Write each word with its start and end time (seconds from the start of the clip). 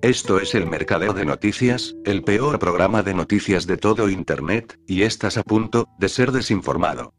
Esto 0.00 0.38
es 0.38 0.54
el 0.54 0.64
Mercadeo 0.66 1.12
de 1.12 1.24
Noticias, 1.24 1.96
el 2.04 2.22
peor 2.22 2.60
programa 2.60 3.02
de 3.02 3.14
noticias 3.14 3.66
de 3.66 3.76
todo 3.78 4.08
Internet, 4.08 4.78
y 4.86 5.02
estás 5.02 5.36
a 5.36 5.42
punto 5.42 5.88
de 5.98 6.08
ser 6.08 6.30
desinformado. 6.30 7.14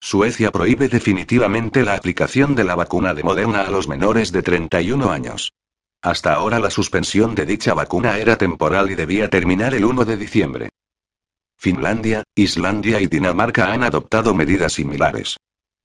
Suecia 0.00 0.52
prohíbe 0.52 0.88
definitivamente 0.88 1.82
la 1.82 1.96
aplicación 1.96 2.54
de 2.54 2.62
la 2.62 2.76
vacuna 2.76 3.14
de 3.14 3.24
Moderna 3.24 3.62
a 3.62 3.70
los 3.70 3.88
menores 3.88 4.30
de 4.30 4.42
31 4.42 5.10
años. 5.10 5.52
Hasta 6.02 6.34
ahora 6.34 6.60
la 6.60 6.70
suspensión 6.70 7.34
de 7.34 7.44
dicha 7.44 7.74
vacuna 7.74 8.18
era 8.18 8.36
temporal 8.36 8.90
y 8.90 8.94
debía 8.94 9.28
terminar 9.28 9.74
el 9.74 9.84
1 9.84 10.04
de 10.04 10.16
diciembre. 10.16 10.68
Finlandia, 11.56 12.22
Islandia 12.36 13.00
y 13.00 13.08
Dinamarca 13.08 13.72
han 13.72 13.82
adoptado 13.82 14.32
medidas 14.32 14.74
similares. 14.74 15.36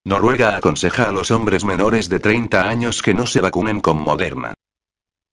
Noruega 0.05 0.55
aconseja 0.55 1.09
a 1.09 1.11
los 1.11 1.31
hombres 1.31 1.63
menores 1.63 2.09
de 2.09 2.19
30 2.19 2.69
años 2.69 3.01
que 3.01 3.13
no 3.13 3.25
se 3.25 3.41
vacunen 3.41 3.81
con 3.81 3.97
Moderna. 3.97 4.53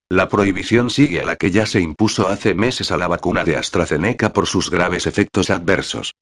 La 0.09 0.29
prohibición 0.29 0.89
sigue 0.89 1.21
a 1.21 1.25
la 1.25 1.37
que 1.37 1.51
ya 1.51 1.67
se 1.67 1.81
impuso 1.81 2.29
hace 2.29 2.55
meses 2.55 2.91
a 2.91 2.97
la 2.97 3.07
vacuna 3.07 3.45
de 3.45 3.57
AstraZeneca 3.57 4.33
por 4.33 4.47
sus 4.47 4.71
graves 4.71 5.07
efectos 5.07 5.51
adversos. 5.51 6.15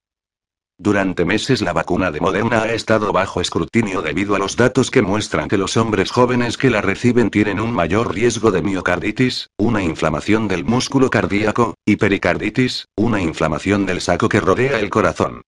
Durante 0.80 1.24
meses 1.24 1.60
la 1.60 1.72
vacuna 1.72 2.12
de 2.12 2.20
Moderna 2.20 2.62
ha 2.62 2.72
estado 2.72 3.12
bajo 3.12 3.40
escrutinio 3.40 4.00
debido 4.00 4.36
a 4.36 4.38
los 4.38 4.56
datos 4.56 4.92
que 4.92 5.02
muestran 5.02 5.48
que 5.48 5.58
los 5.58 5.76
hombres 5.76 6.12
jóvenes 6.12 6.56
que 6.56 6.70
la 6.70 6.80
reciben 6.80 7.30
tienen 7.30 7.58
un 7.58 7.72
mayor 7.72 8.14
riesgo 8.14 8.52
de 8.52 8.62
miocarditis, 8.62 9.48
una 9.56 9.82
inflamación 9.82 10.46
del 10.46 10.64
músculo 10.64 11.10
cardíaco, 11.10 11.74
y 11.84 11.96
pericarditis, 11.96 12.86
una 12.94 13.20
inflamación 13.20 13.86
del 13.86 14.00
saco 14.00 14.28
que 14.28 14.38
rodea 14.38 14.78
el 14.78 14.88
corazón. 14.88 15.42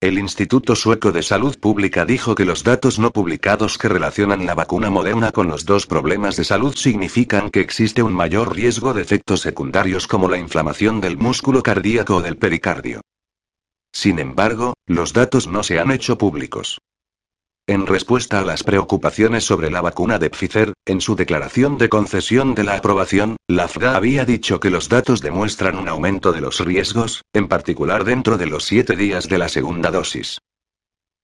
El 0.00 0.18
Instituto 0.18 0.74
Sueco 0.74 1.12
de 1.12 1.22
Salud 1.22 1.58
Pública 1.58 2.06
dijo 2.06 2.34
que 2.34 2.46
los 2.46 2.64
datos 2.64 2.98
no 2.98 3.10
publicados 3.10 3.76
que 3.76 3.88
relacionan 3.88 4.46
la 4.46 4.54
vacuna 4.54 4.88
moderna 4.88 5.30
con 5.30 5.48
los 5.48 5.66
dos 5.66 5.86
problemas 5.86 6.36
de 6.36 6.44
salud 6.44 6.74
significan 6.74 7.50
que 7.50 7.60
existe 7.60 8.02
un 8.02 8.14
mayor 8.14 8.56
riesgo 8.56 8.94
de 8.94 9.02
efectos 9.02 9.42
secundarios 9.42 10.06
como 10.06 10.26
la 10.26 10.38
inflamación 10.38 11.02
del 11.02 11.18
músculo 11.18 11.62
cardíaco 11.62 12.16
o 12.16 12.22
del 12.22 12.38
pericardio. 12.38 13.02
Sin 13.92 14.18
embargo, 14.18 14.74
los 14.86 15.12
datos 15.12 15.46
no 15.46 15.62
se 15.62 15.78
han 15.78 15.90
hecho 15.90 16.18
públicos. 16.18 16.78
En 17.68 17.86
respuesta 17.86 18.40
a 18.40 18.44
las 18.44 18.64
preocupaciones 18.64 19.44
sobre 19.44 19.70
la 19.70 19.82
vacuna 19.82 20.18
de 20.18 20.30
Pfizer, 20.30 20.72
en 20.86 21.02
su 21.02 21.16
declaración 21.16 21.76
de 21.76 21.90
concesión 21.90 22.54
de 22.54 22.64
la 22.64 22.76
aprobación, 22.76 23.36
la 23.46 23.68
FDA 23.68 23.94
había 23.94 24.24
dicho 24.24 24.58
que 24.58 24.70
los 24.70 24.88
datos 24.88 25.20
demuestran 25.20 25.76
un 25.76 25.86
aumento 25.86 26.32
de 26.32 26.40
los 26.40 26.60
riesgos, 26.60 27.22
en 27.34 27.46
particular 27.46 28.04
dentro 28.04 28.38
de 28.38 28.46
los 28.46 28.64
siete 28.64 28.96
días 28.96 29.28
de 29.28 29.36
la 29.36 29.50
segunda 29.50 29.90
dosis. 29.90 30.38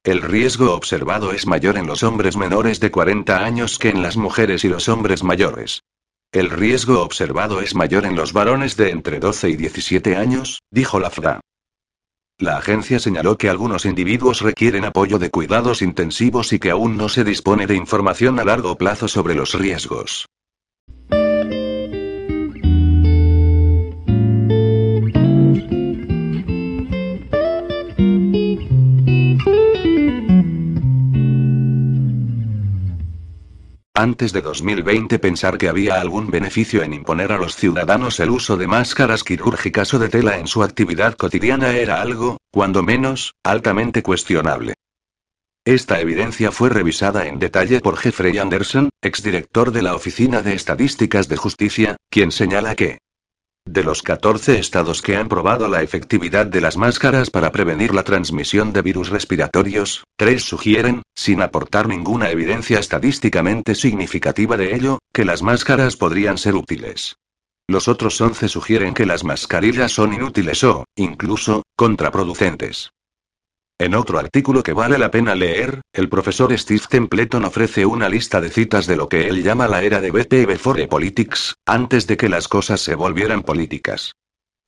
El 0.04 0.20
riesgo 0.20 0.74
observado 0.74 1.32
es 1.32 1.46
mayor 1.46 1.78
en 1.78 1.86
los 1.86 2.02
hombres 2.02 2.36
menores 2.36 2.78
de 2.78 2.90
40 2.90 3.42
años 3.42 3.78
que 3.78 3.88
en 3.88 4.02
las 4.02 4.18
mujeres 4.18 4.62
y 4.64 4.68
los 4.68 4.90
hombres 4.90 5.22
mayores. 5.22 5.82
El 6.30 6.50
riesgo 6.50 7.00
observado 7.00 7.62
es 7.62 7.74
mayor 7.74 8.04
en 8.04 8.16
los 8.16 8.34
varones 8.34 8.76
de 8.76 8.90
entre 8.90 9.18
12 9.18 9.48
y 9.48 9.56
17 9.56 10.14
años, 10.16 10.60
dijo 10.70 11.00
la 11.00 11.08
FDA. 11.08 11.40
La 12.38 12.56
agencia 12.56 12.98
señaló 12.98 13.38
que 13.38 13.48
algunos 13.48 13.84
individuos 13.84 14.40
requieren 14.40 14.84
apoyo 14.84 15.20
de 15.20 15.30
cuidados 15.30 15.82
intensivos 15.82 16.52
y 16.52 16.58
que 16.58 16.70
aún 16.70 16.96
no 16.96 17.08
se 17.08 17.22
dispone 17.22 17.68
de 17.68 17.76
información 17.76 18.40
a 18.40 18.44
largo 18.44 18.76
plazo 18.76 19.06
sobre 19.06 19.36
los 19.36 19.54
riesgos. 19.54 20.26
Antes 33.96 34.32
de 34.32 34.42
2020 34.42 35.20
pensar 35.20 35.56
que 35.56 35.68
había 35.68 36.00
algún 36.00 36.28
beneficio 36.28 36.82
en 36.82 36.94
imponer 36.94 37.30
a 37.30 37.38
los 37.38 37.54
ciudadanos 37.54 38.18
el 38.18 38.30
uso 38.30 38.56
de 38.56 38.66
máscaras 38.66 39.22
quirúrgicas 39.22 39.94
o 39.94 40.00
de 40.00 40.08
tela 40.08 40.36
en 40.36 40.48
su 40.48 40.64
actividad 40.64 41.14
cotidiana 41.14 41.76
era 41.76 42.02
algo, 42.02 42.38
cuando 42.50 42.82
menos, 42.82 43.34
altamente 43.44 44.02
cuestionable. 44.02 44.74
Esta 45.64 46.00
evidencia 46.00 46.50
fue 46.50 46.70
revisada 46.70 47.28
en 47.28 47.38
detalle 47.38 47.78
por 47.78 47.96
Jeffrey 47.96 48.36
Anderson, 48.36 48.90
exdirector 49.00 49.70
de 49.70 49.82
la 49.82 49.94
Oficina 49.94 50.42
de 50.42 50.54
Estadísticas 50.54 51.28
de 51.28 51.36
Justicia, 51.36 51.96
quien 52.10 52.32
señala 52.32 52.74
que 52.74 52.98
de 53.66 53.82
los 53.82 54.02
14 54.02 54.58
estados 54.58 55.00
que 55.00 55.16
han 55.16 55.28
probado 55.28 55.68
la 55.68 55.82
efectividad 55.82 56.46
de 56.46 56.60
las 56.60 56.76
máscaras 56.76 57.30
para 57.30 57.50
prevenir 57.50 57.94
la 57.94 58.02
transmisión 58.02 58.72
de 58.72 58.82
virus 58.82 59.08
respiratorios, 59.08 60.04
tres 60.16 60.44
sugieren, 60.44 61.02
sin 61.14 61.40
aportar 61.40 61.88
ninguna 61.88 62.30
evidencia 62.30 62.78
estadísticamente 62.78 63.74
significativa 63.74 64.56
de 64.56 64.74
ello, 64.74 64.98
que 65.12 65.24
las 65.24 65.42
máscaras 65.42 65.96
podrían 65.96 66.36
ser 66.36 66.54
útiles. 66.54 67.16
Los 67.66 67.88
otros 67.88 68.20
11 68.20 68.48
sugieren 68.48 68.92
que 68.92 69.06
las 69.06 69.24
mascarillas 69.24 69.92
son 69.92 70.12
inútiles 70.12 70.62
o, 70.64 70.84
incluso, 70.96 71.62
contraproducentes. 71.76 72.90
En 73.78 73.96
otro 73.96 74.20
artículo 74.20 74.62
que 74.62 74.72
vale 74.72 74.98
la 74.98 75.10
pena 75.10 75.34
leer, 75.34 75.80
el 75.92 76.08
profesor 76.08 76.56
Steve 76.56 76.84
Templeton 76.88 77.44
ofrece 77.44 77.84
una 77.84 78.08
lista 78.08 78.40
de 78.40 78.48
citas 78.48 78.86
de 78.86 78.94
lo 78.94 79.08
que 79.08 79.26
él 79.26 79.42
llama 79.42 79.66
la 79.66 79.82
era 79.82 80.00
de 80.00 80.12
BT 80.12 80.46
before 80.46 80.86
politics, 80.86 81.54
antes 81.66 82.06
de 82.06 82.16
que 82.16 82.28
las 82.28 82.46
cosas 82.46 82.80
se 82.80 82.94
volvieran 82.94 83.42
políticas. 83.42 84.12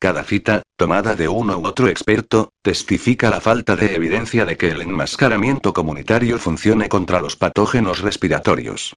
Cada 0.01 0.25
cita, 0.25 0.63
tomada 0.77 1.15
de 1.15 1.29
uno 1.29 1.57
u 1.57 1.67
otro 1.67 1.87
experto, 1.87 2.51
testifica 2.63 3.31
la 3.31 3.41
falta 3.41 3.77
de 3.77 3.95
evidencia 3.95 4.45
de 4.45 4.57
que 4.57 4.71
el 4.71 4.83
enmascaramiento 4.83 5.73
comunitario 5.73 6.39
funcione 6.39 6.89
contra 6.89 7.21
los 7.21 7.37
patógenos 7.37 8.01
respiratorios. 8.01 8.95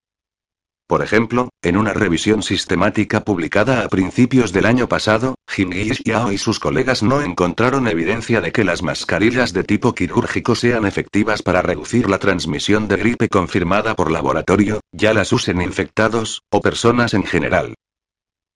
Por 0.90 1.04
ejemplo, 1.04 1.50
en 1.62 1.78
una 1.78 1.94
revisión 1.94 2.42
sistemática 2.42 3.24
publicada 3.24 3.84
a 3.84 3.90
principios 3.90 4.52
del 4.52 4.66
año 4.66 4.90
pasado, 4.90 5.36
Jin 5.48 5.72
Yao 6.04 6.32
y 6.32 6.40
sus 6.40 6.60
colegas 6.60 7.04
no 7.04 7.22
encontraron 7.22 7.88
evidencia 7.88 8.42
de 8.42 8.52
que 8.52 8.64
las 8.64 8.82
mascarillas 8.82 9.54
de 9.54 9.64
tipo 9.64 9.94
quirúrgico 9.94 10.56
sean 10.56 10.88
efectivas 10.88 11.44
para 11.44 11.62
reducir 11.62 12.10
la 12.10 12.18
transmisión 12.18 12.88
de 12.88 12.98
gripe 12.98 13.30
confirmada 13.30 13.96
por 13.96 14.10
laboratorio, 14.10 14.82
ya 14.92 15.14
las 15.14 15.32
usen 15.32 15.62
infectados, 15.62 16.42
o 16.50 16.60
personas 16.60 17.14
en 17.14 17.24
general. 17.24 17.76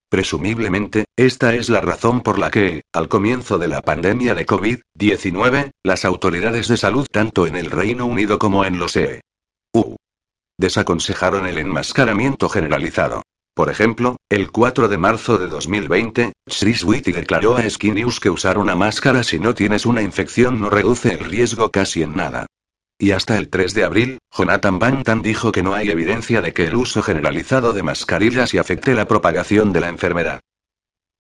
Presumiblemente, 0.10 1.06
esta 1.16 1.54
es 1.54 1.70
la 1.70 1.82
razón 1.82 2.22
por 2.22 2.40
la 2.40 2.50
que, 2.50 2.82
al 2.94 3.10
comienzo 3.10 3.60
de 3.60 3.68
la 3.68 3.84
pandemia 3.84 4.34
de 4.34 4.48
COVID-19, 4.48 5.70
las 5.84 6.04
autoridades 6.04 6.68
de 6.68 6.78
salud 6.78 7.06
tanto 7.12 7.46
en 7.46 7.56
el 7.56 7.70
Reino 7.70 8.08
Unido 8.08 8.40
como 8.40 8.66
en 8.66 8.80
los 8.80 8.96
EU 8.96 9.98
desaconsejaron 10.64 11.46
el 11.46 11.58
enmascaramiento 11.58 12.48
generalizado. 12.48 13.22
Por 13.54 13.70
ejemplo, 13.70 14.16
el 14.30 14.50
4 14.50 14.88
de 14.88 14.98
marzo 14.98 15.38
de 15.38 15.48
2020, 15.48 16.32
Chris 16.58 16.84
Whitty 16.86 17.12
declaró 17.12 17.58
a 17.58 17.70
Sky 17.70 17.92
News 17.92 18.22
que 18.22 18.30
usar 18.30 18.58
una 18.58 18.74
máscara 18.74 19.24
si 19.24 19.40
no 19.40 19.54
tienes 19.54 19.86
una 19.86 20.02
infección 20.02 20.62
no 20.62 20.70
reduce 20.70 21.12
el 21.14 21.20
riesgo 21.20 21.70
casi 21.70 22.02
en 22.02 22.16
nada. 22.16 22.46
Y 22.98 23.12
hasta 23.12 23.38
el 23.38 23.50
3 23.50 23.74
de 23.74 23.84
abril, 23.84 24.18
Jonathan 24.32 24.80
Bantan 24.80 25.22
dijo 25.22 25.52
que 25.52 25.64
no 25.64 25.74
hay 25.74 25.90
evidencia 25.90 26.42
de 26.42 26.54
que 26.54 26.66
el 26.68 26.76
uso 26.76 27.04
generalizado 27.04 27.74
de 27.74 27.84
mascarillas 27.84 28.54
y 28.54 28.58
afecte 28.58 28.96
la 28.96 29.06
propagación 29.06 29.74
de 29.74 29.82
la 29.82 29.90
enfermedad. 29.90 30.40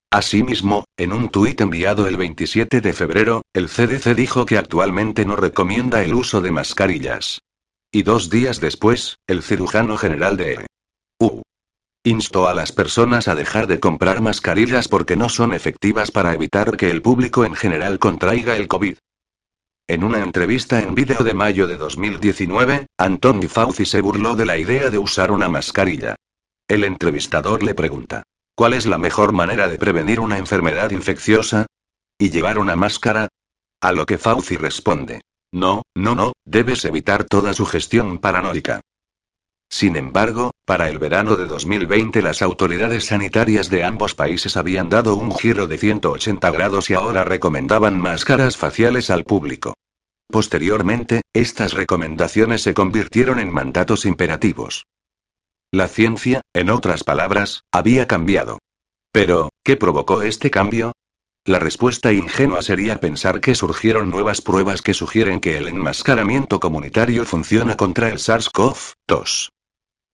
Asimismo, 0.10 0.86
en 0.96 1.12
un 1.12 1.28
tuit 1.28 1.60
enviado 1.60 2.08
el 2.08 2.16
27 2.16 2.80
de 2.80 2.94
febrero, 2.94 3.42
el 3.54 3.68
CDC 3.68 4.16
dijo 4.16 4.46
que 4.46 4.58
actualmente 4.58 5.26
no 5.26 5.36
recomienda 5.36 6.02
el 6.02 6.14
uso 6.14 6.40
de 6.40 6.52
mascarillas. 6.52 7.40
Y 7.96 8.02
dos 8.02 8.32
días 8.32 8.60
después, 8.60 9.20
el 9.28 9.44
cirujano 9.44 9.98
general 9.98 10.36
de 10.36 10.66
EU 11.20 11.44
instó 12.04 12.48
a 12.48 12.56
las 12.56 12.72
personas 12.72 13.28
a 13.28 13.36
dejar 13.36 13.68
de 13.68 13.80
comprar 13.80 14.20
mascarillas 14.20 14.88
porque 14.88 15.16
no 15.16 15.30
son 15.30 15.54
efectivas 15.54 16.10
para 16.10 16.34
evitar 16.34 16.76
que 16.76 16.90
el 16.90 17.04
público 17.04 17.46
en 17.46 17.54
general 17.54 18.00
contraiga 18.00 18.58
el 18.58 18.68
COVID. 18.68 18.98
En 19.88 20.04
una 20.04 20.24
entrevista 20.24 20.82
en 20.82 20.96
vídeo 20.96 21.24
de 21.24 21.36
mayo 21.36 21.68
de 21.68 21.78
2019, 21.78 22.88
Anthony 22.98 23.48
Fauci 23.48 23.86
se 23.86 24.02
burló 24.02 24.36
de 24.36 24.48
la 24.48 24.58
idea 24.58 24.90
de 24.90 24.98
usar 24.98 25.32
una 25.32 25.48
mascarilla. 25.48 26.16
El 26.68 26.86
entrevistador 26.86 27.62
le 27.62 27.76
pregunta, 27.76 28.24
¿cuál 28.56 28.74
es 28.74 28.88
la 28.88 28.98
mejor 28.98 29.34
manera 29.34 29.68
de 29.68 29.78
prevenir 29.78 30.20
una 30.20 30.40
enfermedad 30.40 30.90
infecciosa? 30.90 31.68
¿Y 32.18 32.32
llevar 32.32 32.58
una 32.58 32.76
máscara? 32.76 33.28
A 33.82 33.92
lo 33.92 34.08
que 34.08 34.18
Fauci 34.18 34.58
responde, 34.58 35.22
No, 35.54 35.84
no, 35.96 36.16
no, 36.16 36.34
debes 36.46 36.84
evitar 36.84 37.26
toda 37.26 37.54
sugestión 37.54 38.18
paranoica. 38.18 38.82
Sin 39.70 39.96
embargo, 39.96 40.52
para 40.66 40.90
el 40.90 40.98
verano 40.98 41.36
de 41.36 41.46
2020 41.46 42.24
las 42.24 42.42
autoridades 42.42 43.06
sanitarias 43.06 43.70
de 43.70 43.84
ambos 43.84 44.16
países 44.16 44.58
habían 44.58 44.90
dado 44.90 45.16
un 45.16 45.32
giro 45.32 45.68
de 45.68 45.78
180 45.78 46.50
grados 46.50 46.90
y 46.90 46.96
ahora 46.96 47.24
recomendaban 47.24 48.00
máscaras 48.00 48.58
faciales 48.58 49.12
al 49.12 49.26
público. 49.26 49.76
Posteriormente, 50.28 51.22
estas 51.34 51.74
recomendaciones 51.74 52.64
se 52.64 52.74
convirtieron 52.74 53.40
en 53.40 53.54
mandatos 53.54 54.06
imperativos. 54.06 54.88
La 55.72 55.88
ciencia, 55.88 56.42
en 56.54 56.72
otras 56.72 57.04
palabras, 57.04 57.62
había 57.72 58.08
cambiado. 58.08 58.58
Pero, 59.12 59.50
¿qué 59.64 59.78
provocó 59.78 60.24
este 60.24 60.50
cambio? 60.50 60.94
La 61.46 61.60
respuesta 61.60 62.14
ingenua 62.14 62.62
sería 62.62 63.02
pensar 63.02 63.42
que 63.42 63.54
surgieron 63.54 64.10
nuevas 64.10 64.40
pruebas 64.40 64.82
que 64.82 64.94
sugieren 64.94 65.42
que 65.42 65.58
el 65.58 65.68
enmascaramiento 65.68 66.62
comunitario 66.62 67.26
funciona 67.26 67.76
contra 67.76 68.08
el 68.08 68.20
SARS-CoV-2. 68.20 69.50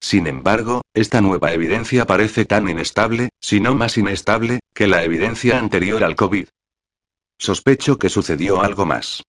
Sin 0.00 0.26
embargo, 0.26 0.82
esta 0.92 1.20
nueva 1.20 1.52
evidencia 1.52 2.04
parece 2.04 2.46
tan 2.46 2.68
inestable, 2.68 3.28
si 3.40 3.60
no 3.60 3.76
más 3.76 3.96
inestable, 3.96 4.58
que 4.74 4.88
la 4.88 5.04
evidencia 5.04 5.58
anterior 5.60 6.02
al 6.02 6.16
COVID. 6.16 6.48
Sospecho 7.38 7.96
que 7.96 8.08
sucedió 8.08 8.60
algo 8.62 8.84
más. 8.84 9.22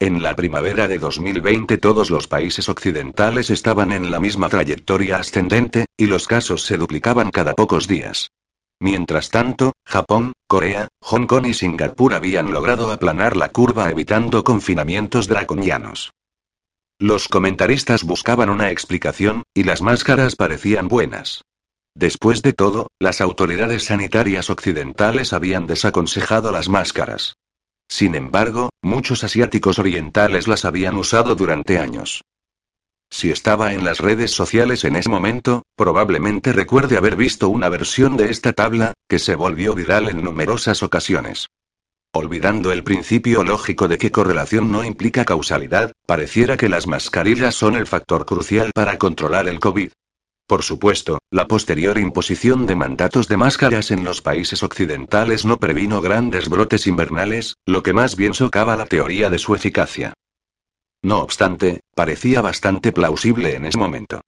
En 0.00 0.24
la 0.24 0.34
primavera 0.34 0.88
de 0.88 0.98
2020 0.98 1.78
todos 1.78 2.10
los 2.10 2.26
países 2.26 2.68
occidentales 2.68 3.50
estaban 3.50 3.92
en 3.92 4.10
la 4.10 4.18
misma 4.18 4.48
trayectoria 4.48 5.18
ascendente, 5.18 5.86
y 5.96 6.06
los 6.06 6.26
casos 6.26 6.62
se 6.64 6.78
duplicaban 6.78 7.30
cada 7.30 7.54
pocos 7.54 7.86
días. 7.86 8.32
Mientras 8.80 9.30
tanto, 9.30 9.72
Japón, 9.86 10.32
Corea, 10.46 10.88
Hong 11.00 11.26
Kong 11.26 11.46
y 11.46 11.54
Singapur 11.54 12.14
habían 12.14 12.52
logrado 12.52 12.90
aplanar 12.90 13.36
la 13.36 13.50
curva 13.50 13.90
evitando 13.90 14.44
confinamientos 14.44 15.28
draconianos. 15.28 16.12
Los 16.98 17.28
comentaristas 17.28 18.04
buscaban 18.04 18.50
una 18.50 18.70
explicación, 18.70 19.42
y 19.54 19.64
las 19.64 19.82
máscaras 19.82 20.36
parecían 20.36 20.88
buenas. 20.88 21.42
Después 21.96 22.42
de 22.42 22.52
todo, 22.52 22.88
las 22.98 23.20
autoridades 23.20 23.84
sanitarias 23.84 24.50
occidentales 24.50 25.32
habían 25.32 25.66
desaconsejado 25.66 26.50
las 26.50 26.68
máscaras. 26.68 27.36
Sin 27.88 28.14
embargo, 28.14 28.70
muchos 28.82 29.22
asiáticos 29.24 29.78
orientales 29.78 30.48
las 30.48 30.64
habían 30.64 30.96
usado 30.96 31.34
durante 31.34 31.78
años. 31.78 32.22
Si 33.16 33.30
estaba 33.30 33.74
en 33.74 33.84
las 33.84 34.00
redes 34.00 34.32
sociales 34.32 34.84
en 34.84 34.96
ese 34.96 35.08
momento, 35.08 35.62
probablemente 35.76 36.52
recuerde 36.52 36.96
haber 36.96 37.14
visto 37.14 37.48
una 37.48 37.68
versión 37.68 38.16
de 38.16 38.32
esta 38.32 38.52
tabla, 38.52 38.92
que 39.08 39.20
se 39.20 39.36
volvió 39.36 39.72
viral 39.72 40.08
en 40.08 40.24
numerosas 40.24 40.82
ocasiones. 40.82 41.46
Olvidando 42.12 42.72
el 42.72 42.82
principio 42.82 43.44
lógico 43.44 43.86
de 43.86 43.98
que 43.98 44.10
correlación 44.10 44.72
no 44.72 44.82
implica 44.82 45.24
causalidad, 45.24 45.92
pareciera 46.06 46.56
que 46.56 46.68
las 46.68 46.88
mascarillas 46.88 47.54
son 47.54 47.76
el 47.76 47.86
factor 47.86 48.26
crucial 48.26 48.72
para 48.74 48.98
controlar 48.98 49.46
el 49.46 49.60
COVID. 49.60 49.92
Por 50.48 50.64
supuesto, 50.64 51.18
la 51.30 51.46
posterior 51.46 51.98
imposición 51.98 52.66
de 52.66 52.74
mandatos 52.74 53.28
de 53.28 53.36
máscaras 53.36 53.92
en 53.92 54.02
los 54.02 54.22
países 54.22 54.64
occidentales 54.64 55.44
no 55.44 55.58
previno 55.58 56.00
grandes 56.00 56.48
brotes 56.48 56.88
invernales, 56.88 57.54
lo 57.64 57.84
que 57.84 57.92
más 57.92 58.16
bien 58.16 58.34
socava 58.34 58.74
la 58.74 58.86
teoría 58.86 59.30
de 59.30 59.38
su 59.38 59.54
eficacia. 59.54 60.14
No 61.04 61.18
obstante, 61.18 61.80
parecía 61.94 62.40
bastante 62.40 62.90
plausible 62.90 63.54
en 63.54 63.66
ese 63.66 63.76
momento. 63.76 64.22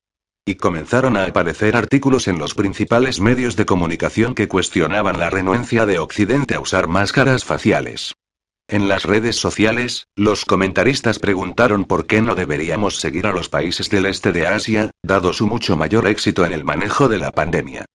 Y 0.45 0.57
comenzaron 0.57 1.17
a 1.17 1.25
aparecer 1.25 1.75
artículos 1.75 2.29
en 2.29 2.39
los 2.39 2.55
principales 2.55 3.19
medios 3.19 3.57
de 3.57 3.65
comunicación 3.65 4.35
que 4.35 4.47
cuestionaban 4.47 5.19
la 5.19 5.31
renuencia 5.31 5.87
de 5.87 5.99
Occidente 5.99 6.55
a 6.55 6.61
usar 6.61 6.87
máscaras 6.87 7.47
faciales. 7.47 8.13
En 8.69 8.89
las 8.89 9.05
redes 9.05 9.37
sociales, 9.37 10.09
los 10.17 10.45
comentaristas 10.45 11.19
preguntaron 11.19 11.87
por 11.87 12.07
qué 12.07 12.21
no 12.21 12.35
deberíamos 12.35 13.01
seguir 13.01 13.27
a 13.27 13.33
los 13.33 13.49
países 13.49 13.89
del 13.89 14.05
este 14.05 14.33
de 14.33 14.47
Asia, 14.47 14.91
dado 15.03 15.33
su 15.33 15.47
mucho 15.47 15.79
mayor 15.79 16.07
éxito 16.07 16.45
en 16.45 16.53
el 16.53 16.65
manejo 16.65 17.09
de 17.09 17.17
la 17.17 17.33
pandemia. 17.33 17.87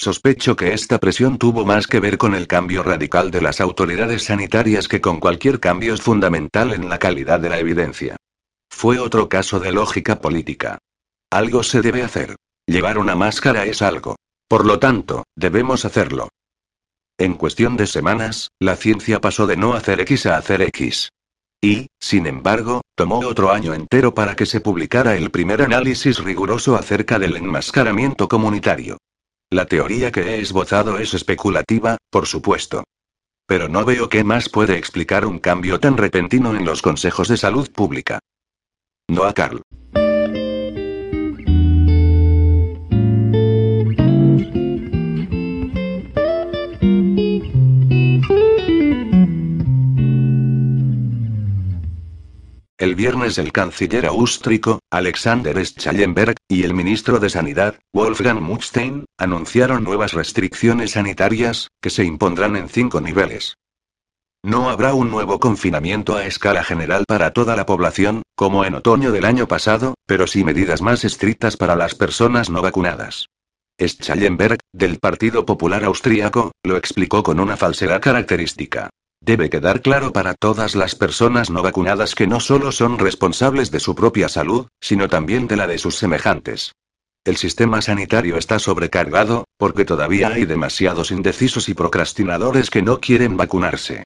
Sospecho 0.00 0.54
que 0.54 0.74
esta 0.74 0.98
presión 0.98 1.38
tuvo 1.38 1.66
más 1.66 1.88
que 1.88 1.98
ver 1.98 2.18
con 2.18 2.36
el 2.36 2.46
cambio 2.46 2.84
radical 2.84 3.32
de 3.32 3.40
las 3.40 3.60
autoridades 3.60 4.22
sanitarias 4.22 4.86
que 4.86 5.00
con 5.00 5.18
cualquier 5.18 5.58
cambio 5.58 5.96
fundamental 5.96 6.72
en 6.72 6.88
la 6.88 7.00
calidad 7.00 7.40
de 7.40 7.48
la 7.48 7.58
evidencia. 7.58 8.14
Fue 8.70 9.00
otro 9.00 9.28
caso 9.28 9.58
de 9.58 9.72
lógica 9.72 10.20
política. 10.20 10.78
Algo 11.32 11.64
se 11.64 11.82
debe 11.82 12.04
hacer. 12.04 12.36
Llevar 12.64 12.96
una 12.96 13.16
máscara 13.16 13.64
es 13.64 13.82
algo. 13.82 14.14
Por 14.46 14.66
lo 14.66 14.78
tanto, 14.78 15.24
debemos 15.34 15.84
hacerlo. 15.84 16.28
En 17.18 17.34
cuestión 17.34 17.76
de 17.76 17.88
semanas, 17.88 18.52
la 18.60 18.76
ciencia 18.76 19.20
pasó 19.20 19.48
de 19.48 19.56
no 19.56 19.74
hacer 19.74 20.00
X 20.02 20.26
a 20.26 20.36
hacer 20.36 20.62
X. 20.62 21.10
Y, 21.60 21.88
sin 21.98 22.28
embargo, 22.28 22.82
tomó 22.94 23.18
otro 23.18 23.50
año 23.50 23.74
entero 23.74 24.14
para 24.14 24.36
que 24.36 24.46
se 24.46 24.60
publicara 24.60 25.16
el 25.16 25.32
primer 25.32 25.60
análisis 25.60 26.20
riguroso 26.20 26.76
acerca 26.76 27.18
del 27.18 27.34
enmascaramiento 27.34 28.28
comunitario. 28.28 28.96
La 29.50 29.64
teoría 29.64 30.12
que 30.12 30.20
he 30.20 30.40
esbozado 30.40 30.98
es 30.98 31.14
especulativa, 31.14 31.96
por 32.10 32.26
supuesto. 32.26 32.84
Pero 33.46 33.68
no 33.68 33.82
veo 33.86 34.10
qué 34.10 34.22
más 34.22 34.50
puede 34.50 34.76
explicar 34.76 35.24
un 35.24 35.38
cambio 35.38 35.80
tan 35.80 35.96
repentino 35.96 36.54
en 36.54 36.66
los 36.66 36.82
consejos 36.82 37.28
de 37.28 37.38
salud 37.38 37.70
pública. 37.72 38.18
No 39.08 39.24
a 39.24 39.32
Carl. 39.32 39.62
El 52.78 52.94
viernes 52.94 53.38
el 53.38 53.50
canciller 53.50 54.06
austríaco, 54.06 54.78
Alexander 54.88 55.66
Schallenberg, 55.66 56.36
y 56.46 56.62
el 56.62 56.74
ministro 56.74 57.18
de 57.18 57.28
Sanidad, 57.28 57.80
Wolfgang 57.92 58.40
Muckstein, 58.40 59.04
anunciaron 59.18 59.82
nuevas 59.82 60.12
restricciones 60.12 60.92
sanitarias, 60.92 61.70
que 61.82 61.90
se 61.90 62.04
impondrán 62.04 62.54
en 62.54 62.68
cinco 62.68 63.00
niveles. 63.00 63.56
No 64.44 64.70
habrá 64.70 64.94
un 64.94 65.10
nuevo 65.10 65.40
confinamiento 65.40 66.14
a 66.14 66.26
escala 66.26 66.62
general 66.62 67.04
para 67.08 67.32
toda 67.32 67.56
la 67.56 67.66
población, 67.66 68.22
como 68.36 68.64
en 68.64 68.76
otoño 68.76 69.10
del 69.10 69.24
año 69.24 69.48
pasado, 69.48 69.94
pero 70.06 70.28
sí 70.28 70.44
medidas 70.44 70.80
más 70.80 71.04
estrictas 71.04 71.56
para 71.56 71.74
las 71.74 71.96
personas 71.96 72.48
no 72.48 72.62
vacunadas. 72.62 73.26
Schallenberg, 73.80 74.60
del 74.72 75.00
Partido 75.00 75.44
Popular 75.44 75.82
Austríaco, 75.82 76.52
lo 76.62 76.76
explicó 76.76 77.24
con 77.24 77.40
una 77.40 77.56
falsedad 77.56 78.00
característica. 78.00 78.90
Debe 79.20 79.50
quedar 79.50 79.82
claro 79.82 80.12
para 80.12 80.34
todas 80.34 80.74
las 80.74 80.94
personas 80.94 81.50
no 81.50 81.62
vacunadas 81.62 82.14
que 82.14 82.26
no 82.26 82.40
solo 82.40 82.72
son 82.72 82.98
responsables 82.98 83.70
de 83.70 83.80
su 83.80 83.94
propia 83.94 84.28
salud, 84.28 84.68
sino 84.80 85.08
también 85.08 85.46
de 85.48 85.56
la 85.56 85.66
de 85.66 85.78
sus 85.78 85.96
semejantes. 85.96 86.72
El 87.24 87.36
sistema 87.36 87.82
sanitario 87.82 88.38
está 88.38 88.58
sobrecargado, 88.58 89.44
porque 89.58 89.84
todavía 89.84 90.28
hay 90.28 90.46
demasiados 90.46 91.10
indecisos 91.10 91.68
y 91.68 91.74
procrastinadores 91.74 92.70
que 92.70 92.80
no 92.80 93.00
quieren 93.00 93.36
vacunarse. 93.36 94.04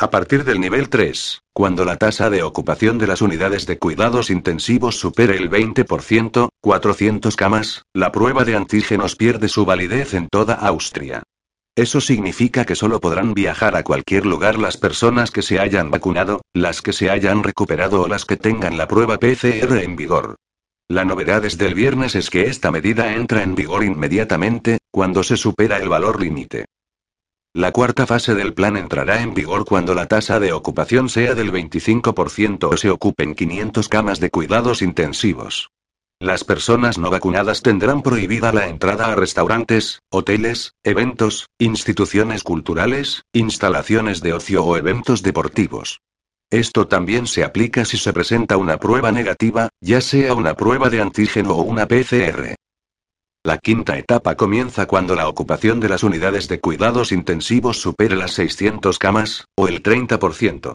A 0.00 0.10
partir 0.10 0.42
del 0.42 0.60
nivel 0.60 0.88
3, 0.88 1.42
cuando 1.52 1.84
la 1.84 1.96
tasa 1.96 2.28
de 2.28 2.42
ocupación 2.42 2.98
de 2.98 3.06
las 3.06 3.22
unidades 3.22 3.66
de 3.66 3.78
cuidados 3.78 4.30
intensivos 4.30 4.98
supere 4.98 5.36
el 5.36 5.48
20%, 5.48 6.48
400 6.60 7.36
camas, 7.36 7.82
la 7.92 8.10
prueba 8.10 8.44
de 8.44 8.56
antígenos 8.56 9.14
pierde 9.14 9.48
su 9.48 9.64
validez 9.64 10.14
en 10.14 10.28
toda 10.28 10.54
Austria. 10.54 11.22
Eso 11.76 12.00
significa 12.00 12.64
que 12.64 12.76
solo 12.76 13.00
podrán 13.00 13.34
viajar 13.34 13.74
a 13.74 13.82
cualquier 13.82 14.26
lugar 14.26 14.58
las 14.58 14.76
personas 14.76 15.32
que 15.32 15.42
se 15.42 15.58
hayan 15.58 15.90
vacunado, 15.90 16.40
las 16.52 16.82
que 16.82 16.92
se 16.92 17.10
hayan 17.10 17.42
recuperado 17.42 18.02
o 18.02 18.08
las 18.08 18.24
que 18.24 18.36
tengan 18.36 18.78
la 18.78 18.86
prueba 18.86 19.18
PCR 19.18 19.78
en 19.82 19.96
vigor. 19.96 20.36
La 20.88 21.04
novedad 21.04 21.42
desde 21.42 21.66
el 21.66 21.74
viernes 21.74 22.14
es 22.14 22.30
que 22.30 22.42
esta 22.42 22.70
medida 22.70 23.14
entra 23.14 23.42
en 23.42 23.56
vigor 23.56 23.82
inmediatamente, 23.82 24.78
cuando 24.92 25.24
se 25.24 25.36
supera 25.36 25.78
el 25.78 25.88
valor 25.88 26.20
límite. 26.20 26.66
La 27.54 27.72
cuarta 27.72 28.06
fase 28.06 28.34
del 28.34 28.54
plan 28.54 28.76
entrará 28.76 29.22
en 29.22 29.34
vigor 29.34 29.64
cuando 29.64 29.94
la 29.94 30.06
tasa 30.06 30.38
de 30.38 30.52
ocupación 30.52 31.08
sea 31.08 31.34
del 31.34 31.50
25% 31.52 32.68
o 32.72 32.76
se 32.76 32.90
ocupen 32.90 33.34
500 33.34 33.88
camas 33.88 34.20
de 34.20 34.30
cuidados 34.30 34.82
intensivos. 34.82 35.70
Las 36.20 36.44
personas 36.44 36.96
no 36.96 37.10
vacunadas 37.10 37.62
tendrán 37.62 38.02
prohibida 38.02 38.52
la 38.52 38.68
entrada 38.68 39.06
a 39.06 39.14
restaurantes, 39.14 40.00
hoteles, 40.10 40.72
eventos, 40.82 41.48
instituciones 41.58 42.42
culturales, 42.42 43.22
instalaciones 43.32 44.20
de 44.20 44.32
ocio 44.32 44.64
o 44.64 44.76
eventos 44.76 45.22
deportivos. 45.22 46.00
Esto 46.50 46.86
también 46.86 47.26
se 47.26 47.42
aplica 47.42 47.84
si 47.84 47.98
se 47.98 48.12
presenta 48.12 48.56
una 48.56 48.78
prueba 48.78 49.10
negativa, 49.10 49.70
ya 49.80 50.00
sea 50.00 50.34
una 50.34 50.54
prueba 50.54 50.88
de 50.88 51.00
antígeno 51.00 51.54
o 51.54 51.62
una 51.62 51.86
PCR. 51.86 52.54
La 53.42 53.58
quinta 53.58 53.98
etapa 53.98 54.36
comienza 54.36 54.86
cuando 54.86 55.14
la 55.14 55.28
ocupación 55.28 55.80
de 55.80 55.88
las 55.88 56.02
unidades 56.02 56.48
de 56.48 56.60
cuidados 56.60 57.12
intensivos 57.12 57.78
supere 57.78 58.16
las 58.16 58.32
600 58.32 58.98
camas, 58.98 59.44
o 59.56 59.68
el 59.68 59.82
30%. 59.82 60.74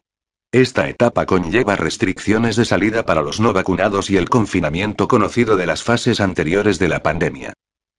Esta 0.51 0.89
etapa 0.89 1.27
conlleva 1.27 1.75
restricciones 1.75 2.56
de 2.56 2.65
salida 2.65 3.06
para 3.06 3.22
los 3.22 3.39
no 3.39 3.53
vacunados 3.53 4.10
y 4.10 4.18
el 4.18 4.29
confinamiento 4.29 5.08
conocido 5.08 5.56
de 5.58 5.68
las 5.68 5.84
fases 5.84 6.20
anteriores 6.20 6.79
de 6.79 6.89
la 6.89 7.03
pandemia. 7.03 7.53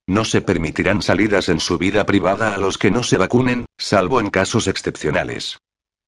No 0.08 0.24
se 0.24 0.40
permitirán 0.40 1.00
salidas 1.00 1.48
en 1.48 1.60
su 1.60 1.78
vida 1.78 2.04
privada 2.06 2.54
a 2.54 2.58
los 2.58 2.76
que 2.76 2.90
no 2.90 3.04
se 3.04 3.18
vacunen, 3.18 3.66
salvo 3.78 4.20
en 4.20 4.30
casos 4.30 4.66
excepcionales. 4.66 5.58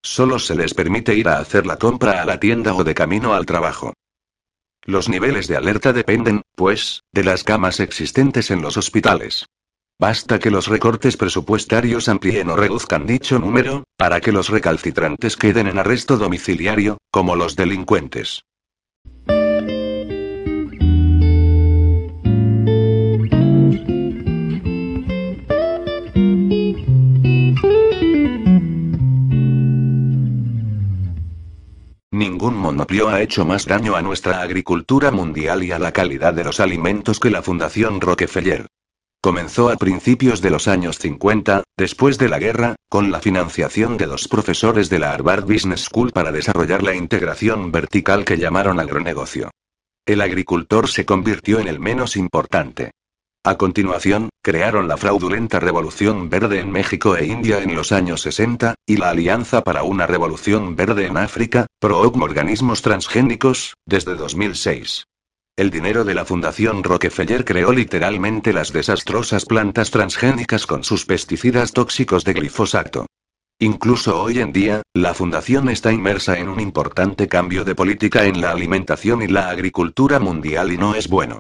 Solo 0.03 0.41
se 0.41 0.57
les 0.57 0.75
permite 0.75 1.15
ir 1.15 1.29
a 1.29 1.39
hacer 1.39 1.65
la 1.65 1.77
compra 1.77 2.21
a 2.21 2.25
la 2.25 2.41
tienda 2.41 2.75
o 2.75 2.83
de 2.83 2.95
camino 2.95 3.35
al 3.35 3.47
trabajo. 3.47 3.95
Los 4.85 5.09
niveles 5.09 5.47
de 5.47 5.57
alerta 5.57 5.93
dependen, 5.93 6.43
pues, 6.57 7.05
de 7.13 7.23
las 7.23 7.45
camas 7.45 7.79
existentes 7.79 8.51
en 8.51 8.63
los 8.63 8.77
hospitales. 8.77 9.47
Basta 10.03 10.41
que 10.41 10.51
los 10.51 10.67
recortes 10.67 11.17
presupuestarios 11.17 12.09
amplíen 12.09 12.51
o 12.51 12.57
reduzcan 12.57 13.07
dicho 13.07 13.39
número, 13.39 13.85
para 13.97 14.21
que 14.21 14.33
los 14.33 14.49
recalcitrantes 14.49 15.37
queden 15.37 15.69
en 15.69 15.79
arresto 15.79 16.17
domiciliario, 16.17 16.99
como 17.13 17.37
los 17.37 17.55
delincuentes. 17.55 18.43
Ningún 32.11 32.57
monopolio 32.57 33.09
ha 33.09 33.23
hecho 33.23 33.45
más 33.45 33.67
daño 33.67 33.95
a 33.95 34.03
nuestra 34.03 34.43
agricultura 34.43 35.13
mundial 35.13 35.63
y 35.63 35.71
a 35.71 35.79
la 35.79 35.93
calidad 35.93 36.35
de 36.35 36.43
los 36.43 36.59
alimentos 36.59 37.21
que 37.21 37.31
la 37.31 37.43
Fundación 37.43 38.01
Rockefeller. 38.01 38.67
Comenzó 39.25 39.71
a 39.71 39.77
principios 39.77 40.43
de 40.43 40.51
los 40.51 40.67
años 40.67 40.99
50, 40.99 41.63
después 41.79 42.19
de 42.19 42.29
la 42.29 42.41
guerra, 42.41 42.75
con 42.89 43.13
la 43.13 43.21
financiación 43.21 43.97
de 43.97 44.07
dos 44.07 44.27
profesores 44.27 44.91
de 44.91 44.99
la 44.99 45.13
Harvard 45.13 45.45
Business 45.45 45.85
School 45.85 46.11
para 46.11 46.33
desarrollar 46.33 46.83
la 46.83 46.97
integración 46.97 47.71
vertical 47.71 48.25
que 48.25 48.37
llamaron 48.37 48.81
agronegocio. 48.81 49.53
El 50.05 50.23
agricultor 50.23 50.89
se 50.89 51.05
convirtió 51.05 51.61
en 51.61 51.69
el 51.69 51.79
menos 51.79 52.17
importante. 52.17 52.91
A 53.45 53.57
continuación, 53.57 54.29
crearon 54.43 54.89
la 54.89 54.97
fraudulenta 54.97 55.61
Revolución 55.61 56.29
Verde 56.29 56.59
en 56.59 56.73
México 56.73 57.17
e 57.17 57.25
India 57.25 57.63
en 57.63 57.77
los 57.77 57.93
años 57.93 58.23
60, 58.23 58.75
y 58.87 58.97
la 58.97 59.11
Alianza 59.11 59.63
para 59.63 59.85
una 59.85 60.09
Revolución 60.09 60.75
Verde 60.75 61.07
en 61.07 61.17
África, 61.17 61.69
pro 61.79 62.01
organismos 62.01 62.83
transgénicos, 62.83 63.75
desde 63.87 64.17
2006. 64.17 65.05
El 65.55 65.71
dinero 65.71 66.05
de 66.05 66.15
la 66.15 66.25
Fundación 66.25 66.83
Rockefeller 66.83 67.45
creó 67.45 67.73
literalmente 67.73 68.55
las 68.55 68.73
desastrosas 68.73 69.45
plantas 69.45 69.91
transgénicas 69.91 70.67
con 70.67 70.83
sus 70.83 71.05
pesticidas 71.05 71.73
tóxicos 71.73 72.25
de 72.25 72.33
glifosato. 72.33 73.05
Incluso 73.59 74.23
hoy 74.23 74.39
en 74.39 74.51
día, 74.53 74.81
la 74.95 75.13
Fundación 75.13 75.69
está 75.69 75.93
inmersa 75.93 76.39
en 76.39 76.49
un 76.49 76.59
importante 76.59 77.29
cambio 77.29 77.65
de 77.65 77.75
política 77.75 78.25
en 78.25 78.41
la 78.41 78.51
alimentación 78.51 79.21
y 79.21 79.29
la 79.29 79.51
agricultura 79.51 80.19
mundial 80.19 80.73
y 80.73 80.79
no 80.79 80.95
es 80.95 81.09
bueno. 81.09 81.39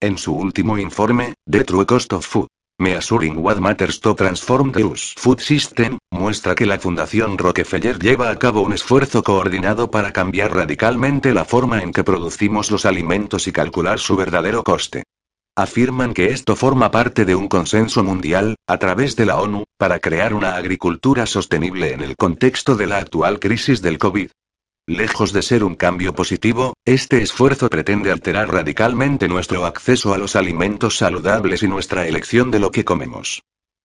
En 0.00 0.18
su 0.18 0.34
último 0.34 0.76
informe, 0.76 1.32
The 1.50 1.64
True 1.64 1.86
Cost 1.86 2.12
of 2.12 2.26
Food, 2.26 2.48
Measuring 2.80 3.36
What 3.38 3.60
Matters 3.60 4.00
to 4.00 4.16
Transform 4.16 4.72
the 4.72 4.82
US 4.82 5.14
Food 5.16 5.38
System, 5.38 5.98
muestra 6.10 6.56
que 6.56 6.66
la 6.66 6.76
Fundación 6.80 7.38
Rockefeller 7.38 8.00
lleva 8.00 8.30
a 8.30 8.36
cabo 8.36 8.62
un 8.62 8.72
esfuerzo 8.72 9.22
coordinado 9.22 9.92
para 9.92 10.12
cambiar 10.12 10.52
radicalmente 10.52 11.32
la 11.32 11.44
forma 11.44 11.82
en 11.82 11.92
que 11.92 12.02
producimos 12.02 12.72
los 12.72 12.84
alimentos 12.84 13.46
y 13.46 13.52
calcular 13.52 14.00
su 14.00 14.16
verdadero 14.16 14.64
coste. 14.64 15.04
Afirman 15.56 16.14
que 16.14 16.30
esto 16.30 16.56
forma 16.56 16.90
parte 16.90 17.24
de 17.24 17.36
un 17.36 17.46
consenso 17.46 18.02
mundial, 18.02 18.56
a 18.66 18.76
través 18.78 19.14
de 19.14 19.26
la 19.26 19.40
ONU, 19.40 19.62
para 19.78 20.00
crear 20.00 20.34
una 20.34 20.56
agricultura 20.56 21.26
sostenible 21.26 21.92
en 21.92 22.00
el 22.00 22.16
contexto 22.16 22.74
de 22.74 22.88
la 22.88 22.98
actual 22.98 23.38
crisis 23.38 23.82
del 23.82 23.98
COVID. 23.98 24.30
Lejos 24.86 25.32
de 25.32 25.40
ser 25.40 25.64
un 25.64 25.76
cambio 25.76 26.14
positivo, 26.14 26.74
este 26.84 27.22
esfuerzo 27.22 27.70
pretende 27.70 28.10
alterar 28.10 28.52
radicalmente 28.52 29.28
nuestro 29.28 29.64
acceso 29.64 30.12
a 30.12 30.18
los 30.18 30.36
alimentos 30.36 30.98
saludables 30.98 31.62
y 31.62 31.68
nuestra 31.68 32.06
elección 32.06 32.50
de 32.50 32.58
lo 32.58 32.70
que 32.70 32.84
comemos. 32.84 33.42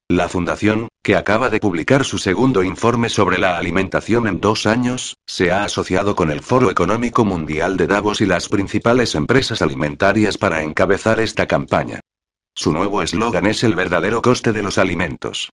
La 0.09 0.27
Fundación, 0.27 0.89
que 1.01 1.15
acaba 1.15 1.49
de 1.49 1.61
publicar 1.61 2.03
su 2.03 2.17
segundo 2.17 2.63
informe 2.63 3.07
sobre 3.07 3.37
la 3.37 3.57
alimentación 3.57 4.27
en 4.27 4.41
dos 4.41 4.65
años, 4.65 5.15
se 5.25 5.51
ha 5.51 5.63
asociado 5.63 6.17
con 6.17 6.31
el 6.31 6.41
Foro 6.41 6.69
Económico 6.69 7.23
Mundial 7.23 7.77
de 7.77 7.87
Davos 7.87 8.19
y 8.19 8.25
las 8.25 8.49
principales 8.49 9.15
empresas 9.15 9.61
alimentarias 9.61 10.37
para 10.37 10.63
encabezar 10.63 11.21
esta 11.21 11.47
campaña. 11.47 12.01
Su 12.53 12.73
nuevo 12.73 13.01
eslogan 13.03 13.45
es 13.45 13.63
el 13.63 13.73
verdadero 13.73 14.21
coste 14.21 14.51
de 14.51 14.63
los 14.63 14.77
alimentos. 14.77 15.49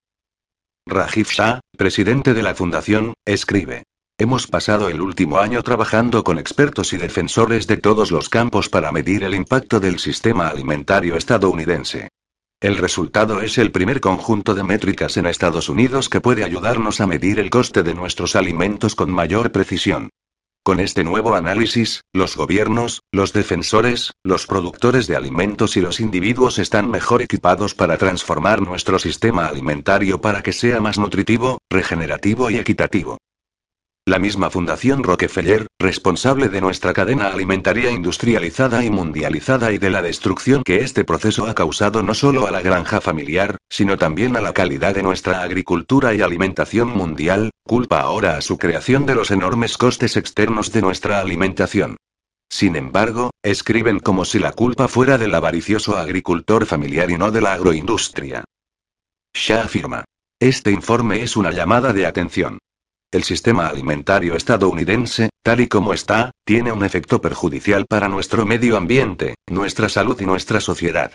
Rajiv 0.87 1.29
Shah, 1.29 1.61
presidente 1.77 2.35
de 2.35 2.43
la 2.43 2.57
Fundación, 2.57 3.15
escribe. 3.25 3.85
Hemos 4.19 4.47
pasado 4.47 4.89
el 4.89 5.03
último 5.03 5.41
año 5.41 5.63
trabajando 5.63 6.25
con 6.25 6.39
expertos 6.39 6.95
y 6.95 6.97
defensores 6.97 7.67
de 7.67 7.77
todos 7.77 8.11
los 8.11 8.31
campos 8.31 8.71
para 8.71 8.91
medir 8.91 9.25
el 9.25 9.35
impacto 9.35 9.79
del 9.79 9.99
sistema 9.99 10.49
alimentario 10.49 11.17
estadounidense. 11.17 12.09
El 12.59 12.79
resultado 12.79 13.43
es 13.43 13.59
el 13.59 13.73
primer 13.73 14.01
conjunto 14.01 14.55
de 14.55 14.63
métricas 14.63 15.19
en 15.19 15.27
Estados 15.27 15.69
Unidos 15.69 16.09
que 16.09 16.23
puede 16.23 16.45
ayudarnos 16.45 17.03
a 17.03 17.07
medir 17.07 17.39
el 17.39 17.51
coste 17.51 17.83
de 17.83 17.93
nuestros 17.93 18.37
alimentos 18.37 18.95
con 18.95 19.11
mayor 19.11 19.53
precisión. 19.53 20.09
Con 20.63 20.81
este 20.81 21.05
nuevo 21.05 21.35
análisis, 21.35 22.01
los 22.15 22.39
gobiernos, 22.39 23.03
los 23.13 23.35
defensores, 23.35 24.15
los 24.25 24.47
productores 24.47 25.07
de 25.09 25.17
alimentos 25.17 25.77
y 25.77 25.83
los 25.83 26.01
individuos 26.01 26.59
están 26.59 26.91
mejor 26.91 27.21
equipados 27.21 27.75
para 27.75 27.99
transformar 27.99 28.63
nuestro 28.63 28.99
sistema 28.99 29.45
alimentario 29.45 30.23
para 30.23 30.43
que 30.43 30.55
sea 30.55 30.81
más 30.81 30.97
nutritivo, 30.97 31.59
regenerativo 31.69 32.49
y 32.51 32.57
equitativo. 32.57 33.19
La 34.09 34.21
misma 34.21 34.51
Fundación 34.51 35.03
Rockefeller, 35.03 35.67
responsable 35.81 36.49
de 36.49 36.61
nuestra 36.61 36.93
cadena 36.93 37.27
alimentaria 37.27 37.91
industrializada 37.91 38.85
y 38.85 38.89
mundializada 38.89 39.73
y 39.73 39.79
de 39.79 39.91
la 39.91 40.01
destrucción 40.01 40.63
que 40.63 40.77
este 40.77 41.05
proceso 41.05 41.49
ha 41.49 41.57
causado 41.57 42.05
no 42.05 42.15
solo 42.15 42.47
a 42.47 42.53
la 42.53 42.63
granja 42.63 43.01
familiar, 43.01 43.57
sino 43.69 43.99
también 43.99 44.37
a 44.37 44.41
la 44.41 44.53
calidad 44.53 44.95
de 44.95 45.03
nuestra 45.03 45.43
agricultura 45.43 46.15
y 46.15 46.21
alimentación 46.21 46.91
mundial, 46.91 47.51
culpa 47.65 47.99
ahora 47.99 48.37
a 48.37 48.43
su 48.43 48.59
creación 48.59 49.07
de 49.07 49.17
los 49.17 49.33
enormes 49.33 49.77
costes 49.77 50.17
externos 50.17 50.71
de 50.71 50.83
nuestra 50.83 51.19
alimentación. 51.19 51.97
Sin 52.49 52.77
embargo, 52.77 53.31
escriben 53.43 53.99
como 53.99 54.25
si 54.25 54.39
la 54.39 54.53
culpa 54.53 54.87
fuera 54.87 55.19
del 55.19 55.35
avaricioso 55.35 55.97
agricultor 55.97 56.65
familiar 56.65 57.11
y 57.11 57.19
no 57.19 57.33
de 57.33 57.41
la 57.41 57.55
agroindustria. 57.55 58.45
Shah 59.35 59.63
afirma. 59.63 60.05
Este 60.39 60.71
informe 60.71 61.25
es 61.25 61.37
una 61.37 61.51
llamada 61.51 61.93
de 61.93 62.07
atención. 62.07 62.59
El 63.17 63.25
sistema 63.25 63.69
alimentario 63.69 64.37
estadounidense, 64.37 65.31
tal 65.43 65.63
y 65.63 65.69
como 65.69 65.95
está, 65.95 66.33
tiene 66.45 66.71
un 66.71 66.85
efecto 66.85 67.19
perjudicial 67.19 67.87
para 67.87 68.11
nuestro 68.11 68.45
medio 68.45 68.77
ambiente, 68.77 69.37
nuestra 69.47 69.89
salud 69.89 70.21
y 70.21 70.27
nuestra 70.27 70.61
sociedad. 70.61 71.13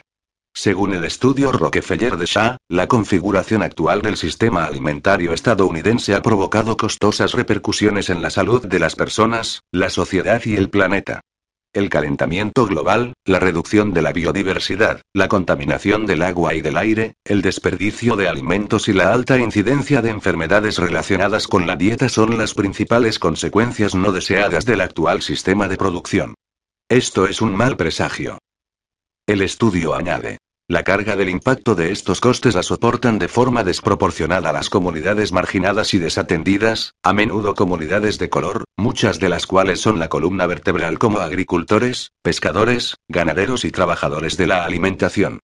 Según 0.52 0.96
el 0.96 1.04
estudio 1.04 1.52
Rockefeller 1.52 2.18
de 2.18 2.26
Shah, 2.26 2.58
la 2.70 2.88
configuración 2.88 3.62
actual 3.62 4.02
del 4.02 4.18
sistema 4.18 4.66
alimentario 4.66 5.32
estadounidense 5.32 6.16
ha 6.16 6.24
provocado 6.24 6.76
costosas 6.76 7.34
repercusiones 7.34 8.10
en 8.10 8.24
la 8.24 8.32
salud 8.32 8.66
de 8.66 8.80
las 8.80 8.96
personas, 8.96 9.62
la 9.72 9.92
sociedad 9.92 10.42
y 10.44 10.56
el 10.56 10.72
planeta. 10.72 11.22
El 11.74 11.88
calentamiento 11.88 12.66
global, 12.66 13.14
la 13.24 13.40
reducción 13.40 13.94
de 13.94 14.02
la 14.02 14.12
biodiversidad, 14.12 15.02
la 15.14 15.30
contaminación 15.30 16.06
del 16.06 16.22
agua 16.22 16.54
y 16.54 16.60
del 16.60 16.76
aire, 16.76 17.14
el 17.24 17.42
desperdicio 17.42 18.18
de 18.18 18.28
alimentos 18.28 18.90
y 18.90 18.94
la 18.94 19.14
alta 19.14 19.38
incidencia 19.38 20.02
de 20.02 20.10
enfermedades 20.10 20.80
relacionadas 20.80 21.48
con 21.48 21.68
la 21.68 21.78
dieta 21.78 22.10
son 22.10 22.38
las 22.38 22.56
principales 22.56 23.20
consecuencias 23.20 23.96
no 23.96 24.12
deseadas 24.12 24.66
del 24.66 24.82
actual 24.82 25.22
sistema 25.22 25.70
de 25.70 25.78
producción. 25.78 26.36
Esto 26.90 27.26
es 27.26 27.42
un 27.42 27.56
mal 27.56 27.78
presagio. 27.78 28.38
El 29.26 29.42
estudio 29.42 29.96
añade. 29.96 30.40
La 30.72 30.84
carga 30.84 31.18
del 31.18 31.28
impacto 31.28 31.76
de 31.76 31.92
estos 31.92 32.22
costes 32.22 32.56
la 32.56 32.64
soportan 32.64 33.20
de 33.20 33.28
forma 33.28 33.66
desproporcionada 33.66 34.54
las 34.54 34.70
comunidades 34.70 35.34
marginadas 35.34 35.94
y 35.94 36.00
desatendidas, 36.00 36.94
a 37.04 37.12
menudo 37.12 37.56
comunidades 37.56 38.18
de 38.20 38.30
color, 38.30 38.64
muchas 38.78 39.20
de 39.20 39.28
las 39.28 39.46
cuales 39.46 39.82
son 39.82 40.00
la 40.00 40.08
columna 40.08 40.48
vertebral 40.48 40.98
como 40.98 41.20
agricultores, 41.20 42.12
pescadores, 42.22 42.96
ganaderos 43.10 43.66
y 43.66 43.72
trabajadores 43.72 44.38
de 44.38 44.48
la 44.48 44.64
alimentación. 44.64 45.42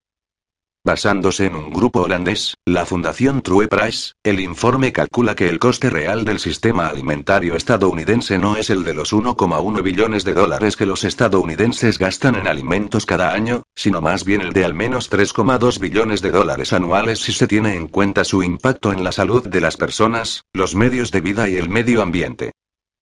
Basándose 0.87 1.47
en 1.47 1.55
un 1.55 1.69
grupo 1.69 2.03
holandés, 2.03 2.55
la 2.65 2.85
Fundación 2.85 3.41
True 3.41 3.67
Price, 3.67 4.13
el 4.23 4.39
informe 4.39 4.93
calcula 4.93 5.35
que 5.35 5.49
el 5.49 5.59
coste 5.59 5.89
real 5.89 6.23
del 6.23 6.39
sistema 6.39 6.87
alimentario 6.87 7.57
estadounidense 7.57 8.37
no 8.37 8.55
es 8.55 8.69
el 8.69 8.85
de 8.85 8.93
los 8.93 9.11
1,1 9.11 9.83
billones 9.83 10.23
de 10.23 10.33
dólares 10.33 10.77
que 10.77 10.85
los 10.85 11.03
estadounidenses 11.03 11.99
gastan 11.99 12.35
en 12.35 12.47
alimentos 12.47 13.05
cada 13.05 13.33
año, 13.33 13.63
sino 13.75 13.99
más 13.99 14.23
bien 14.23 14.39
el 14.39 14.53
de 14.53 14.63
al 14.63 14.75
menos 14.75 15.11
3,2 15.11 15.77
billones 15.77 16.21
de 16.21 16.31
dólares 16.31 16.71
anuales 16.71 17.19
si 17.19 17.33
se 17.33 17.47
tiene 17.47 17.75
en 17.75 17.89
cuenta 17.89 18.23
su 18.23 18.41
impacto 18.41 18.93
en 18.93 19.03
la 19.03 19.11
salud 19.11 19.45
de 19.45 19.59
las 19.59 19.75
personas, 19.75 20.45
los 20.53 20.73
medios 20.73 21.11
de 21.11 21.19
vida 21.19 21.49
y 21.49 21.57
el 21.57 21.67
medio 21.67 22.01
ambiente. 22.01 22.53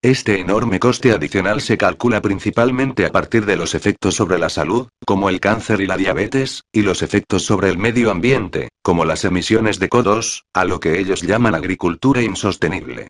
Este 0.05 0.39
enorme 0.39 0.79
coste 0.79 1.13
adicional 1.13 1.61
se 1.61 1.79
calcula 1.79 2.21
principalmente 2.21 3.07
a 3.07 3.11
partir 3.11 3.47
de 3.47 3.55
los 3.55 3.73
efectos 3.73 4.13
sobre 4.13 4.37
la 4.37 4.49
salud, 4.49 4.87
como 5.03 5.29
el 5.29 5.39
cáncer 5.39 5.81
y 5.81 5.87
la 5.87 5.97
diabetes, 5.97 6.61
y 6.71 6.83
los 6.83 7.01
efectos 7.01 7.43
sobre 7.43 7.69
el 7.69 7.79
medio 7.79 8.11
ambiente, 8.11 8.69
como 8.83 9.03
las 9.03 9.25
emisiones 9.25 9.79
de 9.79 9.89
CO2, 9.89 10.43
a 10.53 10.63
lo 10.65 10.79
que 10.79 10.99
ellos 10.99 11.23
llaman 11.23 11.55
agricultura 11.55 12.21
insostenible. 12.21 13.07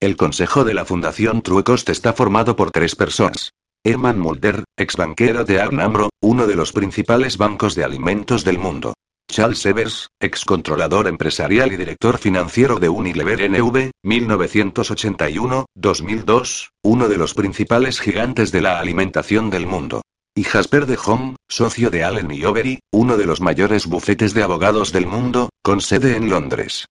El 0.00 0.16
consejo 0.16 0.64
de 0.64 0.72
la 0.72 0.86
Fundación 0.86 1.42
Truecost 1.42 1.90
está 1.90 2.14
formado 2.14 2.56
por 2.56 2.70
tres 2.70 2.96
personas. 2.96 3.52
Herman 3.84 4.18
Mulder, 4.18 4.64
ex 4.78 4.96
banquero 4.96 5.44
de 5.44 5.60
Arnambro, 5.60 6.08
uno 6.22 6.46
de 6.46 6.56
los 6.56 6.72
principales 6.72 7.36
bancos 7.36 7.74
de 7.74 7.84
alimentos 7.84 8.46
del 8.46 8.58
mundo. 8.58 8.94
Charles 9.30 9.64
Evers, 9.66 10.08
excontrolador 10.20 11.06
empresarial 11.06 11.70
y 11.72 11.76
director 11.76 12.18
financiero 12.18 12.80
de 12.80 12.88
Unilever 12.88 13.48
NV, 13.50 13.90
1981-2002, 14.04 16.70
uno 16.82 17.08
de 17.08 17.18
los 17.18 17.34
principales 17.34 18.00
gigantes 18.00 18.50
de 18.50 18.62
la 18.62 18.80
alimentación 18.80 19.50
del 19.50 19.66
mundo. 19.66 20.02
Y 20.34 20.42
Jasper 20.44 20.86
de 20.86 20.98
Home, 21.04 21.36
socio 21.48 21.90
de 21.90 22.04
Allen 22.04 22.30
y 22.30 22.44
Overy, 22.44 22.78
uno 22.90 23.16
de 23.16 23.26
los 23.26 23.40
mayores 23.40 23.86
bufetes 23.86 24.34
de 24.34 24.42
abogados 24.42 24.92
del 24.92 25.06
mundo, 25.06 25.50
con 25.62 25.80
sede 25.80 26.16
en 26.16 26.28
Londres. 26.30 26.86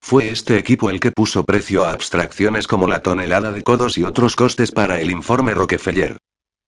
Fue 0.00 0.30
este 0.30 0.56
equipo 0.58 0.90
el 0.90 1.00
que 1.00 1.12
puso 1.12 1.44
precio 1.44 1.84
a 1.84 1.92
abstracciones 1.92 2.66
como 2.66 2.88
la 2.88 3.02
tonelada 3.02 3.52
de 3.52 3.62
codos 3.62 3.98
y 3.98 4.04
otros 4.04 4.36
costes 4.36 4.72
para 4.72 5.00
el 5.00 5.10
informe 5.10 5.54
Rockefeller. 5.54 6.16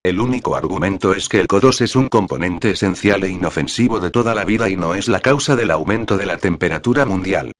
El 0.05 0.19
único 0.19 0.57
argumento 0.57 1.13
es 1.13 1.29
que 1.29 1.39
el 1.39 1.47
CO2 1.47 1.79
es 1.79 1.95
un 1.95 2.09
componente 2.09 2.71
esencial 2.71 3.23
e 3.23 3.29
inofensivo 3.29 4.01
de 4.01 4.11
toda 4.11 4.35
la 4.35 4.43
vida 4.43 4.69
y 4.69 4.75
no 4.75 4.95
es 4.95 5.07
la 5.07 5.21
causa 5.21 5.55
del 5.55 5.71
aumento 5.71 6.17
de 6.17 6.25
la 6.25 6.37
temperatura 6.37 7.05
mundial. 7.05 7.53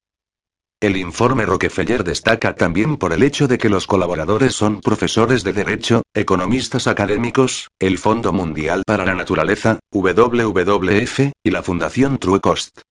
El 0.82 0.98
informe 0.98 1.46
Rockefeller 1.46 2.04
destaca 2.04 2.54
también 2.56 2.98
por 2.98 3.14
el 3.14 3.24
hecho 3.24 3.48
de 3.48 3.58
que 3.58 3.70
los 3.70 3.88
colaboradores 3.88 4.54
son 4.56 4.82
profesores 4.82 5.46
de 5.46 5.54
derecho, 5.54 6.04
economistas 6.14 6.88
académicos, 6.88 7.70
el 7.80 7.98
Fondo 7.98 8.34
Mundial 8.34 8.84
para 8.86 9.06
la 9.06 9.16
Naturaleza, 9.16 9.80
WWF, 9.94 11.32
y 11.42 11.50
la 11.50 11.64
Fundación 11.64 12.18
True 12.18 12.42
Cost. 12.42 12.82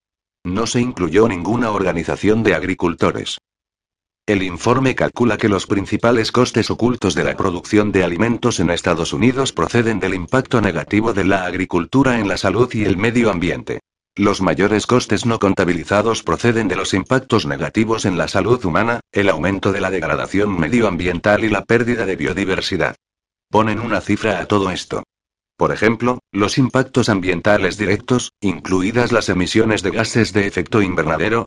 No 0.44 0.66
se 0.66 0.80
incluyó 0.80 1.28
ninguna 1.28 1.72
organización 1.72 2.42
de 2.42 2.54
agricultores. 2.54 3.36
El 4.24 4.44
informe 4.44 4.94
calcula 4.94 5.36
que 5.36 5.48
los 5.48 5.66
principales 5.66 6.30
costes 6.30 6.70
ocultos 6.70 7.16
de 7.16 7.24
la 7.24 7.36
producción 7.36 7.90
de 7.90 8.04
alimentos 8.04 8.60
en 8.60 8.70
Estados 8.70 9.12
Unidos 9.12 9.52
proceden 9.52 9.98
del 9.98 10.14
impacto 10.14 10.60
negativo 10.60 11.12
de 11.12 11.24
la 11.24 11.44
agricultura 11.44 12.20
en 12.20 12.28
la 12.28 12.36
salud 12.36 12.72
y 12.72 12.84
el 12.84 12.96
medio 12.96 13.32
ambiente. 13.32 13.80
Los 14.14 14.40
mayores 14.40 14.86
costes 14.86 15.26
no 15.26 15.40
contabilizados 15.40 16.22
proceden 16.22 16.68
de 16.68 16.76
los 16.76 16.94
impactos 16.94 17.46
negativos 17.46 18.04
en 18.04 18.16
la 18.16 18.28
salud 18.28 18.64
humana, 18.64 19.00
el 19.10 19.28
aumento 19.28 19.72
de 19.72 19.80
la 19.80 19.90
degradación 19.90 20.56
medioambiental 20.56 21.42
y 21.42 21.48
la 21.48 21.64
pérdida 21.64 22.06
de 22.06 22.14
biodiversidad. 22.14 22.94
Ponen 23.50 23.80
una 23.80 24.00
cifra 24.00 24.38
a 24.38 24.46
todo 24.46 24.70
esto. 24.70 25.02
Por 25.56 25.72
ejemplo, 25.72 26.18
los 26.32 26.58
impactos 26.58 27.08
ambientales 27.08 27.76
directos, 27.76 28.32
incluidas 28.40 29.12
las 29.12 29.28
emisiones 29.28 29.82
de 29.82 29.90
gases 29.90 30.32
de 30.32 30.46
efecto 30.46 30.82
invernadero, 30.82 31.46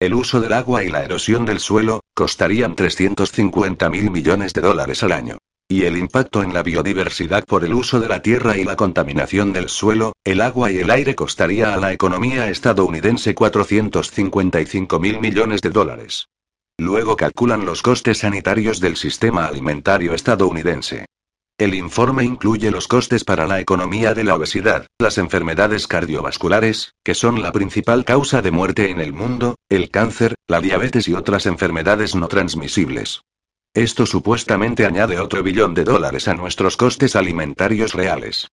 el 0.00 0.14
uso 0.14 0.40
del 0.40 0.52
agua 0.52 0.84
y 0.84 0.90
la 0.90 1.04
erosión 1.04 1.44
del 1.44 1.60
suelo, 1.60 2.00
costarían 2.14 2.74
350 2.74 3.90
mil 3.90 4.10
millones 4.10 4.52
de 4.52 4.62
dólares 4.62 5.02
al 5.02 5.12
año. 5.12 5.38
Y 5.68 5.84
el 5.84 5.96
impacto 5.96 6.42
en 6.42 6.52
la 6.52 6.64
biodiversidad 6.64 7.44
por 7.44 7.64
el 7.64 7.74
uso 7.74 8.00
de 8.00 8.08
la 8.08 8.22
tierra 8.22 8.56
y 8.56 8.64
la 8.64 8.74
contaminación 8.74 9.52
del 9.52 9.68
suelo, 9.68 10.14
el 10.24 10.40
agua 10.40 10.72
y 10.72 10.78
el 10.78 10.90
aire 10.90 11.14
costaría 11.14 11.74
a 11.74 11.76
la 11.76 11.92
economía 11.92 12.48
estadounidense 12.48 13.34
455 13.34 14.98
mil 14.98 15.20
millones 15.20 15.60
de 15.60 15.70
dólares. 15.70 16.26
Luego 16.76 17.14
calculan 17.14 17.66
los 17.66 17.82
costes 17.82 18.18
sanitarios 18.18 18.80
del 18.80 18.96
sistema 18.96 19.44
alimentario 19.44 20.14
estadounidense. 20.14 21.04
El 21.60 21.74
informe 21.74 22.24
incluye 22.24 22.70
los 22.70 22.88
costes 22.88 23.22
para 23.22 23.46
la 23.46 23.60
economía 23.60 24.14
de 24.14 24.24
la 24.24 24.34
obesidad, 24.34 24.86
las 24.98 25.18
enfermedades 25.18 25.86
cardiovasculares, 25.86 26.94
que 27.04 27.14
son 27.14 27.42
la 27.42 27.52
principal 27.52 28.06
causa 28.06 28.40
de 28.40 28.50
muerte 28.50 28.88
en 28.88 28.98
el 28.98 29.12
mundo, 29.12 29.56
el 29.68 29.90
cáncer, 29.90 30.36
la 30.48 30.62
diabetes 30.62 31.06
y 31.06 31.12
otras 31.12 31.44
enfermedades 31.44 32.14
no 32.14 32.28
transmisibles. 32.28 33.20
Esto 33.74 34.06
supuestamente 34.06 34.86
añade 34.86 35.20
otro 35.20 35.42
billón 35.42 35.74
de 35.74 35.84
dólares 35.84 36.28
a 36.28 36.34
nuestros 36.34 36.78
costes 36.78 37.14
alimentarios 37.14 37.92
reales. 37.92 38.48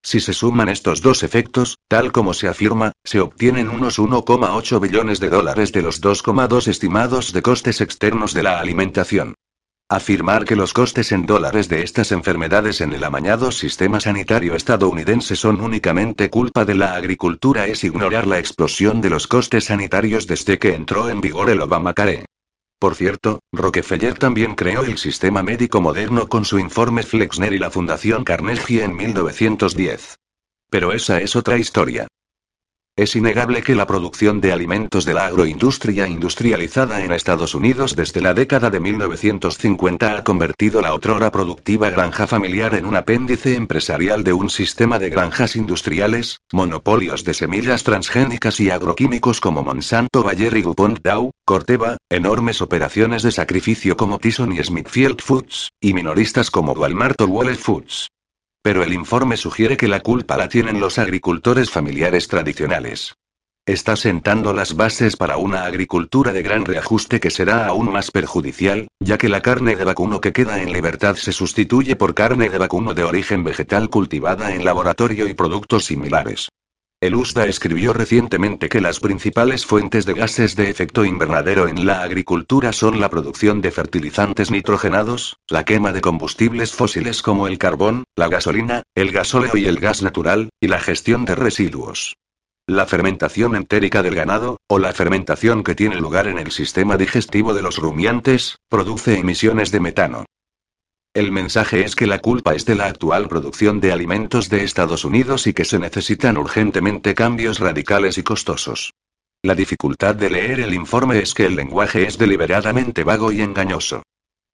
Si 0.00 0.20
se 0.20 0.32
suman 0.32 0.68
estos 0.68 1.02
dos 1.02 1.24
efectos, 1.24 1.78
tal 1.88 2.12
como 2.12 2.32
se 2.32 2.46
afirma, 2.46 2.92
se 3.02 3.18
obtienen 3.18 3.70
unos 3.70 3.98
1,8 3.98 4.80
billones 4.80 5.18
de 5.18 5.30
dólares 5.30 5.72
de 5.72 5.82
los 5.82 6.00
2,2 6.00 6.68
estimados 6.68 7.32
de 7.32 7.42
costes 7.42 7.80
externos 7.80 8.34
de 8.34 8.44
la 8.44 8.60
alimentación. 8.60 9.34
Afirmar 9.92 10.46
que 10.46 10.56
los 10.56 10.72
costes 10.72 11.12
en 11.12 11.26
dólares 11.26 11.68
de 11.68 11.82
estas 11.82 12.12
enfermedades 12.12 12.80
en 12.80 12.94
el 12.94 13.04
amañado 13.04 13.52
sistema 13.52 14.00
sanitario 14.00 14.54
estadounidense 14.54 15.36
son 15.36 15.60
únicamente 15.60 16.30
culpa 16.30 16.64
de 16.64 16.74
la 16.74 16.94
agricultura 16.94 17.66
es 17.66 17.84
ignorar 17.84 18.26
la 18.26 18.38
explosión 18.38 19.02
de 19.02 19.10
los 19.10 19.26
costes 19.26 19.64
sanitarios 19.64 20.26
desde 20.26 20.58
que 20.58 20.74
entró 20.74 21.10
en 21.10 21.20
vigor 21.20 21.50
el 21.50 21.60
Obamacare. 21.60 22.24
Por 22.78 22.94
cierto, 22.94 23.40
Rockefeller 23.52 24.18
también 24.18 24.54
creó 24.54 24.82
el 24.82 24.96
sistema 24.96 25.42
médico 25.42 25.82
moderno 25.82 26.26
con 26.26 26.46
su 26.46 26.58
informe 26.58 27.02
Flexner 27.02 27.52
y 27.52 27.58
la 27.58 27.70
Fundación 27.70 28.24
Carnegie 28.24 28.84
en 28.84 28.96
1910. 28.96 30.16
Pero 30.70 30.92
esa 30.94 31.20
es 31.20 31.36
otra 31.36 31.58
historia. 31.58 32.08
Es 32.94 33.16
innegable 33.16 33.62
que 33.62 33.74
la 33.74 33.86
producción 33.86 34.42
de 34.42 34.52
alimentos 34.52 35.06
de 35.06 35.14
la 35.14 35.24
agroindustria 35.24 36.06
industrializada 36.06 37.02
en 37.02 37.12
Estados 37.12 37.54
Unidos 37.54 37.96
desde 37.96 38.20
la 38.20 38.34
década 38.34 38.68
de 38.68 38.80
1950 38.80 40.18
ha 40.18 40.24
convertido 40.24 40.82
la 40.82 40.92
otrora 40.92 41.32
productiva 41.32 41.88
granja 41.88 42.26
familiar 42.26 42.74
en 42.74 42.84
un 42.84 42.94
apéndice 42.94 43.54
empresarial 43.54 44.24
de 44.24 44.34
un 44.34 44.50
sistema 44.50 44.98
de 44.98 45.08
granjas 45.08 45.56
industriales, 45.56 46.40
monopolios 46.52 47.24
de 47.24 47.32
semillas 47.32 47.82
transgénicas 47.82 48.60
y 48.60 48.68
agroquímicos 48.68 49.40
como 49.40 49.62
Monsanto 49.62 50.22
Bayer 50.22 50.54
y 50.58 50.60
DuPont 50.60 50.98
Dow, 51.02 51.30
Corteva, 51.46 51.96
enormes 52.10 52.60
operaciones 52.60 53.22
de 53.22 53.32
sacrificio 53.32 53.96
como 53.96 54.18
Tyson 54.18 54.52
y 54.52 54.62
Smithfield 54.62 55.22
Foods, 55.22 55.70
y 55.80 55.94
minoristas 55.94 56.50
como 56.50 56.72
Walmart 56.72 57.18
o 57.22 57.24
Whole 57.24 57.54
Foods. 57.54 58.08
Pero 58.62 58.84
el 58.84 58.92
informe 58.92 59.36
sugiere 59.36 59.76
que 59.76 59.88
la 59.88 60.00
culpa 60.00 60.36
la 60.36 60.48
tienen 60.48 60.78
los 60.78 60.98
agricultores 60.98 61.70
familiares 61.70 62.28
tradicionales. 62.28 63.16
Está 63.66 63.94
sentando 63.94 64.52
las 64.52 64.74
bases 64.74 65.16
para 65.16 65.36
una 65.36 65.64
agricultura 65.64 66.32
de 66.32 66.42
gran 66.42 66.64
reajuste 66.64 67.20
que 67.20 67.30
será 67.30 67.66
aún 67.66 67.92
más 67.92 68.10
perjudicial, 68.10 68.88
ya 68.98 69.18
que 69.18 69.28
la 69.28 69.40
carne 69.40 69.76
de 69.76 69.84
vacuno 69.84 70.20
que 70.20 70.32
queda 70.32 70.62
en 70.62 70.72
libertad 70.72 71.14
se 71.14 71.32
sustituye 71.32 71.94
por 71.94 72.14
carne 72.14 72.48
de 72.48 72.58
vacuno 72.58 72.94
de 72.94 73.04
origen 73.04 73.44
vegetal 73.44 73.88
cultivada 73.88 74.52
en 74.52 74.64
laboratorio 74.64 75.28
y 75.28 75.34
productos 75.34 75.84
similares. 75.84 76.48
El 77.02 77.16
USDA 77.16 77.46
escribió 77.46 77.92
recientemente 77.92 78.68
que 78.68 78.80
las 78.80 79.00
principales 79.00 79.66
fuentes 79.66 80.06
de 80.06 80.14
gases 80.14 80.54
de 80.54 80.70
efecto 80.70 81.04
invernadero 81.04 81.66
en 81.66 81.84
la 81.84 82.02
agricultura 82.02 82.72
son 82.72 83.00
la 83.00 83.10
producción 83.10 83.60
de 83.60 83.72
fertilizantes 83.72 84.52
nitrogenados, 84.52 85.36
la 85.48 85.64
quema 85.64 85.92
de 85.92 86.00
combustibles 86.00 86.70
fósiles 86.72 87.20
como 87.20 87.48
el 87.48 87.58
carbón, 87.58 88.04
la 88.14 88.28
gasolina, 88.28 88.84
el 88.94 89.10
gasóleo 89.10 89.56
y 89.56 89.64
el 89.64 89.80
gas 89.80 90.00
natural, 90.00 90.50
y 90.60 90.68
la 90.68 90.78
gestión 90.78 91.24
de 91.24 91.34
residuos. 91.34 92.14
La 92.68 92.86
fermentación 92.86 93.56
entérica 93.56 94.04
del 94.04 94.14
ganado, 94.14 94.58
o 94.68 94.78
la 94.78 94.92
fermentación 94.92 95.64
que 95.64 95.74
tiene 95.74 95.96
lugar 95.96 96.28
en 96.28 96.38
el 96.38 96.52
sistema 96.52 96.96
digestivo 96.96 97.52
de 97.52 97.62
los 97.62 97.78
rumiantes, 97.78 98.58
produce 98.68 99.18
emisiones 99.18 99.72
de 99.72 99.80
metano. 99.80 100.24
El 101.14 101.30
mensaje 101.30 101.84
es 101.84 101.94
que 101.94 102.06
la 102.06 102.20
culpa 102.20 102.54
es 102.54 102.64
de 102.64 102.74
la 102.74 102.86
actual 102.86 103.28
producción 103.28 103.80
de 103.80 103.92
alimentos 103.92 104.48
de 104.48 104.64
Estados 104.64 105.04
Unidos 105.04 105.46
y 105.46 105.52
que 105.52 105.66
se 105.66 105.78
necesitan 105.78 106.38
urgentemente 106.38 107.14
cambios 107.14 107.58
radicales 107.58 108.16
y 108.16 108.22
costosos. 108.22 108.94
La 109.42 109.54
dificultad 109.54 110.14
de 110.14 110.30
leer 110.30 110.60
el 110.60 110.72
informe 110.72 111.18
es 111.18 111.34
que 111.34 111.44
el 111.44 111.54
lenguaje 111.54 112.06
es 112.06 112.16
deliberadamente 112.16 113.04
vago 113.04 113.30
y 113.30 113.42
engañoso. 113.42 114.04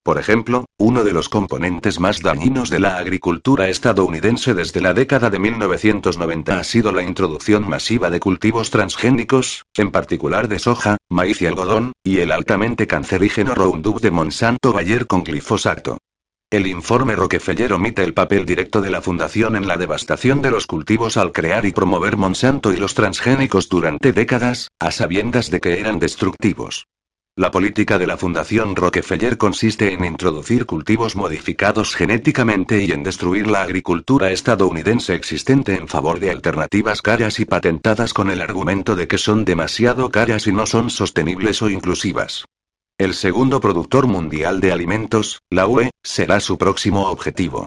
Por 0.03 0.17
ejemplo, 0.17 0.65
uno 0.77 1.05
de 1.05 1.13
los 1.13 1.29
componentes 1.29 1.97
más 2.01 2.21
dañinos 2.21 2.69
de 2.69 2.81
la 2.81 2.97
agricultura 2.97 3.69
estadounidense 3.69 4.53
desde 4.53 4.81
la 4.81 4.93
década 4.93 5.29
de 5.29 5.39
1990 5.39 6.59
ha 6.59 6.63
sido 6.65 6.91
la 6.91 7.03
introducción 7.03 7.69
masiva 7.69 8.09
de 8.09 8.19
cultivos 8.19 8.69
transgénicos, 8.69 9.63
en 9.77 9.91
particular 9.91 10.49
de 10.49 10.59
soja, 10.59 10.97
maíz 11.09 11.41
y 11.41 11.45
algodón, 11.45 11.93
y 12.03 12.19
el 12.19 12.33
altamente 12.33 12.85
cancerígeno 12.85 13.55
Roundup 13.55 14.01
de 14.01 14.11
Monsanto 14.11 14.73
Bayer 14.73 15.07
con 15.07 15.23
glifosato. 15.23 15.99
El 16.51 16.65
informe 16.65 17.15
Rockefeller 17.15 17.73
omite 17.73 18.03
el 18.03 18.15
papel 18.15 18.43
directo 18.43 18.81
de 18.81 18.89
la 18.89 19.03
fundación 19.03 19.55
en 19.55 19.67
la 19.67 19.77
devastación 19.77 20.41
de 20.41 20.49
los 20.49 20.65
cultivos 20.65 21.15
al 21.15 21.31
crear 21.31 21.63
y 21.67 21.71
promover 21.71 22.17
Monsanto 22.17 22.73
y 22.73 22.77
los 22.77 22.95
transgénicos 22.95 23.69
durante 23.69 24.13
décadas, 24.13 24.69
a 24.79 24.89
sabiendas 24.89 25.51
de 25.51 25.59
que 25.59 25.79
eran 25.79 25.99
destructivos. 25.99 26.87
La 27.35 27.51
política 27.51 27.99
de 27.99 28.07
la 28.07 28.17
Fundación 28.17 28.75
Rockefeller 28.75 29.37
consiste 29.37 29.93
en 29.93 30.03
introducir 30.03 30.65
cultivos 30.65 31.15
modificados 31.15 31.93
genéticamente 31.95 32.83
y 32.83 32.93
en 32.93 33.03
destruir 33.03 33.45
la 33.45 33.61
agricultura 33.61 34.31
estadounidense 34.31 35.13
existente 35.13 35.75
en 35.75 35.87
favor 35.87 36.19
de 36.19 36.31
alternativas 36.31 37.03
caras 37.03 37.39
y 37.39 37.45
patentadas 37.45 38.11
con 38.11 38.31
el 38.31 38.41
argumento 38.41 38.95
de 38.95 39.07
que 39.07 39.19
son 39.19 39.45
demasiado 39.45 40.09
caras 40.09 40.47
y 40.47 40.51
no 40.51 40.65
son 40.65 40.89
sostenibles 40.89 41.61
o 41.61 41.69
inclusivas. 41.69 42.45
El 42.99 43.13
segundo 43.13 43.61
productor 43.61 44.07
mundial 44.07 44.59
de 44.59 44.73
alimentos, 44.73 45.39
la 45.49 45.67
UE, 45.67 45.89
será 46.03 46.41
su 46.41 46.57
próximo 46.57 47.07
objetivo. 47.09 47.65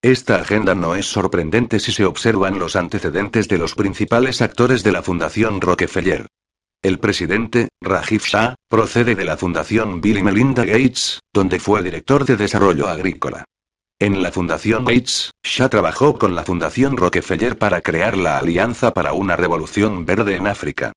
Esta 0.00 0.36
agenda 0.36 0.76
no 0.76 0.94
es 0.94 1.06
sorprendente 1.06 1.80
si 1.80 1.90
se 1.90 2.04
observan 2.04 2.60
los 2.60 2.76
antecedentes 2.76 3.48
de 3.48 3.58
los 3.58 3.74
principales 3.74 4.40
actores 4.40 4.84
de 4.84 4.92
la 4.92 5.02
Fundación 5.02 5.60
Rockefeller. 5.60 6.28
El 6.80 7.00
presidente, 7.00 7.70
Rajiv 7.80 8.22
Shah, 8.22 8.54
procede 8.68 9.16
de 9.16 9.24
la 9.24 9.36
Fundación 9.36 10.00
Bill 10.00 10.18
y 10.18 10.22
Melinda 10.22 10.64
Gates, 10.64 11.18
donde 11.34 11.58
fue 11.58 11.82
director 11.82 12.24
de 12.24 12.36
desarrollo 12.36 12.86
agrícola. 12.86 13.44
En 13.98 14.22
la 14.22 14.30
Fundación 14.30 14.84
Gates, 14.84 15.32
Shah 15.42 15.70
trabajó 15.70 16.20
con 16.20 16.36
la 16.36 16.44
Fundación 16.44 16.96
Rockefeller 16.96 17.58
para 17.58 17.80
crear 17.80 18.16
la 18.16 18.38
Alianza 18.38 18.94
para 18.94 19.12
una 19.12 19.34
Revolución 19.34 20.06
Verde 20.06 20.36
en 20.36 20.46
África. 20.46 20.92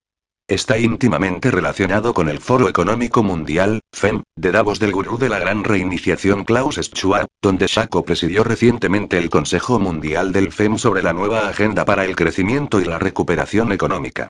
Está 0.50 0.80
íntimamente 0.80 1.52
relacionado 1.52 2.16
con 2.16 2.28
el 2.28 2.40
Foro 2.40 2.70
Económico 2.70 3.22
Mundial, 3.22 3.82
FEM, 3.94 4.24
de 4.36 4.52
Davos 4.52 4.80
del 4.80 4.92
gurú 4.92 5.20
de 5.20 5.30
la 5.30 5.38
gran 5.38 5.64
reiniciación 5.64 6.44
Klaus 6.44 6.78
Schwab, 6.78 7.28
donde 7.40 7.68
Shako 7.68 8.04
presidió 8.04 8.44
recientemente 8.44 9.20
el 9.20 9.30
Consejo 9.30 9.78
Mundial 9.78 10.32
del 10.32 10.52
FEM 10.52 10.80
sobre 10.80 11.04
la 11.04 11.14
nueva 11.14 11.50
agenda 11.50 11.86
para 11.86 12.04
el 12.04 12.16
crecimiento 12.16 12.82
y 12.82 12.86
la 12.86 12.98
recuperación 12.98 13.72
económica. 13.72 14.30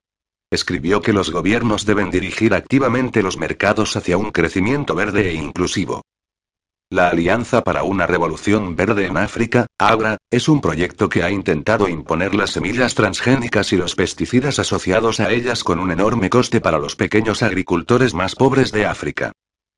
Escribió 0.52 1.02
que 1.02 1.14
los 1.14 1.32
gobiernos 1.32 1.86
deben 1.86 2.12
dirigir 2.12 2.54
activamente 2.54 3.24
los 3.24 3.38
mercados 3.38 3.96
hacia 3.96 4.18
un 4.18 4.32
crecimiento 4.32 4.96
verde 4.96 5.30
e 5.30 5.36
inclusivo. 5.36 6.02
La 6.92 7.10
Alianza 7.10 7.64
para 7.64 7.84
una 7.84 8.08
Revolución 8.08 8.76
Verde 8.76 9.06
en 9.06 9.16
África, 9.16 9.68
AGRA, 9.78 10.18
es 10.32 10.50
un 10.50 10.60
proyecto 10.60 11.08
que 11.08 11.22
ha 11.22 11.30
intentado 11.30 11.88
imponer 11.88 12.34
las 12.34 12.50
semillas 12.50 12.96
transgénicas 12.96 13.72
y 13.74 13.78
los 13.78 13.94
pesticidas 13.94 14.58
asociados 14.58 15.20
a 15.20 15.32
ellas 15.32 15.64
con 15.64 15.78
un 15.78 15.92
enorme 15.92 16.32
coste 16.32 16.62
para 16.62 16.80
los 16.80 16.96
pequeños 16.96 17.44
agricultores 17.44 18.16
más 18.16 18.34
pobres 18.34 18.72
de 18.72 18.88
África. 18.88 19.34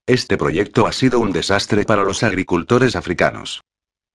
Este 0.08 0.38
proyecto 0.38 0.88
ha 0.88 0.93
sido 0.93 1.19
un 1.19 1.34
desastre 1.34 1.84
para 1.84 2.06
los 2.06 2.24
agricultores 2.24 2.95
africanos. 2.95 3.60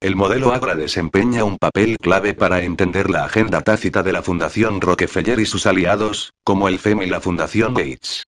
El 0.01 0.17
modelo 0.17 0.55
AGRA 0.55 0.75
desempeña 0.75 1.45
un 1.45 1.59
papel 1.59 1.99
clave 1.99 2.33
para 2.33 2.63
entender 2.63 3.11
la 3.11 3.25
agenda 3.25 3.61
tácita 3.61 4.03
de 4.03 4.15
la 4.15 4.23
Fundación 4.23 4.81
Rockefeller 4.81 5.39
y 5.39 5.45
sus 5.45 5.67
aliados, 5.67 6.33
como 6.45 6.67
el 6.67 6.79
FEM 6.79 7.03
y 7.03 7.07
la 7.09 7.21
Fundación 7.21 7.75
Gates. 7.75 8.25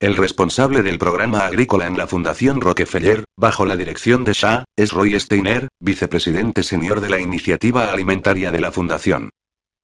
El 0.00 0.16
responsable 0.16 0.80
del 0.80 0.98
programa 0.98 1.40
agrícola 1.40 1.86
en 1.86 1.98
la 1.98 2.06
Fundación 2.06 2.62
Rockefeller, 2.62 3.24
bajo 3.36 3.66
la 3.66 3.76
dirección 3.76 4.24
de 4.24 4.32
Shah, 4.32 4.64
es 4.74 4.92
Roy 4.92 5.20
Steiner, 5.20 5.68
vicepresidente 5.78 6.62
senior 6.62 7.02
de 7.02 7.10
la 7.10 7.20
iniciativa 7.20 7.92
alimentaria 7.92 8.50
de 8.50 8.62
la 8.62 8.72
Fundación. 8.72 9.28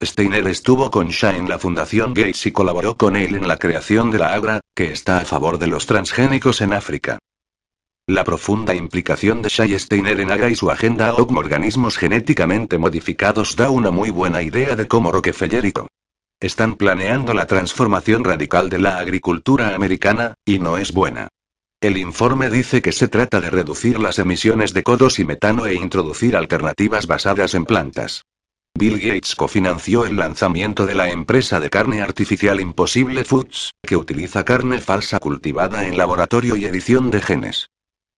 Steiner 0.01 0.47
estuvo 0.47 0.89
con 0.89 1.09
Shah 1.09 1.37
en 1.37 1.47
la 1.47 1.59
Fundación 1.59 2.15
Gates 2.15 2.47
y 2.47 2.51
colaboró 2.51 2.97
con 2.97 3.15
él 3.15 3.35
en 3.35 3.47
la 3.47 3.57
creación 3.57 4.09
de 4.09 4.17
la 4.17 4.33
AGRA, 4.33 4.61
que 4.75 4.91
está 4.91 5.19
a 5.19 5.25
favor 5.25 5.59
de 5.59 5.67
los 5.67 5.85
transgénicos 5.85 6.61
en 6.61 6.73
África. 6.73 7.19
La 8.07 8.23
profunda 8.23 8.73
implicación 8.73 9.43
de 9.43 9.49
Shah 9.49 9.67
y 9.67 9.77
Steiner 9.77 10.19
en 10.19 10.31
AGRA 10.31 10.49
y 10.49 10.55
su 10.55 10.71
agenda 10.71 11.13
OGM 11.13 11.37
organismos 11.37 11.95
genéticamente 11.95 12.79
modificados 12.79 13.55
da 13.55 13.69
una 13.69 13.91
muy 13.91 14.09
buena 14.09 14.41
idea 14.41 14.75
de 14.75 14.87
cómo 14.87 15.11
Rockefeller 15.11 15.63
y 15.63 15.73
Co. 15.73 15.87
Están 16.39 16.75
planeando 16.75 17.33
la 17.33 17.47
transformación 17.47 18.23
radical 18.23 18.69
de 18.69 18.77
la 18.77 18.99
agricultura 18.99 19.73
americana, 19.73 20.35
y 20.45 20.59
no 20.59 20.77
es 20.77 20.93
buena. 20.93 21.29
El 21.81 21.97
informe 21.97 22.51
dice 22.51 22.81
que 22.83 22.91
se 22.91 23.07
trata 23.07 23.41
de 23.41 23.49
reducir 23.49 23.99
las 23.99 24.19
emisiones 24.19 24.71
de 24.71 24.83
codos 24.83 25.17
y 25.17 25.25
metano 25.25 25.65
e 25.65 25.73
introducir 25.73 26.35
alternativas 26.35 27.07
basadas 27.07 27.55
en 27.55 27.65
plantas. 27.65 28.23
Bill 28.77 28.99
Gates 28.99 29.35
cofinanció 29.35 30.05
el 30.05 30.17
lanzamiento 30.17 30.85
de 30.85 30.93
la 30.93 31.09
empresa 31.09 31.59
de 31.59 31.71
carne 31.71 32.03
artificial 32.03 32.59
Impossible 32.61 33.23
Foods, 33.23 33.71
que 33.81 33.97
utiliza 33.97 34.45
carne 34.45 34.79
falsa 34.79 35.19
cultivada 35.19 35.87
en 35.87 35.97
laboratorio 35.97 36.55
y 36.55 36.65
edición 36.65 37.09
de 37.09 37.21
genes. 37.21 37.69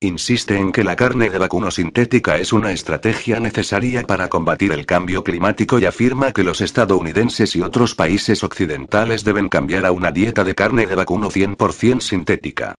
Insiste 0.01 0.55
en 0.55 0.71
que 0.71 0.85
la 0.85 0.95
carne 0.95 1.29
de 1.29 1.37
vacuno 1.37 1.71
sintética 1.71 2.37
es 2.37 2.53
una 2.53 2.71
estrategia 2.71 3.41
necesaria 3.41 4.03
para 4.03 4.29
combatir 4.29 4.71
el 4.71 4.85
cambio 4.85 5.25
climático 5.25 5.77
y 5.77 5.83
afirma 5.83 6.31
que 6.31 6.45
los 6.45 6.61
estadounidenses 6.61 7.53
y 7.57 7.61
otros 7.61 7.95
países 7.95 8.45
occidentales 8.45 9.25
deben 9.25 9.49
cambiar 9.49 9.85
a 9.85 9.91
una 9.91 10.13
dieta 10.13 10.45
de 10.45 10.55
carne 10.55 10.87
de 10.87 10.95
vacuno 10.95 11.29
100% 11.29 11.99
sintética. 11.99 12.75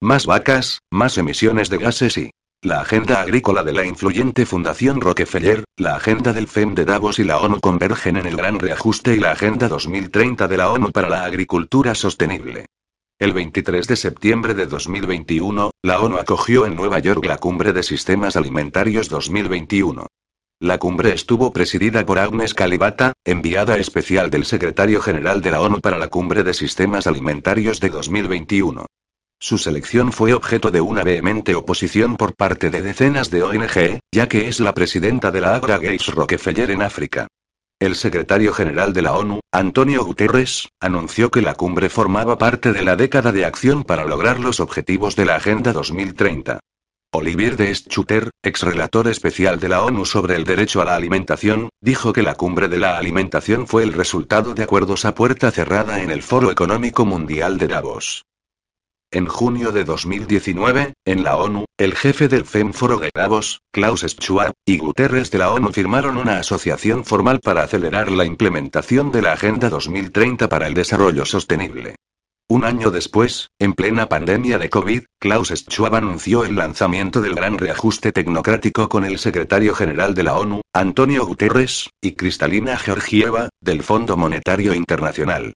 Más 0.00 0.24
vacas, 0.24 0.78
más 0.90 1.18
emisiones 1.18 1.68
de 1.68 1.76
gases 1.76 2.16
y 2.16 2.30
la 2.62 2.80
agenda 2.80 3.20
agrícola 3.20 3.64
de 3.64 3.74
la 3.74 3.84
influyente 3.84 4.46
Fundación 4.46 5.02
Rockefeller, 5.02 5.64
la 5.76 5.96
agenda 5.96 6.32
del 6.32 6.48
FEM 6.48 6.74
de 6.74 6.86
Davos 6.86 7.18
y 7.18 7.24
la 7.24 7.36
ONU 7.36 7.60
convergen 7.60 8.16
en 8.16 8.24
el 8.24 8.36
gran 8.36 8.58
reajuste 8.58 9.14
y 9.14 9.18
la 9.18 9.32
Agenda 9.32 9.68
2030 9.68 10.48
de 10.48 10.56
la 10.56 10.70
ONU 10.70 10.90
para 10.90 11.10
la 11.10 11.24
Agricultura 11.24 11.94
Sostenible. 11.94 12.64
El 13.22 13.34
23 13.34 13.86
de 13.86 13.94
septiembre 13.94 14.52
de 14.52 14.66
2021, 14.66 15.70
la 15.84 16.00
ONU 16.00 16.16
acogió 16.16 16.66
en 16.66 16.74
Nueva 16.74 16.98
York 16.98 17.24
la 17.24 17.38
Cumbre 17.38 17.72
de 17.72 17.84
Sistemas 17.84 18.34
Alimentarios 18.34 19.08
2021. 19.08 20.08
La 20.58 20.78
cumbre 20.78 21.12
estuvo 21.12 21.52
presidida 21.52 22.04
por 22.04 22.18
Agnes 22.18 22.52
Calibata, 22.52 23.12
enviada 23.24 23.76
especial 23.76 24.28
del 24.28 24.44
secretario 24.44 25.00
general 25.00 25.40
de 25.40 25.52
la 25.52 25.60
ONU 25.60 25.78
para 25.78 25.98
la 25.98 26.08
Cumbre 26.08 26.42
de 26.42 26.52
Sistemas 26.52 27.06
Alimentarios 27.06 27.78
de 27.78 27.90
2021. 27.90 28.86
Su 29.38 29.56
selección 29.56 30.10
fue 30.10 30.34
objeto 30.34 30.72
de 30.72 30.80
una 30.80 31.04
vehemente 31.04 31.54
oposición 31.54 32.16
por 32.16 32.34
parte 32.34 32.70
de 32.70 32.82
decenas 32.82 33.30
de 33.30 33.44
ONG, 33.44 34.00
ya 34.12 34.28
que 34.28 34.48
es 34.48 34.58
la 34.58 34.74
presidenta 34.74 35.30
de 35.30 35.42
la 35.42 35.54
Agra 35.54 35.78
Gates 35.78 36.08
Rockefeller 36.08 36.72
en 36.72 36.82
África. 36.82 37.28
El 37.82 37.96
secretario 37.96 38.52
general 38.52 38.92
de 38.92 39.02
la 39.02 39.14
ONU, 39.14 39.40
Antonio 39.50 40.04
Guterres, 40.04 40.68
anunció 40.78 41.32
que 41.32 41.42
la 41.42 41.56
cumbre 41.56 41.88
formaba 41.88 42.38
parte 42.38 42.72
de 42.72 42.84
la 42.84 42.94
década 42.94 43.32
de 43.32 43.44
acción 43.44 43.82
para 43.82 44.04
lograr 44.04 44.38
los 44.38 44.60
objetivos 44.60 45.16
de 45.16 45.24
la 45.24 45.34
Agenda 45.34 45.72
2030. 45.72 46.60
Olivier 47.12 47.56
de 47.56 47.74
Schutter, 47.74 48.30
ex 48.40 48.62
relator 48.62 49.08
especial 49.08 49.58
de 49.58 49.68
la 49.68 49.82
ONU 49.82 50.04
sobre 50.04 50.36
el 50.36 50.44
derecho 50.44 50.80
a 50.80 50.84
la 50.84 50.94
alimentación, 50.94 51.70
dijo 51.80 52.12
que 52.12 52.22
la 52.22 52.36
cumbre 52.36 52.68
de 52.68 52.78
la 52.78 52.96
alimentación 52.96 53.66
fue 53.66 53.82
el 53.82 53.94
resultado 53.94 54.54
de 54.54 54.62
acuerdos 54.62 55.04
a 55.04 55.16
puerta 55.16 55.50
cerrada 55.50 56.04
en 56.04 56.12
el 56.12 56.22
Foro 56.22 56.52
Económico 56.52 57.04
Mundial 57.04 57.58
de 57.58 57.66
Davos. 57.66 58.22
En 59.14 59.26
junio 59.26 59.72
de 59.72 59.84
2019, 59.84 60.94
en 61.04 61.22
la 61.22 61.36
ONU, 61.36 61.66
el 61.76 61.94
jefe 61.94 62.28
del 62.28 62.46
FEM 62.46 62.72
Foro 62.72 62.96
de 62.96 63.10
Davos, 63.14 63.60
Klaus 63.70 64.06
Schwab, 64.08 64.54
y 64.66 64.78
Guterres 64.78 65.30
de 65.30 65.36
la 65.36 65.52
ONU 65.52 65.70
firmaron 65.70 66.16
una 66.16 66.38
asociación 66.38 67.04
formal 67.04 67.40
para 67.40 67.62
acelerar 67.62 68.10
la 68.10 68.24
implementación 68.24 69.12
de 69.12 69.20
la 69.20 69.32
Agenda 69.32 69.68
2030 69.68 70.48
para 70.48 70.66
el 70.66 70.72
Desarrollo 70.72 71.26
Sostenible. 71.26 71.96
Un 72.48 72.64
año 72.64 72.90
después, 72.90 73.50
en 73.58 73.74
plena 73.74 74.08
pandemia 74.08 74.58
de 74.58 74.70
COVID, 74.70 75.02
Klaus 75.20 75.50
Schwab 75.50 75.94
anunció 75.94 76.46
el 76.46 76.56
lanzamiento 76.56 77.20
del 77.20 77.34
gran 77.34 77.58
reajuste 77.58 78.12
tecnocrático 78.12 78.88
con 78.88 79.04
el 79.04 79.18
secretario 79.18 79.74
general 79.74 80.14
de 80.14 80.22
la 80.22 80.38
ONU, 80.38 80.62
Antonio 80.72 81.26
Guterres, 81.26 81.90
y 82.00 82.12
Cristalina 82.12 82.78
Georgieva, 82.78 83.50
del 83.60 83.82
Fondo 83.82 84.16
Monetario 84.16 84.72
Internacional. 84.72 85.52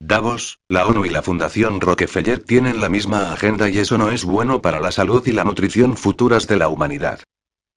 Davos, 0.00 0.58
la 0.68 0.86
ONU 0.86 1.06
y 1.06 1.10
la 1.10 1.22
Fundación 1.22 1.80
Rockefeller 1.80 2.42
tienen 2.42 2.80
la 2.80 2.88
misma 2.88 3.32
agenda 3.32 3.68
y 3.68 3.78
eso 3.78 3.96
no 3.96 4.10
es 4.10 4.24
bueno 4.24 4.60
para 4.60 4.80
la 4.80 4.92
salud 4.92 5.26
y 5.26 5.32
la 5.32 5.44
nutrición 5.44 5.96
futuras 5.96 6.46
de 6.46 6.56
la 6.56 6.68
humanidad. 6.68 7.20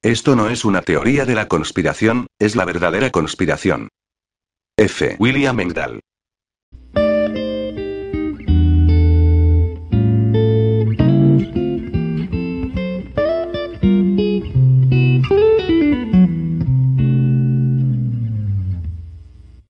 Esto 0.01 0.35
no 0.35 0.49
es 0.49 0.65
una 0.65 0.81
teoría 0.81 1.25
de 1.25 1.35
la 1.35 1.47
conspiración, 1.47 2.27
es 2.39 2.55
la 2.55 2.65
verdadera 2.65 3.09
conspiración. 3.09 3.89
F. 4.77 5.15
William 5.19 5.59
Engdahl 5.59 6.01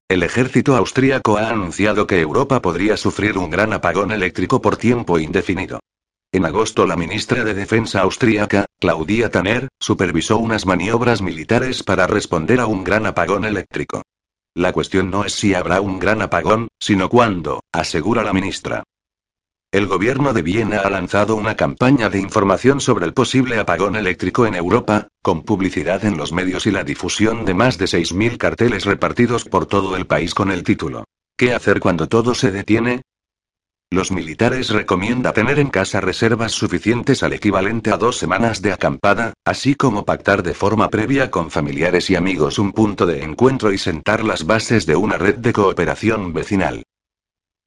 El 0.10 0.24
ejército 0.24 0.76
austríaco 0.76 1.38
ha 1.38 1.50
anunciado 1.50 2.08
que 2.08 2.20
Europa 2.20 2.64
podría 2.64 2.98
sufrir 2.98 3.38
un 3.38 3.52
gran 3.52 3.74
apagón 3.74 4.12
eléctrico 4.12 4.60
por 4.60 4.76
tiempo 4.76 5.20
indefinido. 5.20 5.82
En 6.32 6.46
agosto 6.46 6.88
la 6.88 6.96
ministra 6.96 7.44
de 7.44 7.54
Defensa 7.54 8.02
austríaca, 8.02 8.66
Claudia 8.80 9.30
Tanner, 9.30 9.68
supervisó 9.80 10.40
unas 10.40 10.66
maniobras 10.66 11.22
militares 11.22 11.84
para 11.84 12.08
responder 12.08 12.60
a 12.60 12.66
un 12.66 12.84
gran 12.84 13.06
apagón 13.06 13.46
eléctrico. 13.46 14.02
La 14.56 14.74
cuestión 14.74 15.12
no 15.12 15.26
es 15.26 15.34
si 15.34 15.54
habrá 15.54 15.80
un 15.80 16.00
gran 16.00 16.24
apagón, 16.24 16.70
sino 16.80 17.08
cuándo, 17.08 17.62
asegura 17.72 18.24
la 18.24 18.34
ministra. 18.34 18.84
El 19.72 19.86
gobierno 19.86 20.34
de 20.34 20.42
Viena 20.42 20.80
ha 20.80 20.90
lanzado 20.90 21.36
una 21.36 21.56
campaña 21.56 22.10
de 22.10 22.18
información 22.18 22.82
sobre 22.82 23.06
el 23.06 23.14
posible 23.14 23.60
apagón 23.60 23.96
eléctrico 23.96 24.48
en 24.48 24.56
Europa, 24.56 25.10
con 25.22 25.44
publicidad 25.44 26.04
en 26.06 26.18
los 26.18 26.34
medios 26.34 26.66
y 26.66 26.72
la 26.72 26.84
difusión 26.84 27.46
de 27.46 27.54
más 27.54 27.78
de 27.78 27.86
6.000 27.86 28.38
carteles 28.38 28.86
repartidos 28.86 29.46
por 29.46 29.68
todo 29.68 29.96
el 29.96 30.08
país 30.08 30.34
con 30.34 30.50
el 30.50 30.64
título 30.64 31.04
¿Qué 31.38 31.54
hacer 31.54 31.80
cuando 31.80 32.08
todo 32.08 32.34
se 32.34 32.50
detiene? 32.50 33.04
Los 33.92 34.12
militares 34.12 34.72
recomienda 34.72 35.34
tener 35.34 35.60
en 35.60 35.70
casa 35.70 36.02
reservas 36.02 36.52
suficientes 36.52 37.22
al 37.22 37.34
equivalente 37.34 37.92
a 37.92 37.98
dos 37.98 38.18
semanas 38.18 38.64
de 38.64 38.72
acampada, 38.72 39.34
así 39.46 39.76
como 39.76 40.04
pactar 40.04 40.42
de 40.42 40.56
forma 40.56 40.90
previa 40.90 41.30
con 41.30 41.52
familiares 41.52 42.10
y 42.10 42.16
amigos 42.16 42.58
un 42.58 42.72
punto 42.72 43.06
de 43.06 43.24
encuentro 43.24 43.72
y 43.72 43.78
sentar 43.78 44.24
las 44.24 44.48
bases 44.48 44.88
de 44.88 44.96
una 44.96 45.20
red 45.20 45.36
de 45.36 45.54
cooperación 45.54 46.34
vecinal. 46.34 46.84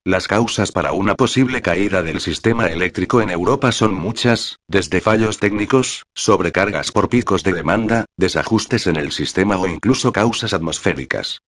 Las 0.05 0.27
causas 0.27 0.73
para 0.73 0.93
una 0.95 1.15
posible 1.15 1.63
caída 1.63 2.03
del 2.03 2.21
sistema 2.21 2.67
eléctrico 2.67 3.21
en 3.21 3.31
Europa 3.31 3.71
son 3.71 3.95
muchas, 3.95 4.59
desde 4.67 5.01
fallos 5.01 5.39
técnicos, 5.39 6.03
sobrecargas 6.13 6.91
por 6.91 7.09
picos 7.09 7.45
de 7.45 7.53
demanda, 7.53 8.07
desajustes 8.17 8.89
en 8.89 8.97
el 8.97 9.13
sistema 9.13 9.59
o 9.59 9.69
incluso 9.69 10.11
causas 10.13 10.55
atmosféricas. 10.55 11.39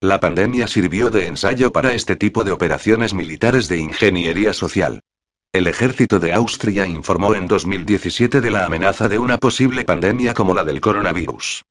La 0.00 0.20
pandemia 0.20 0.68
sirvió 0.68 1.10
de 1.10 1.26
ensayo 1.26 1.70
para 1.70 1.92
este 1.92 2.16
tipo 2.16 2.44
de 2.44 2.52
operaciones 2.52 3.12
militares 3.12 3.68
de 3.68 3.76
ingeniería 3.76 4.54
social. 4.54 5.00
El 5.52 5.66
ejército 5.66 6.18
de 6.18 6.32
Austria 6.32 6.86
informó 6.86 7.34
en 7.34 7.46
2017 7.46 8.40
de 8.40 8.50
la 8.50 8.64
amenaza 8.64 9.06
de 9.06 9.18
una 9.18 9.36
posible 9.36 9.84
pandemia 9.84 10.32
como 10.32 10.54
la 10.54 10.64
del 10.64 10.80
coronavirus. 10.80 11.62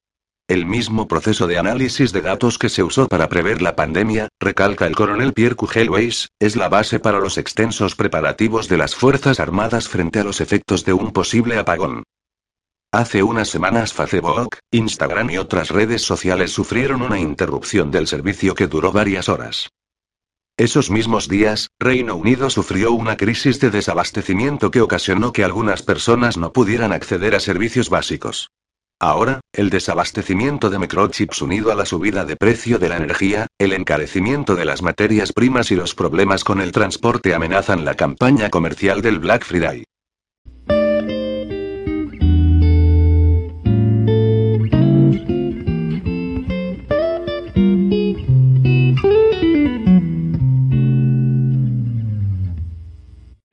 El 0.48 0.64
mismo 0.64 1.08
proceso 1.08 1.48
de 1.48 1.58
análisis 1.58 2.12
de 2.12 2.20
datos 2.20 2.56
que 2.56 2.68
se 2.68 2.84
usó 2.84 3.08
para 3.08 3.28
prever 3.28 3.62
la 3.62 3.74
pandemia, 3.74 4.28
recalca 4.38 4.86
el 4.86 4.94
coronel 4.94 5.32
Pierre 5.32 5.56
Kugelweis, 5.56 6.28
es 6.38 6.54
la 6.54 6.68
base 6.68 7.00
para 7.00 7.18
los 7.18 7.36
extensos 7.36 7.96
preparativos 7.96 8.68
de 8.68 8.76
las 8.76 8.94
Fuerzas 8.94 9.40
Armadas 9.40 9.88
frente 9.88 10.20
a 10.20 10.24
los 10.24 10.40
efectos 10.40 10.84
de 10.84 10.92
un 10.92 11.12
posible 11.12 11.58
apagón. 11.58 12.04
Hace 12.92 13.24
unas 13.24 13.48
semanas 13.48 13.92
Facebook, 13.92 14.58
Instagram 14.70 15.30
y 15.30 15.38
otras 15.38 15.70
redes 15.70 16.02
sociales 16.02 16.52
sufrieron 16.52 17.02
una 17.02 17.18
interrupción 17.18 17.90
del 17.90 18.06
servicio 18.06 18.54
que 18.54 18.68
duró 18.68 18.92
varias 18.92 19.28
horas. 19.28 19.70
Esos 20.56 20.92
mismos 20.92 21.28
días, 21.28 21.70
Reino 21.80 22.14
Unido 22.14 22.50
sufrió 22.50 22.92
una 22.92 23.16
crisis 23.16 23.58
de 23.58 23.70
desabastecimiento 23.70 24.70
que 24.70 24.80
ocasionó 24.80 25.32
que 25.32 25.42
algunas 25.42 25.82
personas 25.82 26.36
no 26.36 26.52
pudieran 26.52 26.92
acceder 26.92 27.34
a 27.34 27.40
servicios 27.40 27.90
básicos. 27.90 28.52
Ahora, 28.98 29.40
el 29.52 29.68
desabastecimiento 29.68 30.70
de 30.70 30.78
microchips 30.78 31.42
unido 31.42 31.70
a 31.70 31.74
la 31.74 31.84
subida 31.84 32.24
de 32.24 32.36
precio 32.36 32.78
de 32.78 32.88
la 32.88 32.96
energía, 32.96 33.46
el 33.58 33.74
encarecimiento 33.74 34.54
de 34.54 34.64
las 34.64 34.80
materias 34.80 35.34
primas 35.34 35.70
y 35.70 35.76
los 35.76 35.94
problemas 35.94 36.44
con 36.44 36.62
el 36.62 36.72
transporte 36.72 37.34
amenazan 37.34 37.84
la 37.84 37.94
campaña 37.94 38.48
comercial 38.48 39.02
del 39.02 39.18
Black 39.18 39.44
Friday. 39.44 39.84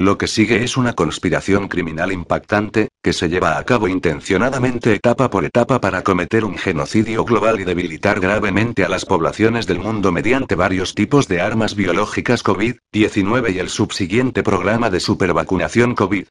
Lo 0.04 0.18
que 0.18 0.28
sigue 0.28 0.66
es 0.66 0.76
una 0.76 0.92
conspiración 0.92 1.70
criminal 1.70 2.12
impactante, 2.12 2.90
que 3.02 3.14
se 3.14 3.30
lleva 3.30 3.58
a 3.58 3.64
cabo 3.64 3.88
intencionadamente 3.88 4.94
etapa 4.94 5.30
por 5.30 5.46
etapa 5.46 5.80
para 5.80 6.04
cometer 6.04 6.44
un 6.44 6.58
genocidio 6.58 7.24
global 7.24 7.62
y 7.62 7.64
debilitar 7.64 8.20
gravemente 8.20 8.84
a 8.84 8.90
las 8.90 9.06
poblaciones 9.06 9.66
del 9.66 9.80
mundo 9.80 10.12
mediante 10.12 10.56
varios 10.56 10.94
tipos 10.94 11.30
de 11.30 11.40
armas 11.40 11.78
biológicas 11.78 12.44
COVID-19 12.44 13.56
y 13.56 13.60
el 13.60 13.70
subsiguiente 13.70 14.44
programa 14.44 14.90
de 14.90 15.00
supervacunación 15.00 15.96
COVID. 15.96 16.26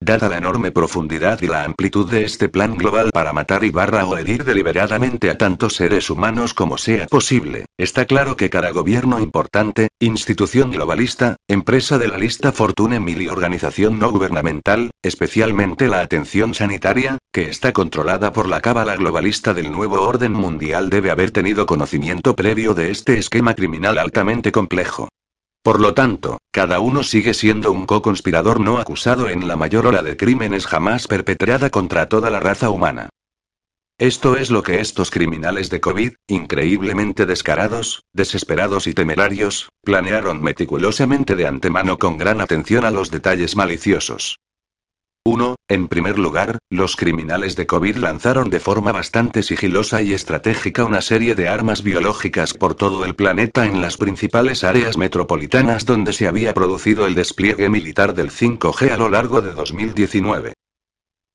Dada 0.00 0.28
la 0.28 0.36
enorme 0.36 0.72
profundidad 0.72 1.40
y 1.40 1.46
la 1.46 1.64
amplitud 1.64 2.10
de 2.10 2.24
este 2.24 2.50
plan 2.50 2.76
global 2.76 3.08
para 3.14 3.32
matar 3.32 3.64
y 3.64 3.70
barra 3.70 4.04
o 4.04 4.18
herir 4.18 4.44
deliberadamente 4.44 5.30
a 5.30 5.38
tantos 5.38 5.74
seres 5.76 6.10
humanos 6.10 6.52
como 6.52 6.76
sea 6.76 7.06
posible, 7.06 7.64
está 7.78 8.04
claro 8.04 8.36
que 8.36 8.50
cada 8.50 8.72
gobierno 8.72 9.18
importante, 9.20 9.88
institución 9.98 10.70
globalista, 10.70 11.36
empresa 11.48 11.96
de 11.96 12.08
la 12.08 12.18
lista 12.18 12.52
Fortune 12.52 13.00
Mil 13.00 13.22
y 13.22 13.28
organización 13.28 13.98
no 13.98 14.10
gubernamental, 14.10 14.90
especialmente 15.02 15.88
la 15.88 16.02
atención 16.02 16.52
sanitaria, 16.52 17.16
que 17.32 17.48
está 17.48 17.72
controlada 17.72 18.34
por 18.34 18.48
la 18.48 18.60
cábala 18.60 18.96
globalista 18.96 19.54
del 19.54 19.72
nuevo 19.72 20.02
orden 20.02 20.32
mundial 20.32 20.90
debe 20.90 21.10
haber 21.10 21.30
tenido 21.30 21.64
conocimiento 21.64 22.36
previo 22.36 22.74
de 22.74 22.90
este 22.90 23.18
esquema 23.18 23.54
criminal 23.54 23.96
altamente 23.96 24.52
complejo. 24.52 25.08
Por 25.66 25.80
lo 25.80 25.94
tanto, 25.94 26.38
cada 26.52 26.78
uno 26.78 27.02
sigue 27.02 27.34
siendo 27.34 27.72
un 27.72 27.86
co-conspirador 27.86 28.60
no 28.60 28.78
acusado 28.78 29.28
en 29.28 29.48
la 29.48 29.56
mayor 29.56 29.88
ola 29.88 30.00
de 30.00 30.16
crímenes 30.16 30.64
jamás 30.64 31.08
perpetrada 31.08 31.70
contra 31.70 32.08
toda 32.08 32.30
la 32.30 32.38
raza 32.38 32.70
humana. 32.70 33.08
Esto 33.98 34.36
es 34.36 34.52
lo 34.52 34.62
que 34.62 34.78
estos 34.78 35.10
criminales 35.10 35.68
de 35.68 35.80
COVID, 35.80 36.12
increíblemente 36.28 37.26
descarados, 37.26 38.04
desesperados 38.12 38.86
y 38.86 38.94
temerarios, 38.94 39.68
planearon 39.82 40.40
meticulosamente 40.40 41.34
de 41.34 41.48
antemano 41.48 41.98
con 41.98 42.16
gran 42.16 42.40
atención 42.40 42.84
a 42.84 42.92
los 42.92 43.10
detalles 43.10 43.56
maliciosos. 43.56 44.38
1. 45.26 45.56
En 45.66 45.88
primer 45.88 46.20
lugar, 46.20 46.58
los 46.70 46.94
criminales 46.94 47.56
de 47.56 47.66
COVID 47.66 47.96
lanzaron 47.96 48.48
de 48.48 48.60
forma 48.60 48.92
bastante 48.92 49.42
sigilosa 49.42 50.00
y 50.00 50.14
estratégica 50.14 50.84
una 50.84 51.00
serie 51.00 51.34
de 51.34 51.48
armas 51.48 51.82
biológicas 51.82 52.54
por 52.54 52.76
todo 52.76 53.04
el 53.04 53.16
planeta 53.16 53.66
en 53.66 53.80
las 53.80 53.96
principales 53.96 54.62
áreas 54.62 54.96
metropolitanas 54.96 55.84
donde 55.84 56.12
se 56.12 56.28
había 56.28 56.54
producido 56.54 57.08
el 57.08 57.16
despliegue 57.16 57.68
militar 57.68 58.14
del 58.14 58.30
5G 58.30 58.92
a 58.92 58.96
lo 58.96 59.08
largo 59.08 59.42
de 59.42 59.52
2019. 59.52 60.52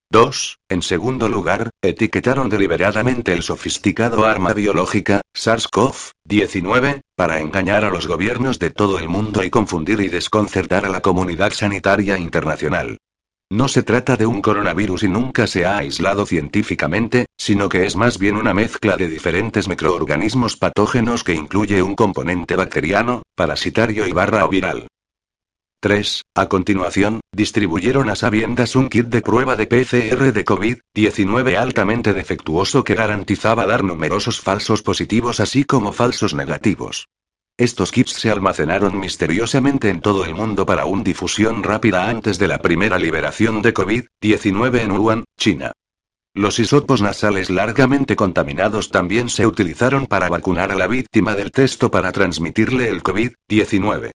2. 0.10 0.58
En 0.70 0.82
segundo 0.82 1.28
lugar, 1.28 1.70
etiquetaron 1.82 2.48
deliberadamente 2.50 3.34
el 3.34 3.44
sofisticado 3.44 4.26
arma 4.26 4.54
biológica, 4.54 5.20
SARS-CoV-19, 5.36 7.02
para 7.18 7.42
engañar 7.42 7.84
a 7.84 7.90
los 7.90 8.08
gobiernos 8.08 8.58
de 8.58 8.70
todo 8.70 9.00
el 9.00 9.10
mundo 9.10 9.44
y 9.44 9.50
confundir 9.50 10.00
y 10.00 10.08
desconcertar 10.08 10.86
a 10.86 10.90
la 10.90 11.02
comunidad 11.02 11.52
sanitaria 11.52 12.18
internacional. 12.18 12.98
No 13.52 13.68
se 13.68 13.84
trata 13.84 14.16
de 14.16 14.26
un 14.26 14.42
coronavirus 14.42 15.04
y 15.04 15.10
nunca 15.10 15.46
se 15.46 15.66
ha 15.66 15.76
aislado 15.76 16.26
científicamente, 16.26 17.26
sino 17.38 17.68
que 17.68 17.86
es 17.86 17.98
más 17.98 18.18
bien 18.18 18.38
una 18.38 18.54
mezcla 18.54 18.96
de 18.96 19.10
diferentes 19.10 19.68
microorganismos 19.68 20.56
patógenos 20.56 21.26
que 21.26 21.34
incluye 21.34 21.84
un 21.84 21.96
componente 21.96 22.56
bacteriano, 22.56 23.24
parasitario 23.36 24.08
y 24.08 24.14
barra 24.14 24.46
o 24.46 24.48
viral. 24.48 24.88
3. 25.82 26.22
A 26.34 26.48
continuación, 26.48 27.20
distribuyeron 27.36 28.10
a 28.10 28.16
sabiendas 28.16 28.78
un 28.78 28.88
kit 28.88 29.08
de 29.08 29.20
prueba 29.20 29.58
de 29.58 29.68
PCR 29.68 30.32
de 30.32 30.46
COVID-19 30.46 31.58
altamente 31.58 32.14
defectuoso 32.14 32.86
que 32.86 32.96
garantizaba 32.96 33.66
dar 33.66 33.84
numerosos 33.84 34.40
falsos 34.40 34.82
positivos 34.82 35.42
así 35.42 35.66
como 35.66 35.92
falsos 35.92 36.34
negativos. 36.34 37.10
Estos 37.62 37.92
kits 37.92 38.14
se 38.14 38.32
almacenaron 38.32 39.00
misteriosamente 39.00 39.90
en 39.90 40.02
todo 40.02 40.26
el 40.26 40.34
mundo 40.34 40.66
para 40.66 40.86
una 40.86 41.04
difusión 41.04 41.62
rápida 41.62 42.10
antes 42.10 42.40
de 42.40 42.48
la 42.48 42.58
primera 42.58 42.98
liberación 42.98 43.62
de 43.62 43.72
COVID-19 43.72 44.80
en 44.80 44.92
Wuhan, 44.94 45.26
China. 45.38 45.72
Los 46.34 46.58
hisopos 46.58 47.04
nasales 47.04 47.52
largamente 47.52 48.16
contaminados 48.16 48.90
también 48.90 49.30
se 49.30 49.46
utilizaron 49.46 50.08
para 50.08 50.28
vacunar 50.28 50.72
a 50.72 50.76
la 50.76 50.88
víctima 50.88 51.36
del 51.36 51.52
testo 51.52 51.92
para 51.92 52.12
transmitirle 52.12 52.90
el 52.90 53.04
COVID-19. 53.04 54.10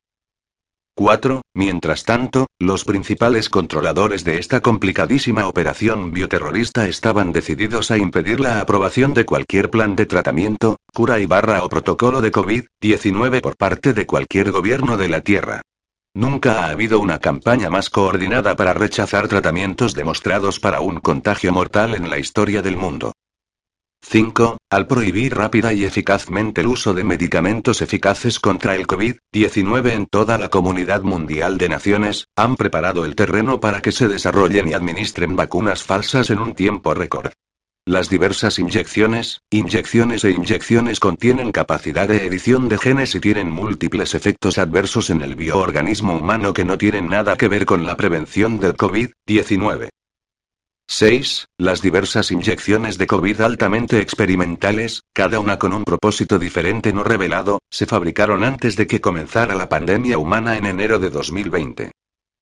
4. 0.99 1.43
Mientras 1.53 2.05
tanto, 2.05 2.47
los 2.59 2.87
principales 2.87 3.51
controladores 3.51 4.25
de 4.25 4.39
esta 4.39 4.63
complicadísima 4.63 5.47
operación 5.47 6.11
bioterrorista 6.11 6.89
estaban 6.89 7.33
decididos 7.33 7.91
a 7.91 7.99
impedir 7.99 8.41
la 8.41 8.63
aprobación 8.63 9.13
de 9.13 9.27
cualquier 9.27 9.69
plan 9.69 9.95
de 9.95 10.07
tratamiento, 10.07 10.79
cura 10.95 11.19
y 11.19 11.27
barra 11.27 11.63
o 11.65 11.69
protocolo 11.69 12.23
de 12.23 12.33
COVID-19 12.33 13.43
por 13.43 13.59
parte 13.59 13.93
de 13.93 14.07
cualquier 14.07 14.53
gobierno 14.53 14.97
de 14.97 15.11
la 15.11 15.21
Tierra. 15.21 15.61
Nunca 16.15 16.65
ha 16.65 16.71
habido 16.71 16.99
una 16.99 17.19
campaña 17.19 17.69
más 17.69 17.91
coordinada 17.91 18.57
para 18.57 18.73
rechazar 18.73 19.29
tratamientos 19.29 19.93
demostrados 19.93 20.61
para 20.61 20.81
un 20.81 21.01
contagio 21.01 21.53
mortal 21.53 21.95
en 21.95 22.09
la 22.09 22.19
historia 22.19 22.63
del 22.63 22.79
mundo. 22.79 23.13
5. 24.09 24.59
Al 24.71 24.87
prohibir 24.87 25.35
rápida 25.35 25.73
y 25.73 25.85
eficazmente 25.85 26.61
el 26.61 26.69
uso 26.69 26.95
de 26.95 27.03
medicamentos 27.03 27.83
eficaces 27.83 28.39
contra 28.39 28.77
el 28.77 28.87
COVID-19 28.87 29.91
en 29.91 30.07
toda 30.07 30.39
la 30.39 30.49
comunidad 30.49 31.03
mundial 31.03 31.59
de 31.59 31.69
naciones, 31.69 32.29
han 32.37 32.55
preparado 32.55 33.05
el 33.05 33.17
terreno 33.17 33.59
para 33.59 33.83
que 33.83 33.91
se 33.91 34.07
desarrollen 34.07 34.69
y 34.69 34.75
administren 34.75 35.35
vacunas 35.35 35.83
falsas 35.83 36.31
en 36.31 36.39
un 36.39 36.55
tiempo 36.55 36.95
récord. 36.95 37.33
Las 37.85 38.09
diversas 38.09 38.61
inyecciones, 38.61 39.41
inyecciones 39.51 40.25
e 40.25 40.31
inyecciones 40.31 41.01
contienen 41.01 41.51
capacidad 41.51 42.07
de 42.07 42.27
edición 42.27 42.69
de 42.69 42.79
genes 42.79 43.13
y 43.17 43.21
tienen 43.21 43.51
múltiples 43.51 44.15
efectos 44.15 44.59
adversos 44.59 45.11
en 45.11 45.21
el 45.23 45.35
bioorganismo 45.35 46.17
humano 46.17 46.53
que 46.53 46.65
no 46.65 46.79
tienen 46.79 47.09
nada 47.09 47.37
que 47.37 47.49
ver 47.49 47.67
con 47.67 47.85
la 47.85 47.97
prevención 47.97 48.61
del 48.61 48.77
COVID-19. 48.77 49.89
6. 50.89 51.47
Las 51.59 51.83
diversas 51.83 52.31
inyecciones 52.31 52.97
de 52.97 53.07
COVID 53.07 53.41
altamente 53.41 54.01
experimentales, 54.01 55.03
cada 55.13 55.41
una 55.41 55.59
con 55.59 55.73
un 55.73 55.85
propósito 55.85 56.39
diferente 56.39 56.93
no 56.93 57.03
revelado, 57.03 57.59
se 57.71 57.87
fabricaron 57.87 58.45
antes 58.45 58.77
de 58.77 58.87
que 58.87 59.01
comenzara 59.01 59.55
la 59.55 59.69
pandemia 59.69 60.17
humana 60.17 60.57
en 60.57 60.65
enero 60.65 60.99
de 60.99 61.11
2020. 61.11 61.91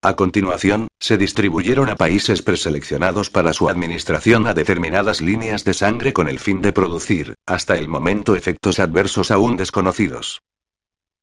A 0.03 0.15
continuación, 0.15 0.89
se 1.01 1.17
distribuyeron 1.17 1.89
a 1.89 1.97
países 1.97 2.43
preseleccionados 2.43 3.31
para 3.31 3.55
su 3.55 3.71
administración 3.71 4.47
a 4.47 4.53
determinadas 4.53 5.23
líneas 5.23 5.65
de 5.65 5.73
sangre 5.73 6.13
con 6.13 6.29
el 6.29 6.39
fin 6.39 6.61
de 6.61 6.73
producir, 6.73 7.35
hasta 7.47 7.79
el 7.79 7.89
momento, 7.89 8.37
efectos 8.37 8.79
adversos 8.79 9.31
aún 9.31 9.57
desconocidos. 9.57 10.43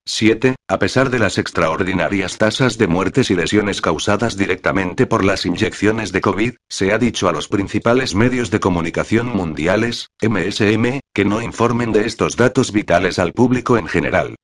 7. 0.06 0.56
A 0.68 0.80
pesar 0.80 1.10
de 1.10 1.20
las 1.20 1.38
extraordinarias 1.38 2.38
tasas 2.38 2.78
de 2.78 2.88
muertes 2.88 3.30
y 3.30 3.36
lesiones 3.36 3.82
causadas 3.82 4.36
directamente 4.36 5.06
por 5.06 5.24
las 5.24 5.46
inyecciones 5.46 6.12
de 6.12 6.22
COVID, 6.22 6.54
se 6.70 6.92
ha 6.92 6.98
dicho 6.98 7.30
a 7.30 7.32
los 7.32 7.48
principales 7.48 8.16
medios 8.16 8.52
de 8.52 8.60
comunicación 8.60 9.28
mundiales, 9.28 10.10
MSM, 10.22 11.00
que 11.14 11.26
no 11.26 11.42
informen 11.42 11.92
de 11.92 12.08
estos 12.08 12.36
datos 12.36 12.72
vitales 12.72 13.20
al 13.20 13.34
público 13.34 13.78
en 13.78 13.88
general. 13.88 14.36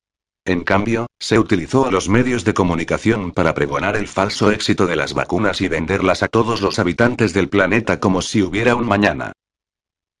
En 0.44 0.62
cambio, 0.62 1.06
se 1.18 1.38
utilizó 1.38 1.86
a 1.86 1.90
los 1.90 2.08
medios 2.08 2.44
de 2.44 2.54
comunicación 2.54 3.32
para 3.32 3.52
pregonar 3.52 3.96
el 3.96 4.08
falso 4.08 4.50
éxito 4.50 4.86
de 4.86 4.96
las 4.96 5.12
vacunas 5.12 5.60
y 5.60 5.68
venderlas 5.68 6.22
a 6.22 6.28
todos 6.28 6.62
los 6.62 6.78
habitantes 6.78 7.34
del 7.34 7.48
planeta 7.48 8.00
como 8.00 8.22
si 8.22 8.42
hubiera 8.42 8.74
un 8.74 8.86
mañana. 8.86 9.32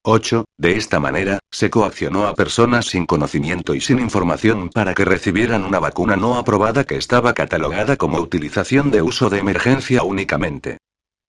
8. 0.04 0.44
De 0.56 0.76
esta 0.76 1.00
manera, 1.00 1.38
se 1.50 1.70
coaccionó 1.70 2.26
a 2.26 2.34
personas 2.34 2.86
sin 2.86 3.04
conocimiento 3.04 3.74
y 3.74 3.80
sin 3.80 3.98
información 3.98 4.70
para 4.70 4.94
que 4.94 5.04
recibieran 5.04 5.64
una 5.64 5.80
vacuna 5.80 6.16
no 6.16 6.36
aprobada 6.36 6.84
que 6.84 6.96
estaba 6.96 7.34
catalogada 7.34 7.96
como 7.96 8.18
utilización 8.18 8.90
de 8.90 9.02
uso 9.02 9.28
de 9.28 9.38
emergencia 9.38 10.02
únicamente. 10.04 10.78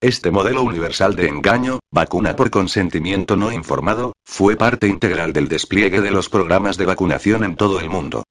Este 0.01 0.31
modelo 0.31 0.63
universal 0.63 1.15
de 1.15 1.27
engaño, 1.27 1.79
vacuna 1.91 2.35
por 2.35 2.49
consentimiento 2.51 3.35
no 3.35 3.51
informado, 3.51 4.13
fue 4.25 4.55
parte 4.55 4.87
integral 4.87 5.33
del 5.33 5.49
despliegue 5.49 5.99
de 5.99 6.11
los 6.11 6.29
programas 6.29 6.77
de 6.77 6.85
vacunación 6.85 7.43
en 7.43 7.57
todo 7.57 7.81
el 7.81 7.89
mundo. 7.89 8.23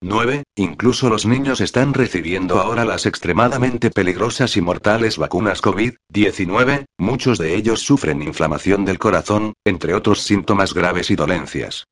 9. 0.00 0.44
Incluso 0.54 1.08
los 1.08 1.26
niños 1.26 1.60
están 1.60 1.92
recibiendo 1.92 2.60
ahora 2.60 2.84
las 2.84 3.04
extremadamente 3.04 3.90
peligrosas 3.90 4.56
y 4.56 4.60
mortales 4.60 5.18
vacunas 5.18 5.60
COVID-19, 5.60 6.84
muchos 6.98 7.38
de 7.38 7.56
ellos 7.56 7.80
sufren 7.80 8.22
inflamación 8.22 8.84
del 8.84 8.98
corazón, 8.98 9.54
entre 9.64 9.94
otros 9.94 10.20
síntomas 10.20 10.72
graves 10.72 11.10
y 11.10 11.16
dolencias. 11.16 11.84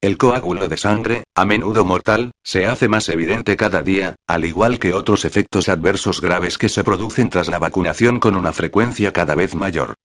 El 0.00 0.16
coágulo 0.16 0.68
de 0.68 0.78
sangre, 0.78 1.24
a 1.34 1.44
menudo 1.44 1.84
mortal, 1.84 2.30
se 2.42 2.64
hace 2.64 2.88
más 2.88 3.10
evidente 3.10 3.58
cada 3.58 3.82
día, 3.82 4.16
al 4.26 4.46
igual 4.46 4.78
que 4.78 4.94
otros 4.94 5.26
efectos 5.26 5.68
adversos 5.68 6.22
graves 6.22 6.56
que 6.56 6.70
se 6.70 6.82
producen 6.82 7.28
tras 7.28 7.48
la 7.48 7.58
vacunación 7.58 8.20
con 8.20 8.36
una 8.36 8.54
frecuencia 8.54 9.12
cada 9.12 9.34
vez 9.34 9.54
mayor. 9.54 9.96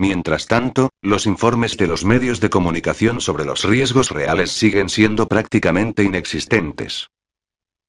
Mientras 0.00 0.46
tanto, 0.46 0.88
los 1.02 1.26
informes 1.26 1.76
de 1.76 1.86
los 1.86 2.06
medios 2.06 2.40
de 2.40 2.48
comunicación 2.48 3.20
sobre 3.20 3.44
los 3.44 3.64
riesgos 3.64 4.08
reales 4.08 4.50
siguen 4.50 4.88
siendo 4.88 5.28
prácticamente 5.28 6.02
inexistentes. 6.02 7.08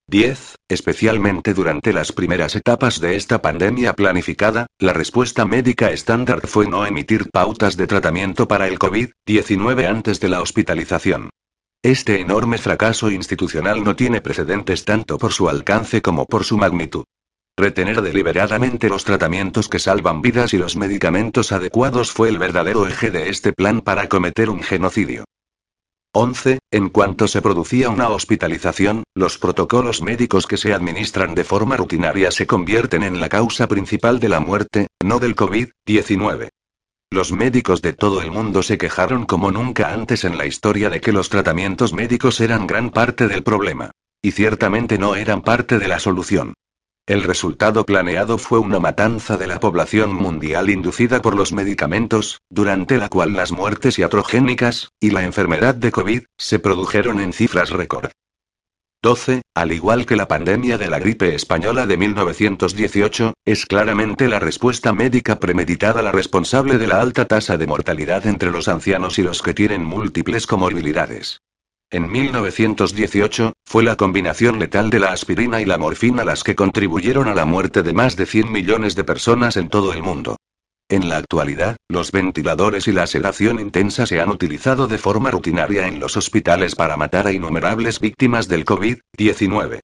10. 0.07 0.55
Especialmente 0.67 1.53
durante 1.53 1.93
las 1.93 2.11
primeras 2.11 2.57
etapas 2.57 2.99
de 2.99 3.15
esta 3.15 3.41
pandemia 3.41 3.93
planificada, 3.93 4.67
la 4.77 4.91
respuesta 4.91 5.45
médica 5.45 5.91
estándar 5.91 6.45
fue 6.47 6.67
no 6.67 6.85
emitir 6.85 7.29
pautas 7.31 7.77
de 7.77 7.87
tratamiento 7.87 8.45
para 8.45 8.67
el 8.67 8.77
COVID-19 8.77 9.87
antes 9.87 10.19
de 10.19 10.27
la 10.27 10.41
hospitalización. 10.41 11.29
Este 11.81 12.19
enorme 12.19 12.57
fracaso 12.57 13.09
institucional 13.09 13.85
no 13.85 13.95
tiene 13.95 14.19
precedentes 14.19 14.83
tanto 14.83 15.17
por 15.17 15.31
su 15.31 15.47
alcance 15.47 16.01
como 16.01 16.25
por 16.25 16.43
su 16.43 16.57
magnitud. 16.57 17.05
Retener 17.57 18.01
deliberadamente 18.01 18.89
los 18.89 19.03
tratamientos 19.03 19.67
que 19.67 19.79
salvan 19.79 20.21
vidas 20.21 20.53
y 20.53 20.57
los 20.57 20.75
medicamentos 20.75 21.51
adecuados 21.51 22.11
fue 22.11 22.29
el 22.29 22.37
verdadero 22.37 22.87
eje 22.87 23.11
de 23.11 23.29
este 23.29 23.53
plan 23.53 23.81
para 23.81 24.07
cometer 24.07 24.49
un 24.49 24.63
genocidio. 24.63 25.25
11. 26.13 26.59
En 26.71 26.89
cuanto 26.89 27.27
se 27.27 27.41
producía 27.41 27.89
una 27.89 28.09
hospitalización, 28.09 29.03
los 29.15 29.37
protocolos 29.37 30.01
médicos 30.01 30.45
que 30.45 30.57
se 30.57 30.73
administran 30.73 31.35
de 31.35 31.45
forma 31.45 31.77
rutinaria 31.77 32.31
se 32.31 32.47
convierten 32.47 33.03
en 33.03 33.21
la 33.21 33.29
causa 33.29 33.67
principal 33.67 34.19
de 34.19 34.27
la 34.27 34.41
muerte, 34.41 34.87
no 35.01 35.19
del 35.19 35.35
COVID-19. 35.35 36.49
Los 37.11 37.31
médicos 37.31 37.81
de 37.81 37.93
todo 37.93 38.21
el 38.21 38.31
mundo 38.31 38.63
se 38.63 38.77
quejaron 38.77 39.25
como 39.25 39.51
nunca 39.51 39.93
antes 39.93 40.23
en 40.25 40.37
la 40.37 40.45
historia 40.45 40.89
de 40.89 40.99
que 40.99 41.11
los 41.11 41.29
tratamientos 41.29 41.93
médicos 41.93 42.41
eran 42.41 42.67
gran 42.67 42.89
parte 42.89 43.27
del 43.27 43.43
problema. 43.43 43.91
Y 44.21 44.31
ciertamente 44.31 44.97
no 44.97 45.15
eran 45.15 45.41
parte 45.41 45.79
de 45.79 45.87
la 45.87 45.99
solución. 45.99 46.53
El 47.07 47.23
resultado 47.23 47.85
planeado 47.85 48.37
fue 48.37 48.59
una 48.59 48.79
matanza 48.79 49.35
de 49.35 49.47
la 49.47 49.59
población 49.59 50.13
mundial 50.13 50.69
inducida 50.69 51.21
por 51.21 51.35
los 51.35 51.51
medicamentos, 51.51 52.41
durante 52.49 52.97
la 52.97 53.09
cual 53.09 53.33
las 53.33 53.51
muertes 53.51 53.97
iatrogénicas, 53.97 54.89
y 54.99 55.09
la 55.09 55.23
enfermedad 55.23 55.73
de 55.73 55.91
COVID, 55.91 56.23
se 56.37 56.59
produjeron 56.59 57.19
en 57.19 57.33
cifras 57.33 57.71
récord. 57.71 58.11
12. 59.03 59.41
Al 59.55 59.71
igual 59.71 60.05
que 60.05 60.15
la 60.15 60.27
pandemia 60.27 60.77
de 60.77 60.87
la 60.87 60.99
gripe 60.99 61.33
española 61.33 61.87
de 61.87 61.97
1918, 61.97 63.33
es 63.45 63.65
claramente 63.65 64.27
la 64.27 64.37
respuesta 64.37 64.93
médica 64.93 65.39
premeditada 65.39 66.03
la 66.03 66.11
responsable 66.11 66.77
de 66.77 66.85
la 66.85 67.01
alta 67.01 67.25
tasa 67.25 67.57
de 67.57 67.65
mortalidad 67.65 68.27
entre 68.27 68.51
los 68.51 68.67
ancianos 68.67 69.17
y 69.17 69.23
los 69.23 69.41
que 69.41 69.55
tienen 69.55 69.83
múltiples 69.83 70.45
comorbilidades. 70.45 71.41
En 71.93 72.09
1918, 72.09 73.51
fue 73.65 73.83
la 73.83 73.97
combinación 73.97 74.59
letal 74.59 74.89
de 74.89 74.99
la 75.01 75.11
aspirina 75.11 75.59
y 75.59 75.65
la 75.65 75.77
morfina 75.77 76.23
las 76.23 76.41
que 76.41 76.55
contribuyeron 76.55 77.27
a 77.27 77.35
la 77.35 77.43
muerte 77.43 77.83
de 77.83 77.91
más 77.91 78.15
de 78.15 78.25
100 78.25 78.49
millones 78.49 78.95
de 78.95 79.03
personas 79.03 79.57
en 79.57 79.67
todo 79.67 79.91
el 79.91 80.01
mundo. 80.01 80.37
En 80.87 81.09
la 81.09 81.17
actualidad, 81.17 81.75
los 81.89 82.13
ventiladores 82.13 82.87
y 82.87 82.93
la 82.93 83.07
sedación 83.07 83.59
intensa 83.59 84.05
se 84.05 84.21
han 84.21 84.29
utilizado 84.29 84.87
de 84.87 84.97
forma 84.97 85.31
rutinaria 85.31 85.85
en 85.85 85.99
los 85.99 86.15
hospitales 86.15 86.75
para 86.75 86.95
matar 86.95 87.27
a 87.27 87.33
innumerables 87.33 87.99
víctimas 87.99 88.47
del 88.47 88.63
COVID-19. 88.63 89.81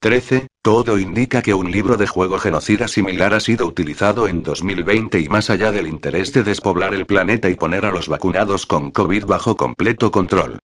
13. 0.00 0.46
Todo 0.62 0.98
indica 0.98 1.42
que 1.42 1.52
un 1.52 1.70
libro 1.70 1.98
de 1.98 2.06
juego 2.06 2.38
genocida 2.38 2.88
similar 2.88 3.34
ha 3.34 3.40
sido 3.40 3.66
utilizado 3.66 4.28
en 4.28 4.42
2020 4.42 5.20
y 5.20 5.28
más 5.28 5.50
allá 5.50 5.72
del 5.72 5.88
interés 5.88 6.32
de 6.32 6.42
despoblar 6.42 6.94
el 6.94 7.04
planeta 7.04 7.50
y 7.50 7.54
poner 7.54 7.84
a 7.84 7.92
los 7.92 8.08
vacunados 8.08 8.64
con 8.64 8.90
COVID 8.90 9.26
bajo 9.26 9.58
completo 9.58 10.10
control. 10.10 10.58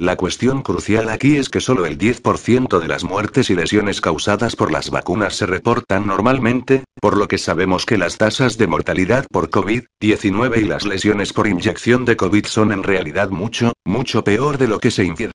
La 0.00 0.16
cuestión 0.16 0.62
crucial 0.62 1.10
aquí 1.10 1.36
es 1.36 1.50
que 1.50 1.60
solo 1.60 1.84
el 1.84 1.98
10% 1.98 2.78
de 2.80 2.88
las 2.88 3.04
muertes 3.04 3.50
y 3.50 3.54
lesiones 3.54 4.00
causadas 4.00 4.56
por 4.56 4.72
las 4.72 4.88
vacunas 4.88 5.36
se 5.36 5.44
reportan 5.44 6.06
normalmente, 6.06 6.84
por 7.02 7.18
lo 7.18 7.28
que 7.28 7.36
sabemos 7.36 7.84
que 7.84 7.98
las 7.98 8.16
tasas 8.16 8.56
de 8.56 8.66
mortalidad 8.66 9.26
por 9.30 9.50
COVID-19 9.50 10.56
y 10.56 10.64
las 10.64 10.86
lesiones 10.86 11.34
por 11.34 11.46
inyección 11.46 12.06
de 12.06 12.16
COVID 12.16 12.46
son 12.46 12.72
en 12.72 12.82
realidad 12.82 13.28
mucho, 13.28 13.74
mucho 13.84 14.24
peor 14.24 14.56
de 14.56 14.68
lo 14.68 14.78
que 14.80 14.90
se 14.90 15.04
infiere. 15.04 15.32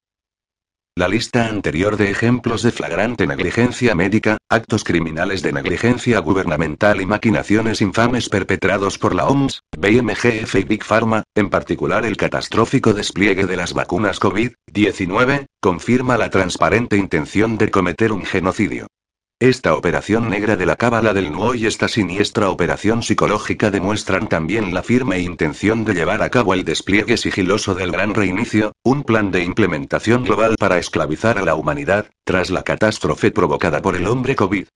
La 0.97 1.09
lista 1.09 1.47
anterior 1.47 1.97
de 1.97 2.09
ejemplos 2.09 2.63
de 2.63 2.71
flagrante 2.71 3.27
negligencia 3.27 3.93
médica, 3.95 4.37
actos 4.49 4.85
criminales 4.85 5.41
de 5.41 5.51
negligencia 5.51 6.19
gubernamental 6.19 7.01
y 7.01 7.05
maquinaciones 7.05 7.81
infames 7.81 8.29
perpetrados 8.29 8.97
por 8.97 9.13
la 9.13 9.27
OMS, 9.27 9.59
BMGF 9.77 10.55
y 10.55 10.63
Big 10.63 10.85
Pharma, 10.85 11.23
en 11.35 11.49
particular 11.49 12.05
el 12.05 12.15
catastrófico 12.15 12.93
despliegue 12.93 13.45
de 13.45 13.57
las 13.57 13.73
vacunas 13.73 14.21
COVID-19, 14.21 15.47
confirma 15.61 16.17
la 16.17 16.29
transparente 16.29 16.95
intención 16.95 17.57
de 17.57 17.71
cometer 17.71 18.13
un 18.13 18.23
genocidio. 18.23 18.87
Esta 19.41 19.75
operación 19.75 20.29
negra 20.29 20.55
de 20.55 20.65
la 20.65 20.77
cábala 20.77 21.13
del 21.13 21.29
NUO 21.29 21.55
y 21.55 21.65
esta 21.65 21.89
siniestra 21.89 22.49
operación 22.49 23.03
psicológica 23.03 23.69
demuestran 23.69 24.29
también 24.29 24.73
la 24.73 24.81
firme 24.81 25.19
intención 25.19 25.83
de 25.83 25.93
llevar 25.93 26.23
a 26.23 26.29
cabo 26.29 26.53
el 26.53 26.63
despliegue 26.63 27.17
sigiloso 27.17 27.75
del 27.75 27.91
gran 27.91 28.13
reinicio, 28.13 28.71
un 28.81 29.03
plan 29.03 29.31
de 29.31 29.43
implementación 29.43 30.23
global 30.23 30.55
para 30.57 30.77
esclavizar 30.77 31.37
a 31.37 31.43
la 31.43 31.55
humanidad, 31.55 32.05
tras 32.23 32.49
la 32.49 32.63
catástrofe 32.63 33.29
provocada 33.31 33.81
por 33.81 33.97
el 33.97 34.07
hombre 34.07 34.37
COVID. 34.37 34.67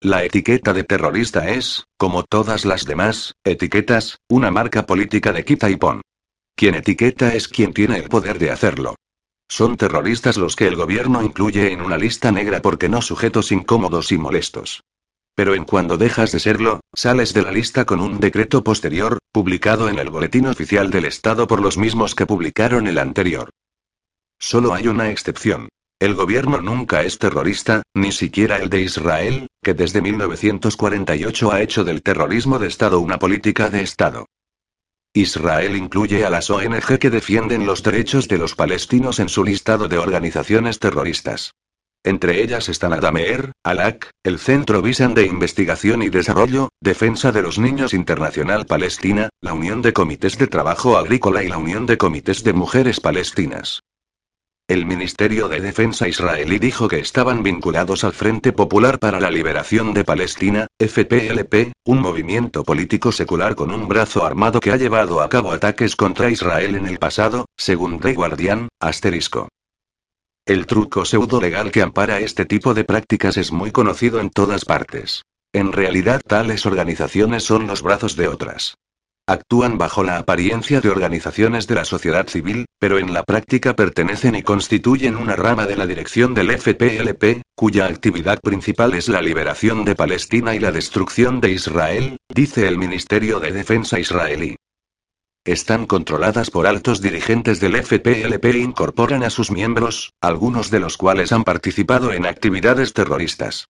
La 0.00 0.22
etiqueta 0.22 0.72
de 0.72 0.84
terrorista 0.84 1.48
es, 1.48 1.84
como 1.96 2.22
todas 2.22 2.64
las 2.64 2.84
demás, 2.84 3.34
etiquetas, 3.42 4.18
una 4.28 4.52
marca 4.52 4.86
política 4.86 5.32
de 5.32 5.44
quita 5.44 5.70
y 5.70 5.76
pon. 5.76 6.02
Quien 6.54 6.76
etiqueta 6.76 7.34
es 7.34 7.48
quien 7.48 7.72
tiene 7.74 7.98
el 7.98 8.08
poder 8.08 8.38
de 8.38 8.52
hacerlo. 8.52 8.94
Son 9.48 9.76
terroristas 9.76 10.36
los 10.36 10.54
que 10.54 10.68
el 10.68 10.76
gobierno 10.76 11.20
incluye 11.20 11.72
en 11.72 11.80
una 11.80 11.98
lista 11.98 12.30
negra 12.30 12.62
porque 12.62 12.88
no 12.88 13.02
sujetos 13.02 13.50
incómodos 13.50 14.12
y 14.12 14.18
molestos. 14.18 14.84
Pero 15.34 15.56
en 15.56 15.64
cuando 15.64 15.98
dejas 15.98 16.30
de 16.30 16.38
serlo, 16.38 16.78
sales 16.94 17.34
de 17.34 17.42
la 17.42 17.50
lista 17.50 17.84
con 17.84 17.98
un 17.98 18.20
decreto 18.20 18.62
posterior, 18.62 19.18
publicado 19.32 19.88
en 19.88 19.98
el 19.98 20.10
Boletín 20.10 20.46
Oficial 20.46 20.90
del 20.90 21.06
Estado 21.06 21.48
por 21.48 21.60
los 21.60 21.76
mismos 21.76 22.14
que 22.14 22.26
publicaron 22.26 22.86
el 22.86 22.98
anterior. 22.98 23.50
Solo 24.38 24.74
hay 24.74 24.86
una 24.86 25.10
excepción. 25.10 25.68
El 26.00 26.14
gobierno 26.14 26.60
nunca 26.60 27.02
es 27.02 27.18
terrorista, 27.18 27.82
ni 27.92 28.12
siquiera 28.12 28.58
el 28.58 28.70
de 28.70 28.82
Israel, 28.82 29.48
que 29.64 29.74
desde 29.74 30.00
1948 30.00 31.52
ha 31.52 31.60
hecho 31.60 31.82
del 31.82 32.02
terrorismo 32.02 32.60
de 32.60 32.68
Estado 32.68 33.00
una 33.00 33.18
política 33.18 33.68
de 33.68 33.82
Estado. 33.82 34.26
Israel 35.12 35.74
incluye 35.74 36.24
a 36.24 36.30
las 36.30 36.50
ONG 36.50 36.98
que 37.00 37.10
defienden 37.10 37.66
los 37.66 37.82
derechos 37.82 38.28
de 38.28 38.38
los 38.38 38.54
palestinos 38.54 39.18
en 39.18 39.28
su 39.28 39.42
listado 39.42 39.88
de 39.88 39.98
organizaciones 39.98 40.78
terroristas. 40.78 41.54
Entre 42.04 42.44
ellas 42.44 42.68
están 42.68 42.92
Adameer, 42.92 43.50
ALAC, 43.64 44.10
el 44.22 44.38
Centro 44.38 44.80
Visan 44.82 45.14
de 45.14 45.26
Investigación 45.26 46.02
y 46.02 46.10
Desarrollo, 46.10 46.68
Defensa 46.80 47.32
de 47.32 47.42
los 47.42 47.58
Niños 47.58 47.92
Internacional 47.92 48.66
Palestina, 48.66 49.30
la 49.40 49.52
Unión 49.52 49.82
de 49.82 49.92
Comités 49.92 50.38
de 50.38 50.46
Trabajo 50.46 50.96
Agrícola 50.96 51.42
y 51.42 51.48
la 51.48 51.58
Unión 51.58 51.86
de 51.86 51.98
Comités 51.98 52.44
de 52.44 52.52
Mujeres 52.52 53.00
Palestinas. 53.00 53.80
El 54.68 54.84
Ministerio 54.84 55.48
de 55.48 55.60
Defensa 55.60 56.08
israelí 56.08 56.58
dijo 56.58 56.88
que 56.88 56.98
estaban 56.98 57.42
vinculados 57.42 58.04
al 58.04 58.12
Frente 58.12 58.52
Popular 58.52 58.98
para 58.98 59.18
la 59.18 59.30
Liberación 59.30 59.94
de 59.94 60.04
Palestina, 60.04 60.66
FPLP, 60.78 61.72
un 61.86 62.02
movimiento 62.02 62.64
político 62.64 63.10
secular 63.10 63.54
con 63.54 63.72
un 63.72 63.88
brazo 63.88 64.26
armado 64.26 64.60
que 64.60 64.70
ha 64.70 64.76
llevado 64.76 65.22
a 65.22 65.30
cabo 65.30 65.52
ataques 65.52 65.96
contra 65.96 66.28
Israel 66.28 66.74
en 66.74 66.86
el 66.86 66.98
pasado, 66.98 67.46
según 67.56 67.98
The 67.98 68.12
Guardian, 68.12 68.68
asterisco. 68.78 69.48
El 70.44 70.66
truco 70.66 71.06
pseudo 71.06 71.40
legal 71.40 71.70
que 71.70 71.80
ampara 71.80 72.20
este 72.20 72.44
tipo 72.44 72.74
de 72.74 72.84
prácticas 72.84 73.38
es 73.38 73.50
muy 73.50 73.72
conocido 73.72 74.20
en 74.20 74.28
todas 74.28 74.66
partes. 74.66 75.22
En 75.54 75.72
realidad 75.72 76.20
tales 76.26 76.66
organizaciones 76.66 77.42
son 77.42 77.66
los 77.66 77.80
brazos 77.80 78.16
de 78.16 78.28
otras. 78.28 78.74
Actúan 79.28 79.76
bajo 79.76 80.04
la 80.04 80.16
apariencia 80.16 80.80
de 80.80 80.88
organizaciones 80.88 81.66
de 81.66 81.74
la 81.74 81.84
sociedad 81.84 82.26
civil, 82.28 82.64
pero 82.78 82.98
en 82.98 83.12
la 83.12 83.24
práctica 83.24 83.76
pertenecen 83.76 84.34
y 84.34 84.42
constituyen 84.42 85.16
una 85.16 85.36
rama 85.36 85.66
de 85.66 85.76
la 85.76 85.86
dirección 85.86 86.32
del 86.32 86.50
FPLP, 86.58 87.42
cuya 87.54 87.84
actividad 87.84 88.40
principal 88.40 88.94
es 88.94 89.06
la 89.10 89.20
liberación 89.20 89.84
de 89.84 89.94
Palestina 89.94 90.54
y 90.54 90.60
la 90.60 90.72
destrucción 90.72 91.42
de 91.42 91.50
Israel, 91.50 92.16
dice 92.34 92.66
el 92.66 92.78
Ministerio 92.78 93.38
de 93.38 93.52
Defensa 93.52 94.00
israelí. 94.00 94.56
Están 95.44 95.84
controladas 95.84 96.50
por 96.50 96.66
altos 96.66 97.02
dirigentes 97.02 97.60
del 97.60 97.76
FPLP 97.76 98.46
e 98.46 98.58
incorporan 98.60 99.24
a 99.24 99.28
sus 99.28 99.50
miembros, 99.50 100.14
algunos 100.22 100.70
de 100.70 100.80
los 100.80 100.96
cuales 100.96 101.32
han 101.32 101.44
participado 101.44 102.14
en 102.14 102.24
actividades 102.24 102.94
terroristas. 102.94 103.68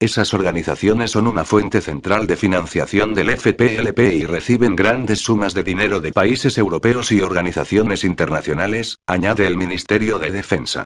Esas 0.00 0.34
organizaciones 0.34 1.12
son 1.12 1.26
una 1.28 1.44
fuente 1.44 1.80
central 1.80 2.26
de 2.26 2.36
financiación 2.36 3.14
del 3.14 3.30
FPLP 3.30 4.00
y 4.14 4.26
reciben 4.26 4.74
grandes 4.74 5.20
sumas 5.20 5.54
de 5.54 5.62
dinero 5.62 6.00
de 6.00 6.12
países 6.12 6.58
europeos 6.58 7.12
y 7.12 7.20
organizaciones 7.20 8.04
internacionales, 8.04 8.98
añade 9.06 9.46
el 9.46 9.56
Ministerio 9.56 10.18
de 10.18 10.32
Defensa. 10.32 10.84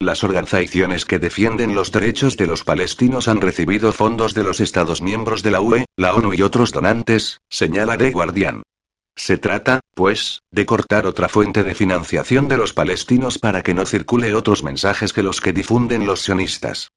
Las 0.00 0.22
organizaciones 0.22 1.04
que 1.04 1.18
defienden 1.18 1.74
los 1.74 1.90
derechos 1.90 2.36
de 2.36 2.46
los 2.46 2.64
palestinos 2.64 3.28
han 3.28 3.40
recibido 3.40 3.92
fondos 3.92 4.34
de 4.34 4.44
los 4.44 4.60
Estados 4.60 5.02
miembros 5.02 5.42
de 5.42 5.50
la 5.50 5.60
UE, 5.60 5.86
la 5.96 6.14
ONU 6.14 6.34
y 6.34 6.42
otros 6.42 6.70
donantes, 6.72 7.40
señala 7.48 7.98
The 7.98 8.12
Guardian. 8.12 8.62
Se 9.16 9.38
trata, 9.38 9.80
pues, 9.94 10.42
de 10.52 10.66
cortar 10.66 11.06
otra 11.06 11.28
fuente 11.28 11.64
de 11.64 11.74
financiación 11.74 12.46
de 12.46 12.56
los 12.56 12.72
palestinos 12.72 13.38
para 13.38 13.62
que 13.62 13.74
no 13.74 13.86
circule 13.86 14.34
otros 14.34 14.62
mensajes 14.62 15.12
que 15.12 15.24
los 15.24 15.40
que 15.40 15.52
difunden 15.52 16.06
los 16.06 16.20
sionistas. 16.22 16.90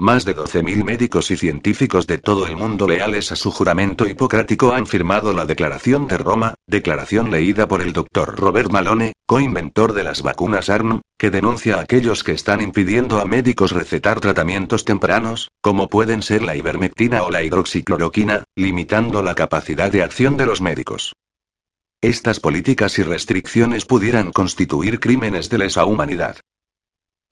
Más 0.00 0.24
de 0.24 0.34
12.000 0.34 0.82
médicos 0.82 1.30
y 1.30 1.36
científicos 1.36 2.06
de 2.06 2.16
todo 2.16 2.46
el 2.46 2.56
mundo 2.56 2.88
leales 2.88 3.32
a 3.32 3.36
su 3.36 3.50
juramento 3.50 4.08
hipocrático 4.08 4.72
han 4.72 4.86
firmado 4.86 5.34
la 5.34 5.44
Declaración 5.44 6.06
de 6.06 6.16
Roma, 6.16 6.54
declaración 6.66 7.30
leída 7.30 7.68
por 7.68 7.82
el 7.82 7.92
doctor 7.92 8.34
Robert 8.34 8.70
Malone, 8.70 9.12
coinventor 9.26 9.92
de 9.92 10.04
las 10.04 10.22
vacunas 10.22 10.70
ARN, 10.70 11.02
que 11.18 11.28
denuncia 11.28 11.76
a 11.76 11.80
aquellos 11.82 12.24
que 12.24 12.32
están 12.32 12.62
impidiendo 12.62 13.20
a 13.20 13.26
médicos 13.26 13.72
recetar 13.72 14.20
tratamientos 14.20 14.86
tempranos, 14.86 15.50
como 15.60 15.90
pueden 15.90 16.22
ser 16.22 16.40
la 16.40 16.56
ivermectina 16.56 17.22
o 17.22 17.30
la 17.30 17.42
hidroxicloroquina, 17.42 18.44
limitando 18.56 19.22
la 19.22 19.34
capacidad 19.34 19.92
de 19.92 20.02
acción 20.02 20.38
de 20.38 20.46
los 20.46 20.62
médicos. 20.62 21.12
Estas 22.00 22.40
políticas 22.40 22.98
y 22.98 23.02
restricciones 23.02 23.84
pudieran 23.84 24.32
constituir 24.32 24.98
crímenes 24.98 25.50
de 25.50 25.58
lesa 25.58 25.84
humanidad. 25.84 26.38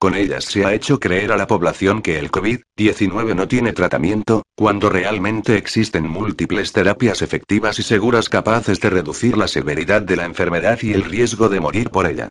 Con 0.01 0.15
ellas 0.15 0.45
se 0.45 0.65
ha 0.65 0.75
hecho 0.75 1.01
creer 1.01 1.33
a 1.33 1.37
la 1.37 1.49
población 1.49 2.03
que 2.03 2.21
el 2.21 2.31
COVID-19 2.31 3.35
no 3.35 3.49
tiene 3.49 3.73
tratamiento, 3.73 4.45
cuando 4.55 4.91
realmente 4.91 5.57
existen 5.57 6.09
múltiples 6.09 6.73
terapias 6.73 7.21
efectivas 7.21 7.81
y 7.81 7.83
seguras 7.83 8.29
capaces 8.29 8.79
de 8.79 8.91
reducir 8.91 9.37
la 9.37 9.49
severidad 9.49 10.03
de 10.03 10.15
la 10.15 10.25
enfermedad 10.25 10.79
y 10.83 10.93
el 10.93 11.03
riesgo 11.03 11.49
de 11.49 11.59
morir 11.59 11.91
por 11.91 12.07
ella. 12.07 12.29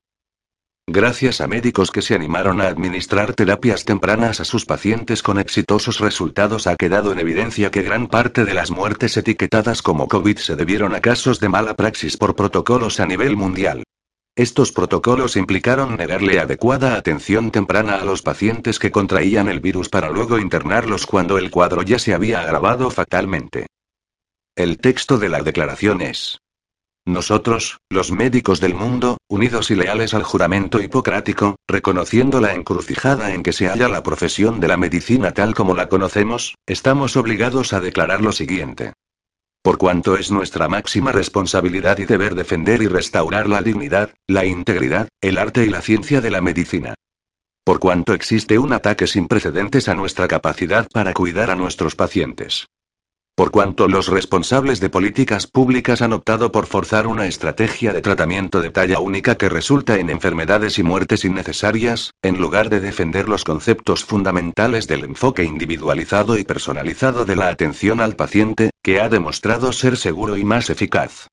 Gracias 0.90 1.42
a 1.42 1.48
médicos 1.48 1.92
que 1.92 2.02
se 2.02 2.16
animaron 2.16 2.62
a 2.62 2.68
administrar 2.68 3.34
terapias 3.34 3.84
tempranas 3.84 4.40
a 4.40 4.46
sus 4.46 4.64
pacientes 4.64 5.22
con 5.22 5.38
exitosos 5.38 6.00
resultados 6.00 6.68
ha 6.68 6.78
quedado 6.78 7.12
en 7.12 7.20
evidencia 7.20 7.70
que 7.70 7.82
gran 7.82 8.08
parte 8.08 8.46
de 8.46 8.54
las 8.54 8.72
muertes 8.72 9.18
etiquetadas 9.18 9.82
como 9.82 10.08
COVID 10.08 10.38
se 10.38 10.56
debieron 10.56 10.96
a 10.96 11.02
casos 11.02 11.42
de 11.42 11.50
mala 11.50 11.76
praxis 11.76 12.16
por 12.16 12.38
protocolos 12.38 13.02
a 13.02 13.06
nivel 13.06 13.36
mundial. 13.36 13.84
Estos 14.38 14.72
protocolos 14.72 15.36
implicaron 15.36 15.98
negarle 15.98 16.40
adecuada 16.40 16.94
atención 16.94 17.50
temprana 17.50 17.96
a 17.96 18.06
los 18.06 18.22
pacientes 18.22 18.78
que 18.78 18.92
contraían 18.92 19.50
el 19.50 19.60
virus 19.60 19.90
para 19.90 20.12
luego 20.12 20.38
internarlos 20.38 21.08
cuando 21.08 21.40
el 21.40 21.50
cuadro 21.50 21.82
ya 21.82 21.98
se 21.98 22.14
había 22.14 22.42
agravado 22.42 22.92
fatalmente. 22.92 23.66
El 24.56 24.78
texto 24.78 25.18
de 25.18 25.30
la 25.30 25.42
declaración 25.42 26.02
es. 26.02 26.38
Nosotros, 27.04 27.80
los 27.90 28.12
médicos 28.12 28.60
del 28.60 28.76
mundo, 28.76 29.18
unidos 29.28 29.72
y 29.72 29.76
leales 29.76 30.14
al 30.14 30.22
juramento 30.22 30.80
hipocrático, 30.80 31.56
reconociendo 31.68 32.40
la 32.40 32.54
encrucijada 32.54 33.34
en 33.34 33.42
que 33.42 33.54
se 33.54 33.68
halla 33.68 33.88
la 33.88 34.04
profesión 34.04 34.60
de 34.60 34.68
la 34.68 34.78
medicina 34.78 35.32
tal 35.32 35.56
como 35.56 35.74
la 35.74 35.90
conocemos, 35.90 36.54
estamos 36.68 37.18
obligados 37.18 37.74
a 37.74 37.80
declarar 37.80 38.22
lo 38.22 38.32
siguiente 38.32 38.94
por 39.68 39.78
cuanto 39.78 40.16
es 40.16 40.32
nuestra 40.32 40.70
máxima 40.70 41.12
responsabilidad 41.12 41.98
y 41.98 42.06
deber 42.06 42.36
defender 42.36 42.82
y 42.82 42.88
restaurar 42.88 43.50
la 43.50 43.62
dignidad, 43.62 44.12
la 44.26 44.46
integridad, 44.46 45.10
el 45.20 45.38
arte 45.38 45.66
y 45.66 45.70
la 45.70 45.82
ciencia 45.82 46.22
de 46.22 46.32
la 46.32 46.40
medicina. 46.40 46.94
Por 47.66 47.80
cuanto 47.80 48.14
existe 48.14 48.58
un 48.58 48.72
ataque 48.72 49.08
sin 49.08 49.28
precedentes 49.28 49.90
a 49.90 49.94
nuestra 49.94 50.30
capacidad 50.30 50.88
para 50.94 51.14
cuidar 51.14 51.52
a 51.52 51.58
nuestros 51.58 51.98
pacientes. 51.98 52.68
Por 53.38 53.52
cuanto 53.52 53.88
los 53.88 54.08
responsables 54.08 54.80
de 54.80 54.90
políticas 54.90 55.46
públicas 55.46 56.02
han 56.02 56.12
optado 56.12 56.52
por 56.52 56.66
forzar 56.66 57.06
una 57.06 57.28
estrategia 57.28 57.94
de 57.94 58.02
tratamiento 58.02 58.62
de 58.62 58.72
talla 58.72 59.00
única 59.00 59.36
que 59.36 59.48
resulta 59.48 60.00
en 60.00 60.10
enfermedades 60.10 60.80
y 60.80 60.84
muertes 60.84 61.24
innecesarias, 61.24 62.16
en 62.24 62.42
lugar 62.42 62.72
de 62.72 62.80
defender 62.80 63.30
los 63.30 63.44
conceptos 63.44 64.04
fundamentales 64.04 64.88
del 64.88 65.04
enfoque 65.04 65.44
individualizado 65.44 66.36
y 66.40 66.46
personalizado 66.46 67.26
de 67.26 67.36
la 67.36 67.50
atención 67.50 68.02
al 68.02 68.16
paciente, 68.16 68.72
que 68.82 69.00
ha 69.00 69.08
demostrado 69.08 69.72
ser 69.72 69.98
seguro 69.98 70.36
y 70.36 70.44
más 70.44 70.72
eficaz. 70.72 71.28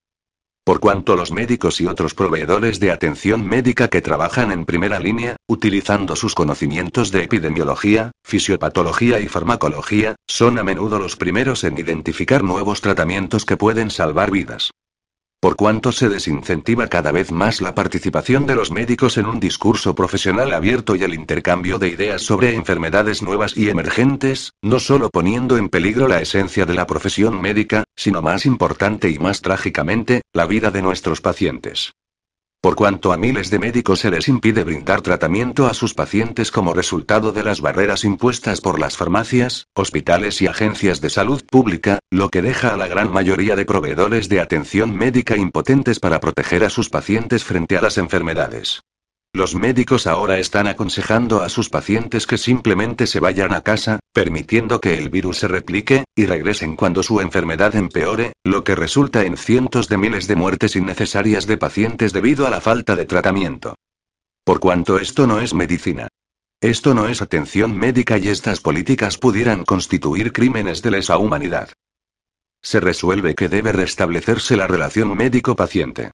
Por 0.65 0.81
cuanto 0.81 1.15
los 1.15 1.31
médicos 1.31 1.79
y 1.83 1.87
otros 1.87 2.15
proveedores 2.15 2.81
de 2.81 2.91
atención 2.91 3.47
médica 3.47 3.89
que 3.89 4.01
trabajan 4.01 4.51
en 4.51 4.65
primera 4.65 4.99
línea, 4.99 5.37
utilizando 5.47 6.17
sus 6.17 6.35
conocimientos 6.35 7.11
de 7.11 7.25
epidemiología, 7.25 8.13
fisiopatología 8.25 9.21
y 9.21 9.29
farmacología, 9.29 10.17
son 10.27 10.59
a 10.59 10.63
menudo 10.63 10.99
los 10.99 11.17
primeros 11.17 11.65
en 11.65 11.77
identificar 11.77 12.43
nuevos 12.43 12.81
tratamientos 12.81 13.45
que 13.45 13.59
pueden 13.59 13.91
salvar 13.91 14.31
vidas 14.31 14.71
por 15.45 15.57
cuanto 15.57 15.93
se 15.93 16.09
desincentiva 16.09 16.87
cada 16.87 17.13
vez 17.13 17.31
más 17.31 17.61
la 17.61 17.75
participación 17.75 18.47
de 18.47 18.55
los 18.55 18.71
médicos 18.71 19.19
en 19.19 19.27
un 19.27 19.41
discurso 19.41 19.95
profesional 19.95 20.55
abierto 20.55 20.97
y 20.97 21.03
el 21.03 21.13
intercambio 21.13 21.79
de 21.79 21.89
ideas 21.89 22.23
sobre 22.23 22.55
enfermedades 22.55 23.21
nuevas 23.21 23.55
y 23.55 23.69
emergentes, 23.69 24.55
no 24.63 24.81
solo 24.81 25.11
poniendo 25.11 25.59
en 25.59 25.69
peligro 25.69 26.09
la 26.09 26.23
esencia 26.23 26.65
de 26.65 26.73
la 26.73 26.87
profesión 26.87 27.43
médica, 27.43 27.85
sino 27.95 28.23
más 28.23 28.47
importante 28.47 29.11
y 29.11 29.19
más 29.19 29.43
trágicamente, 29.43 30.23
la 30.33 30.47
vida 30.47 30.71
de 30.71 30.81
nuestros 30.81 31.21
pacientes. 31.21 31.93
Por 32.65 32.77
cuanto 32.77 33.13
a 33.13 33.19
miles 33.19 33.51
de 33.51 33.59
médicos 33.59 34.01
se 34.01 34.11
les 34.11 34.27
impide 34.27 34.65
brindar 34.65 35.03
tratamiento 35.03 35.67
a 35.67 35.75
sus 35.75 35.93
pacientes 35.93 36.51
como 36.51 36.73
resultado 36.73 37.31
de 37.31 37.45
las 37.45 37.61
barreras 37.61 38.05
impuestas 38.05 38.63
por 38.63 38.81
las 38.81 38.97
farmacias, 38.97 39.67
hospitales 39.75 40.41
y 40.41 40.47
agencias 40.47 41.03
de 41.03 41.11
salud 41.11 41.45
pública, 41.45 41.99
lo 42.11 42.31
que 42.31 42.41
deja 42.41 42.73
a 42.73 42.79
la 42.79 42.87
gran 42.87 43.13
mayoría 43.13 43.55
de 43.55 43.67
proveedores 43.67 44.31
de 44.31 44.41
atención 44.41 44.97
médica 44.97 45.37
impotentes 45.37 46.01
para 46.01 46.21
proteger 46.21 46.65
a 46.65 46.71
sus 46.71 46.89
pacientes 46.89 47.45
frente 47.45 47.77
a 47.77 47.83
las 47.83 47.99
enfermedades. 47.99 48.81
Los 49.35 49.57
médicos 49.57 50.07
ahora 50.07 50.39
están 50.39 50.69
aconsejando 50.69 51.43
a 51.43 51.49
sus 51.49 51.69
pacientes 51.69 52.25
que 52.25 52.39
simplemente 52.39 53.09
se 53.09 53.19
vayan 53.19 53.53
a 53.53 53.63
casa, 53.63 53.99
permitiendo 54.13 54.81
que 54.81 54.97
el 54.97 55.11
virus 55.11 55.39
se 55.39 55.49
replique, 55.49 56.05
y 56.15 56.27
regresen 56.27 56.77
cuando 56.77 57.03
su 57.03 57.21
enfermedad 57.21 57.75
empeore, 57.75 58.35
lo 58.45 58.63
que 58.63 58.77
resulta 58.77 59.25
en 59.25 59.37
cientos 59.37 59.89
de 59.89 59.99
miles 59.99 60.29
de 60.29 60.37
muertes 60.37 60.77
innecesarias 60.77 61.49
de 61.49 61.57
pacientes 61.57 62.13
debido 62.13 62.47
a 62.47 62.51
la 62.51 62.61
falta 62.61 62.95
de 62.95 63.07
tratamiento. 63.07 63.75
Por 64.45 64.61
cuanto 64.61 65.01
esto 65.01 65.27
no 65.27 65.41
es 65.41 65.53
medicina. 65.53 66.07
Esto 66.61 66.95
no 66.95 67.09
es 67.09 67.21
atención 67.21 67.77
médica 67.77 68.19
y 68.19 68.29
estas 68.29 68.61
políticas 68.61 69.19
pudieran 69.19 69.65
constituir 69.65 70.33
crímenes 70.33 70.81
de 70.81 70.93
lesa 70.93 71.19
humanidad. 71.19 71.71
Se 72.63 72.79
resuelve 72.79 73.35
que 73.35 73.49
debe 73.49 73.73
restablecerse 73.73 74.57
la 74.57 74.69
relación 74.69 75.17
médico-paciente. 75.17 76.13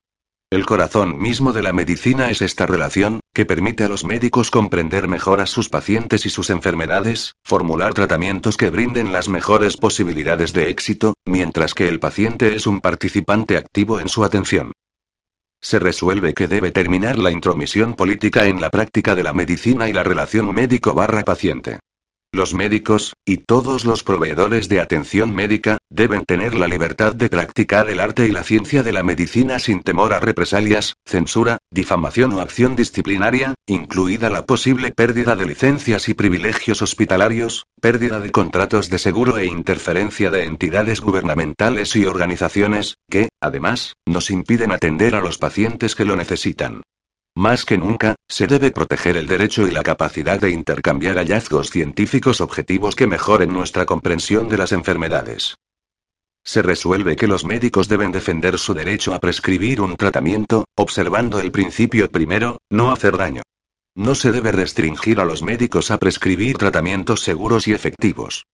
El 0.51 0.65
corazón 0.65 1.17
mismo 1.17 1.53
de 1.53 1.63
la 1.63 1.71
medicina 1.71 2.29
es 2.29 2.41
esta 2.41 2.65
relación, 2.65 3.21
que 3.33 3.45
permite 3.45 3.85
a 3.85 3.87
los 3.87 4.03
médicos 4.03 4.51
comprender 4.51 5.07
mejor 5.07 5.39
a 5.39 5.45
sus 5.45 5.69
pacientes 5.69 6.25
y 6.25 6.29
sus 6.29 6.49
enfermedades, 6.49 7.35
formular 7.41 7.93
tratamientos 7.93 8.57
que 8.57 8.69
brinden 8.69 9.13
las 9.13 9.29
mejores 9.29 9.77
posibilidades 9.77 10.51
de 10.51 10.69
éxito, 10.69 11.13
mientras 11.25 11.73
que 11.73 11.87
el 11.87 12.01
paciente 12.01 12.53
es 12.53 12.67
un 12.67 12.81
participante 12.81 13.55
activo 13.55 14.01
en 14.01 14.09
su 14.09 14.25
atención. 14.25 14.73
Se 15.61 15.79
resuelve 15.79 16.33
que 16.33 16.49
debe 16.49 16.71
terminar 16.71 17.17
la 17.17 17.31
intromisión 17.31 17.93
política 17.93 18.45
en 18.45 18.59
la 18.59 18.69
práctica 18.69 19.15
de 19.15 19.23
la 19.23 19.31
medicina 19.31 19.87
y 19.87 19.93
la 19.93 20.03
relación 20.03 20.53
médico-paciente. 20.53 21.79
Los 22.33 22.53
médicos, 22.53 23.11
y 23.25 23.39
todos 23.39 23.83
los 23.83 24.03
proveedores 24.03 24.69
de 24.69 24.79
atención 24.79 25.35
médica, 25.35 25.79
deben 25.89 26.23
tener 26.23 26.55
la 26.55 26.69
libertad 26.69 27.13
de 27.13 27.27
practicar 27.27 27.89
el 27.89 27.99
arte 27.99 28.25
y 28.25 28.31
la 28.31 28.43
ciencia 28.43 28.83
de 28.83 28.93
la 28.93 29.03
medicina 29.03 29.59
sin 29.59 29.83
temor 29.83 30.13
a 30.13 30.21
represalias, 30.21 30.93
censura, 31.05 31.57
difamación 31.71 32.31
o 32.31 32.39
acción 32.39 32.77
disciplinaria, 32.77 33.53
incluida 33.67 34.29
la 34.29 34.45
posible 34.45 34.93
pérdida 34.93 35.35
de 35.35 35.45
licencias 35.45 36.07
y 36.07 36.13
privilegios 36.13 36.81
hospitalarios, 36.81 37.65
pérdida 37.81 38.21
de 38.21 38.31
contratos 38.31 38.89
de 38.89 38.99
seguro 38.99 39.37
e 39.37 39.45
interferencia 39.45 40.31
de 40.31 40.45
entidades 40.45 41.01
gubernamentales 41.01 41.97
y 41.97 42.05
organizaciones, 42.05 42.95
que, 43.09 43.27
además, 43.41 43.97
nos 44.05 44.31
impiden 44.31 44.71
atender 44.71 45.15
a 45.15 45.21
los 45.21 45.37
pacientes 45.37 45.95
que 45.95 46.05
lo 46.05 46.15
necesitan. 46.15 46.81
Más 47.35 47.63
que 47.63 47.77
nunca, 47.77 48.15
se 48.27 48.45
debe 48.45 48.71
proteger 48.71 49.15
el 49.15 49.27
derecho 49.27 49.65
y 49.65 49.71
la 49.71 49.83
capacidad 49.83 50.39
de 50.39 50.51
intercambiar 50.51 51.15
hallazgos 51.15 51.69
científicos 51.69 52.41
objetivos 52.41 52.95
que 52.95 53.07
mejoren 53.07 53.53
nuestra 53.53 53.85
comprensión 53.85 54.49
de 54.49 54.57
las 54.57 54.73
enfermedades. 54.73 55.55
Se 56.43 56.61
resuelve 56.61 57.15
que 57.15 57.27
los 57.27 57.45
médicos 57.45 57.87
deben 57.87 58.11
defender 58.11 58.57
su 58.57 58.73
derecho 58.73 59.13
a 59.13 59.19
prescribir 59.19 59.79
un 59.79 59.95
tratamiento, 59.95 60.65
observando 60.75 61.39
el 61.39 61.51
principio 61.51 62.09
primero, 62.09 62.57
no 62.69 62.91
hacer 62.91 63.15
daño. 63.15 63.43
No 63.95 64.15
se 64.15 64.31
debe 64.31 64.51
restringir 64.51 65.19
a 65.19 65.25
los 65.25 65.43
médicos 65.43 65.91
a 65.91 65.99
prescribir 65.99 66.57
tratamientos 66.57 67.21
seguros 67.21 67.67
y 67.67 67.73
efectivos. 67.73 68.45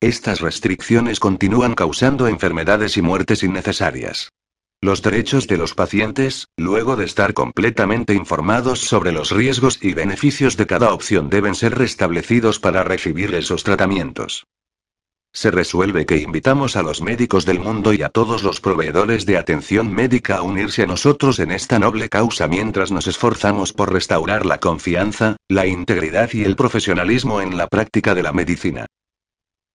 Estas 0.00 0.40
restricciones 0.40 1.20
continúan 1.20 1.74
causando 1.74 2.26
enfermedades 2.26 2.96
y 2.96 3.02
muertes 3.02 3.42
innecesarias. 3.42 4.30
Los 4.82 5.02
derechos 5.02 5.46
de 5.46 5.56
los 5.56 5.74
pacientes, 5.74 6.48
luego 6.56 6.96
de 6.96 7.06
estar 7.06 7.32
completamente 7.32 8.14
informados 8.14 8.80
sobre 8.80 9.10
los 9.10 9.30
riesgos 9.30 9.78
y 9.82 9.94
beneficios 9.94 10.56
de 10.56 10.66
cada 10.66 10.92
opción, 10.92 11.30
deben 11.30 11.54
ser 11.54 11.76
restablecidos 11.76 12.60
para 12.60 12.84
recibir 12.84 13.34
esos 13.34 13.64
tratamientos. 13.64 14.46
Se 15.32 15.50
resuelve 15.50 16.06
que 16.06 16.16
invitamos 16.18 16.76
a 16.76 16.82
los 16.82 17.02
médicos 17.02 17.44
del 17.44 17.60
mundo 17.60 17.92
y 17.92 18.02
a 18.02 18.10
todos 18.10 18.42
los 18.42 18.60
proveedores 18.60 19.26
de 19.26 19.36
atención 19.36 19.92
médica 19.92 20.36
a 20.36 20.42
unirse 20.42 20.82
a 20.82 20.86
nosotros 20.86 21.40
en 21.40 21.50
esta 21.50 21.78
noble 21.78 22.08
causa 22.08 22.46
mientras 22.46 22.90
nos 22.90 23.06
esforzamos 23.06 23.72
por 23.72 23.92
restaurar 23.92 24.46
la 24.46 24.60
confianza, 24.60 25.36
la 25.48 25.66
integridad 25.66 26.30
y 26.32 26.44
el 26.44 26.56
profesionalismo 26.56 27.40
en 27.40 27.56
la 27.56 27.66
práctica 27.66 28.14
de 28.14 28.22
la 28.22 28.32
medicina. 28.32 28.86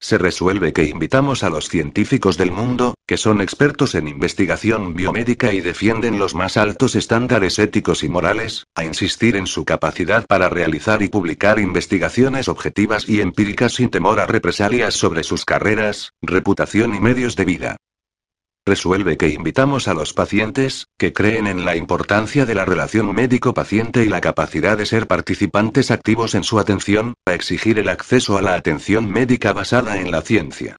Se 0.03 0.17
resuelve 0.17 0.73
que 0.73 0.85
invitamos 0.85 1.43
a 1.43 1.51
los 1.51 1.69
científicos 1.69 2.35
del 2.35 2.51
mundo, 2.51 2.95
que 3.05 3.17
son 3.17 3.39
expertos 3.39 3.93
en 3.93 4.07
investigación 4.07 4.95
biomédica 4.95 5.53
y 5.53 5.61
defienden 5.61 6.17
los 6.17 6.33
más 6.33 6.57
altos 6.57 6.95
estándares 6.95 7.59
éticos 7.59 8.03
y 8.03 8.09
morales, 8.09 8.65
a 8.73 8.83
insistir 8.83 9.35
en 9.35 9.45
su 9.45 9.63
capacidad 9.63 10.25
para 10.25 10.49
realizar 10.49 11.03
y 11.03 11.07
publicar 11.07 11.59
investigaciones 11.59 12.47
objetivas 12.47 13.07
y 13.07 13.21
empíricas 13.21 13.73
sin 13.73 13.91
temor 13.91 14.19
a 14.19 14.25
represalias 14.25 14.95
sobre 14.95 15.23
sus 15.23 15.45
carreras, 15.45 16.13
reputación 16.23 16.95
y 16.95 16.99
medios 16.99 17.35
de 17.35 17.45
vida. 17.45 17.77
Resuelve 18.71 19.17
que 19.17 19.27
invitamos 19.27 19.89
a 19.89 19.93
los 19.93 20.13
pacientes, 20.13 20.87
que 20.97 21.11
creen 21.11 21.45
en 21.45 21.65
la 21.65 21.75
importancia 21.75 22.45
de 22.45 22.55
la 22.55 22.63
relación 22.63 23.13
médico-paciente 23.13 24.05
y 24.05 24.07
la 24.07 24.21
capacidad 24.21 24.77
de 24.77 24.85
ser 24.85 25.07
participantes 25.07 25.91
activos 25.91 26.35
en 26.35 26.45
su 26.45 26.57
atención, 26.57 27.15
a 27.25 27.33
exigir 27.33 27.79
el 27.79 27.89
acceso 27.89 28.37
a 28.37 28.41
la 28.41 28.53
atención 28.53 29.11
médica 29.11 29.51
basada 29.51 29.99
en 29.99 30.09
la 30.09 30.21
ciencia. 30.21 30.77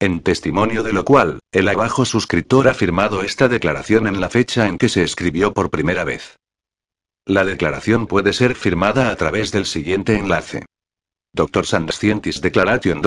En 0.00 0.18
testimonio 0.18 0.82
de 0.82 0.92
lo 0.92 1.04
cual, 1.04 1.38
el 1.52 1.68
abajo 1.68 2.04
suscriptor 2.04 2.66
ha 2.66 2.74
firmado 2.74 3.22
esta 3.22 3.46
declaración 3.46 4.08
en 4.08 4.20
la 4.20 4.28
fecha 4.28 4.66
en 4.66 4.76
que 4.76 4.88
se 4.88 5.04
escribió 5.04 5.54
por 5.54 5.70
primera 5.70 6.02
vez. 6.02 6.40
La 7.24 7.44
declaración 7.44 8.08
puede 8.08 8.32
ser 8.32 8.56
firmada 8.56 9.10
a 9.10 9.14
través 9.14 9.52
del 9.52 9.66
siguiente 9.66 10.16
enlace. 10.16 10.66
Dr. 11.32 11.66
Scientis 11.66 12.40
Declaration 12.40 13.00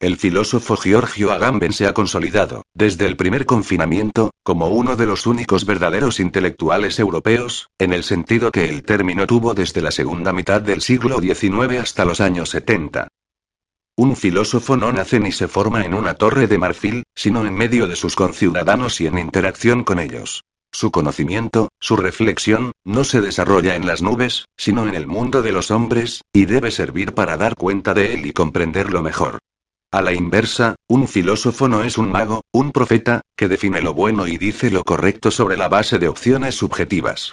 El 0.00 0.16
filósofo 0.16 0.76
Giorgio 0.76 1.32
Agamben 1.32 1.72
se 1.72 1.88
ha 1.88 1.92
consolidado, 1.92 2.62
desde 2.72 3.04
el 3.06 3.16
primer 3.16 3.46
confinamiento, 3.46 4.30
como 4.44 4.68
uno 4.68 4.94
de 4.94 5.06
los 5.06 5.26
únicos 5.26 5.66
verdaderos 5.66 6.20
intelectuales 6.20 7.00
europeos, 7.00 7.70
en 7.80 7.92
el 7.92 8.04
sentido 8.04 8.52
que 8.52 8.68
el 8.68 8.84
término 8.84 9.26
tuvo 9.26 9.54
desde 9.54 9.82
la 9.82 9.90
segunda 9.90 10.32
mitad 10.32 10.62
del 10.62 10.82
siglo 10.82 11.18
XIX 11.18 11.80
hasta 11.80 12.04
los 12.04 12.20
años 12.20 12.50
70. 12.50 13.08
Un 13.96 14.14
filósofo 14.14 14.76
no 14.76 14.92
nace 14.92 15.18
ni 15.18 15.32
se 15.32 15.48
forma 15.48 15.84
en 15.84 15.94
una 15.94 16.14
torre 16.14 16.46
de 16.46 16.58
marfil, 16.58 17.02
sino 17.16 17.44
en 17.44 17.54
medio 17.54 17.88
de 17.88 17.96
sus 17.96 18.14
conciudadanos 18.14 19.00
y 19.00 19.08
en 19.08 19.18
interacción 19.18 19.82
con 19.82 19.98
ellos. 19.98 20.44
Su 20.70 20.92
conocimiento, 20.92 21.70
su 21.80 21.96
reflexión, 21.96 22.70
no 22.84 23.02
se 23.02 23.20
desarrolla 23.20 23.74
en 23.74 23.88
las 23.88 24.00
nubes, 24.00 24.44
sino 24.56 24.86
en 24.86 24.94
el 24.94 25.08
mundo 25.08 25.42
de 25.42 25.50
los 25.50 25.72
hombres, 25.72 26.22
y 26.32 26.44
debe 26.44 26.70
servir 26.70 27.14
para 27.14 27.36
dar 27.36 27.56
cuenta 27.56 27.94
de 27.94 28.14
él 28.14 28.26
y 28.26 28.32
comprenderlo 28.32 29.02
mejor. 29.02 29.38
A 29.90 30.02
la 30.02 30.12
inversa, 30.12 30.74
un 30.86 31.08
filósofo 31.08 31.66
no 31.66 31.82
es 31.82 31.96
un 31.96 32.12
mago, 32.12 32.42
un 32.52 32.72
profeta, 32.72 33.22
que 33.34 33.48
define 33.48 33.80
lo 33.80 33.94
bueno 33.94 34.26
y 34.26 34.36
dice 34.36 34.70
lo 34.70 34.84
correcto 34.84 35.30
sobre 35.30 35.56
la 35.56 35.68
base 35.68 35.98
de 35.98 36.08
opciones 36.08 36.56
subjetivas. 36.56 37.32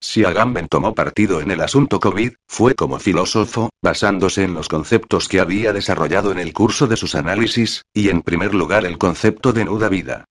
Si 0.00 0.24
Agamben 0.24 0.68
tomó 0.68 0.94
partido 0.94 1.40
en 1.40 1.50
el 1.50 1.60
asunto 1.60 1.98
COVID, 1.98 2.34
fue 2.46 2.76
como 2.76 3.00
filósofo, 3.00 3.70
basándose 3.82 4.44
en 4.44 4.54
los 4.54 4.68
conceptos 4.68 5.28
que 5.28 5.40
había 5.40 5.72
desarrollado 5.72 6.30
en 6.30 6.38
el 6.38 6.52
curso 6.52 6.86
de 6.86 6.96
sus 6.96 7.16
análisis, 7.16 7.82
y 7.92 8.10
en 8.10 8.22
primer 8.22 8.54
lugar 8.54 8.86
el 8.86 8.96
concepto 8.96 9.52
de 9.52 9.64
nuda 9.64 9.88
vida. 9.88 10.24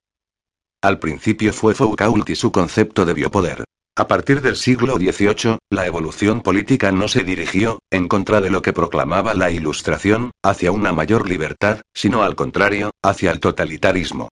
Al 0.81 0.99
principio 0.99 1.51
fue 1.51 1.73
Foucault 1.73 2.29
y 2.29 2.35
su 2.35 2.53
concepto 2.53 3.05
de 3.05 3.13
biopoder. 3.13 3.65
A 3.97 4.09
partir 4.09 4.41
del 4.41 4.57
siglo 4.57 4.97
XVIII, 4.97 5.57
la 5.69 5.85
evolución 5.85 6.41
política 6.41 6.91
no 6.91 7.07
se 7.07 7.23
dirigió, 7.23 7.79
en 7.89 8.09
contra 8.09 8.41
de 8.41 8.49
lo 8.49 8.61
que 8.61 8.73
proclamaba 8.73 9.33
la 9.33 9.51
Ilustración, 9.51 10.31
hacia 10.43 10.73
una 10.73 10.91
mayor 10.91 11.29
libertad, 11.29 11.79
sino 11.93 12.21
al 12.21 12.35
contrario, 12.35 12.91
hacia 13.01 13.31
el 13.31 13.39
totalitarismo. 13.39 14.27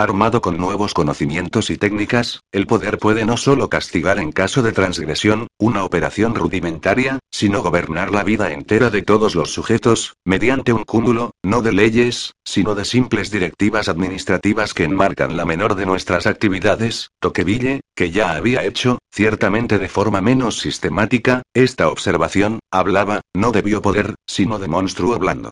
Armado 0.00 0.40
con 0.40 0.56
nuevos 0.56 0.94
conocimientos 0.94 1.68
y 1.68 1.76
técnicas, 1.76 2.40
el 2.52 2.66
poder 2.66 2.96
puede 2.96 3.26
no 3.26 3.36
solo 3.36 3.68
castigar 3.68 4.18
en 4.18 4.32
caso 4.32 4.62
de 4.62 4.72
transgresión, 4.72 5.46
una 5.58 5.84
operación 5.84 6.34
rudimentaria, 6.34 7.18
sino 7.30 7.62
gobernar 7.62 8.10
la 8.10 8.24
vida 8.24 8.50
entera 8.50 8.88
de 8.88 9.02
todos 9.02 9.34
los 9.34 9.52
sujetos, 9.52 10.14
mediante 10.24 10.72
un 10.72 10.84
cúmulo, 10.84 11.32
no 11.42 11.60
de 11.60 11.72
leyes, 11.72 12.32
sino 12.46 12.74
de 12.74 12.86
simples 12.86 13.30
directivas 13.30 13.90
administrativas 13.90 14.72
que 14.72 14.84
enmarcan 14.84 15.36
la 15.36 15.44
menor 15.44 15.74
de 15.74 15.84
nuestras 15.84 16.26
actividades, 16.26 17.10
Toqueville, 17.20 17.82
que 17.94 18.10
ya 18.10 18.32
había 18.32 18.64
hecho, 18.64 19.00
ciertamente 19.12 19.78
de 19.78 19.90
forma 19.90 20.22
menos 20.22 20.60
sistemática, 20.60 21.42
esta 21.52 21.88
observación, 21.88 22.60
hablaba, 22.72 23.20
no 23.36 23.52
de 23.52 23.60
biopoder, 23.60 24.14
sino 24.26 24.58
de 24.58 24.68
monstruo 24.68 25.18
blando. 25.18 25.50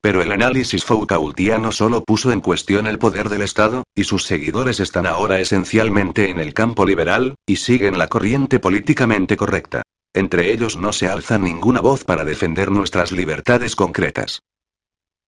Pero 0.00 0.22
el 0.22 0.30
análisis 0.30 0.84
Foucaultiano 0.84 1.72
solo 1.72 2.04
puso 2.04 2.30
en 2.32 2.40
cuestión 2.40 2.86
el 2.86 2.98
poder 2.98 3.28
del 3.28 3.42
Estado, 3.42 3.82
y 3.94 4.04
sus 4.04 4.24
seguidores 4.24 4.80
están 4.80 5.06
ahora 5.06 5.40
esencialmente 5.40 6.30
en 6.30 6.38
el 6.38 6.54
campo 6.54 6.86
liberal, 6.86 7.34
y 7.46 7.56
siguen 7.56 7.98
la 7.98 8.08
corriente 8.08 8.60
políticamente 8.60 9.36
correcta. 9.36 9.82
Entre 10.14 10.52
ellos 10.52 10.76
no 10.76 10.92
se 10.92 11.08
alza 11.08 11.38
ninguna 11.38 11.80
voz 11.80 12.04
para 12.04 12.24
defender 12.24 12.70
nuestras 12.70 13.12
libertades 13.12 13.76
concretas. 13.76 14.40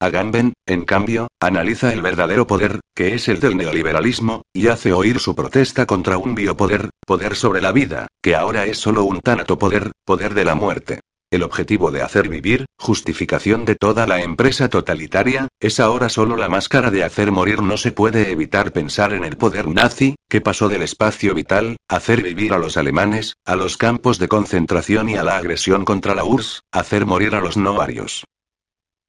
Agamben, 0.00 0.52
en 0.64 0.84
cambio, 0.84 1.26
analiza 1.40 1.92
el 1.92 2.02
verdadero 2.02 2.46
poder, 2.46 2.78
que 2.94 3.14
es 3.14 3.28
el 3.28 3.40
del 3.40 3.56
neoliberalismo, 3.56 4.42
y 4.52 4.68
hace 4.68 4.92
oír 4.92 5.18
su 5.18 5.34
protesta 5.34 5.86
contra 5.86 6.18
un 6.18 6.36
biopoder, 6.36 6.90
poder 7.04 7.34
sobre 7.34 7.60
la 7.60 7.72
vida, 7.72 8.06
que 8.22 8.36
ahora 8.36 8.64
es 8.64 8.78
solo 8.78 9.02
un 9.02 9.20
tanatopoder, 9.20 9.90
poder 10.04 10.34
de 10.34 10.44
la 10.44 10.54
muerte. 10.54 11.00
El 11.30 11.42
objetivo 11.42 11.90
de 11.90 12.00
hacer 12.00 12.30
vivir, 12.30 12.64
justificación 12.78 13.66
de 13.66 13.74
toda 13.74 14.06
la 14.06 14.22
empresa 14.22 14.70
totalitaria, 14.70 15.48
es 15.60 15.78
ahora 15.78 16.08
solo 16.08 16.36
la 16.36 16.48
máscara 16.48 16.90
de 16.90 17.04
hacer 17.04 17.32
morir. 17.32 17.60
No 17.60 17.76
se 17.76 17.92
puede 17.92 18.30
evitar 18.30 18.72
pensar 18.72 19.12
en 19.12 19.24
el 19.24 19.36
poder 19.36 19.68
nazi, 19.68 20.16
que 20.30 20.40
pasó 20.40 20.70
del 20.70 20.80
espacio 20.80 21.34
vital, 21.34 21.76
hacer 21.86 22.22
vivir 22.22 22.54
a 22.54 22.58
los 22.58 22.78
alemanes, 22.78 23.34
a 23.44 23.56
los 23.56 23.76
campos 23.76 24.18
de 24.18 24.28
concentración 24.28 25.10
y 25.10 25.16
a 25.16 25.22
la 25.22 25.36
agresión 25.36 25.84
contra 25.84 26.14
la 26.14 26.24
URSS, 26.24 26.62
hacer 26.72 27.04
morir 27.04 27.34
a 27.34 27.40
los 27.40 27.58
no 27.58 27.82
arios. 27.82 28.24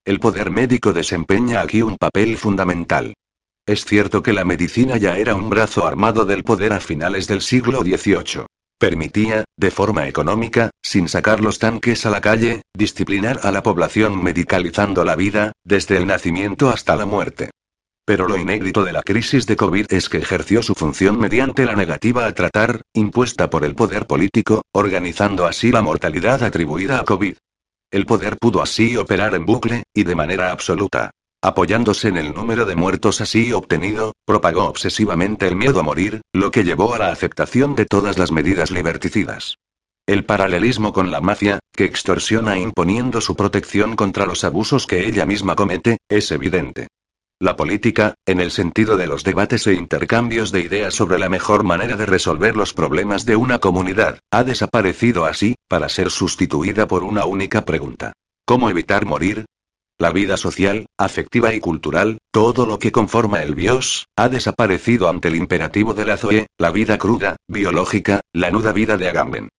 El 0.04 0.20
poder 0.20 0.52
médico 0.52 0.92
desempeña 0.92 1.62
aquí 1.62 1.82
un 1.82 1.96
papel 1.96 2.36
fundamental. 2.36 3.14
Es 3.66 3.86
cierto 3.86 4.24
que 4.24 4.34
la 4.34 4.44
medicina 4.44 4.98
ya 4.98 5.18
era 5.18 5.36
un 5.36 5.50
brazo 5.50 5.88
armado 5.88 6.26
del 6.26 6.44
poder 6.44 6.74
a 6.74 6.82
finales 6.82 7.28
del 7.28 7.42
siglo 7.42 7.80
XVIII. 7.82 8.46
Permitía, 8.80 9.44
de 9.58 9.72
forma 9.72 10.08
económica, 10.08 10.70
sin 10.82 11.10
sacar 11.10 11.42
los 11.42 11.60
tanques 11.60 12.06
a 12.06 12.10
la 12.10 12.22
calle, 12.22 12.62
disciplinar 12.74 13.42
a 13.44 13.52
la 13.52 13.62
población 13.62 14.24
medicalizando 14.24 15.04
la 15.04 15.18
vida, 15.18 15.52
desde 15.66 15.98
el 15.98 16.08
nacimiento 16.08 16.70
hasta 16.70 16.96
la 16.96 17.06
muerte. 17.06 17.52
Pero 18.06 18.26
lo 18.26 18.38
inédito 18.38 18.86
de 18.86 18.94
la 18.94 19.04
crisis 19.04 19.46
de 19.46 19.58
COVID 19.58 19.92
es 19.92 20.08
que 20.08 20.20
ejerció 20.20 20.64
su 20.64 20.76
función 20.76 21.20
mediante 21.20 21.66
la 21.66 21.76
negativa 21.76 22.26
a 22.26 22.34
tratar, 22.34 22.82
impuesta 22.94 23.50
por 23.50 23.66
el 23.66 23.76
poder 23.76 24.08
político, 24.08 24.62
organizando 24.72 25.46
así 25.46 25.74
la 25.74 25.82
mortalidad 25.82 26.42
atribuida 26.42 27.02
a 27.02 27.04
COVID. 27.04 27.36
El 27.92 28.06
poder 28.06 28.38
pudo 28.38 28.62
así 28.62 28.96
operar 28.96 29.36
en 29.36 29.46
bucle, 29.46 29.84
y 29.94 30.06
de 30.06 30.16
manera 30.16 30.52
absoluta. 30.52 31.12
Apoyándose 31.42 32.10
en 32.10 32.18
el 32.18 32.34
número 32.34 32.66
de 32.66 32.76
muertos 32.76 33.22
así 33.22 33.54
obtenido, 33.54 34.14
propagó 34.26 34.66
obsesivamente 34.66 35.48
el 35.48 35.56
miedo 35.56 35.80
a 35.80 35.84
morir, 35.84 36.22
lo 36.34 36.52
que 36.52 36.66
llevó 36.66 36.94
a 36.94 37.00
la 37.00 37.12
aceptación 37.14 37.76
de 37.76 37.86
todas 37.86 38.18
las 38.18 38.32
medidas 38.32 38.72
liberticidas. 38.72 39.56
El 40.06 40.26
paralelismo 40.26 40.92
con 40.92 41.12
la 41.12 41.22
mafia, 41.22 41.60
que 41.74 41.86
extorsiona 41.86 42.58
imponiendo 42.58 43.22
su 43.22 43.38
protección 43.38 43.96
contra 43.96 44.26
los 44.26 44.44
abusos 44.44 44.86
que 44.86 45.08
ella 45.08 45.26
misma 45.26 45.56
comete, 45.56 46.00
es 46.10 46.30
evidente. 46.32 46.88
La 47.40 47.56
política, 47.56 48.16
en 48.26 48.42
el 48.42 48.52
sentido 48.52 48.98
de 48.98 49.08
los 49.08 49.24
debates 49.24 49.66
e 49.68 49.74
intercambios 49.74 50.52
de 50.52 50.60
ideas 50.60 50.94
sobre 50.94 51.20
la 51.20 51.30
mejor 51.30 51.64
manera 51.64 51.96
de 51.96 52.06
resolver 52.06 52.58
los 52.58 52.74
problemas 52.74 53.24
de 53.26 53.38
una 53.38 53.60
comunidad, 53.60 54.20
ha 54.30 54.44
desaparecido 54.44 55.24
así, 55.24 55.56
para 55.70 55.88
ser 55.88 56.10
sustituida 56.10 56.86
por 56.86 57.06
una 57.06 57.24
única 57.24 57.64
pregunta. 57.64 58.12
¿Cómo 58.46 58.70
evitar 58.70 59.06
morir? 59.06 59.46
La 60.02 60.12
vida 60.12 60.38
social, 60.38 60.86
afectiva 60.98 61.54
y 61.54 61.60
cultural, 61.60 62.20
todo 62.32 62.66
lo 62.66 62.80
que 62.80 62.94
conforma 62.94 63.44
el 63.44 63.54
bios, 63.54 64.08
ha 64.16 64.30
desaparecido 64.30 65.10
ante 65.10 65.28
el 65.28 65.36
imperativo 65.36 65.94
de 65.94 66.06
la 66.06 66.16
Zoe, 66.16 66.48
la 66.58 66.72
vida 66.72 66.98
cruda, 66.98 67.36
biológica, 67.50 68.22
la 68.32 68.50
nuda 68.50 68.72
vida 68.72 68.96
de 68.96 69.10
Agamben. 69.10 69.50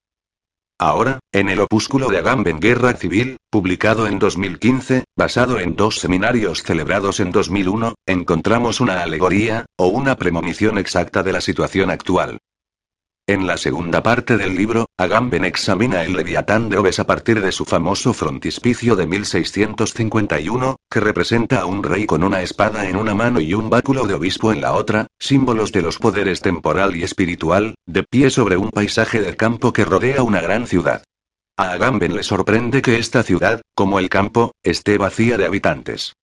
Ahora, 0.78 1.18
en 1.30 1.50
el 1.50 1.60
opúsculo 1.60 2.08
de 2.08 2.16
Agamben 2.16 2.58
Guerra 2.58 2.94
Civil, 2.94 3.36
publicado 3.50 4.06
en 4.06 4.18
2015, 4.18 5.04
basado 5.14 5.60
en 5.60 5.76
dos 5.76 5.96
seminarios 5.98 6.62
celebrados 6.62 7.20
en 7.20 7.32
2001, 7.32 7.96
encontramos 8.06 8.80
una 8.80 9.02
alegoría, 9.02 9.66
o 9.76 9.88
una 9.88 10.16
premonición 10.16 10.78
exacta 10.78 11.22
de 11.22 11.32
la 11.34 11.42
situación 11.42 11.90
actual. 11.90 12.38
En 13.30 13.46
la 13.46 13.56
segunda 13.56 14.02
parte 14.02 14.36
del 14.36 14.56
libro, 14.56 14.86
Agamben 14.98 15.44
examina 15.44 16.02
el 16.02 16.14
Leviatán 16.14 16.68
de 16.68 16.78
Obes 16.78 16.98
a 16.98 17.06
partir 17.06 17.40
de 17.40 17.52
su 17.52 17.64
famoso 17.64 18.12
frontispicio 18.12 18.96
de 18.96 19.06
1651, 19.06 20.74
que 20.90 20.98
representa 20.98 21.60
a 21.60 21.66
un 21.66 21.84
rey 21.84 22.06
con 22.06 22.24
una 22.24 22.42
espada 22.42 22.88
en 22.88 22.96
una 22.96 23.14
mano 23.14 23.40
y 23.40 23.54
un 23.54 23.70
báculo 23.70 24.08
de 24.08 24.14
obispo 24.14 24.50
en 24.50 24.60
la 24.60 24.72
otra, 24.72 25.06
símbolos 25.20 25.70
de 25.70 25.80
los 25.80 25.98
poderes 25.98 26.40
temporal 26.40 26.96
y 26.96 27.04
espiritual, 27.04 27.76
de 27.86 28.02
pie 28.02 28.30
sobre 28.30 28.56
un 28.56 28.70
paisaje 28.70 29.20
del 29.20 29.36
campo 29.36 29.72
que 29.72 29.84
rodea 29.84 30.24
una 30.24 30.40
gran 30.40 30.66
ciudad. 30.66 31.04
A 31.56 31.70
Agamben 31.70 32.16
le 32.16 32.24
sorprende 32.24 32.82
que 32.82 32.98
esta 32.98 33.22
ciudad, 33.22 33.62
como 33.76 34.00
el 34.00 34.08
campo, 34.08 34.56
esté 34.64 34.98
vacía 34.98 35.36
de 35.36 35.46
habitantes. 35.46 36.14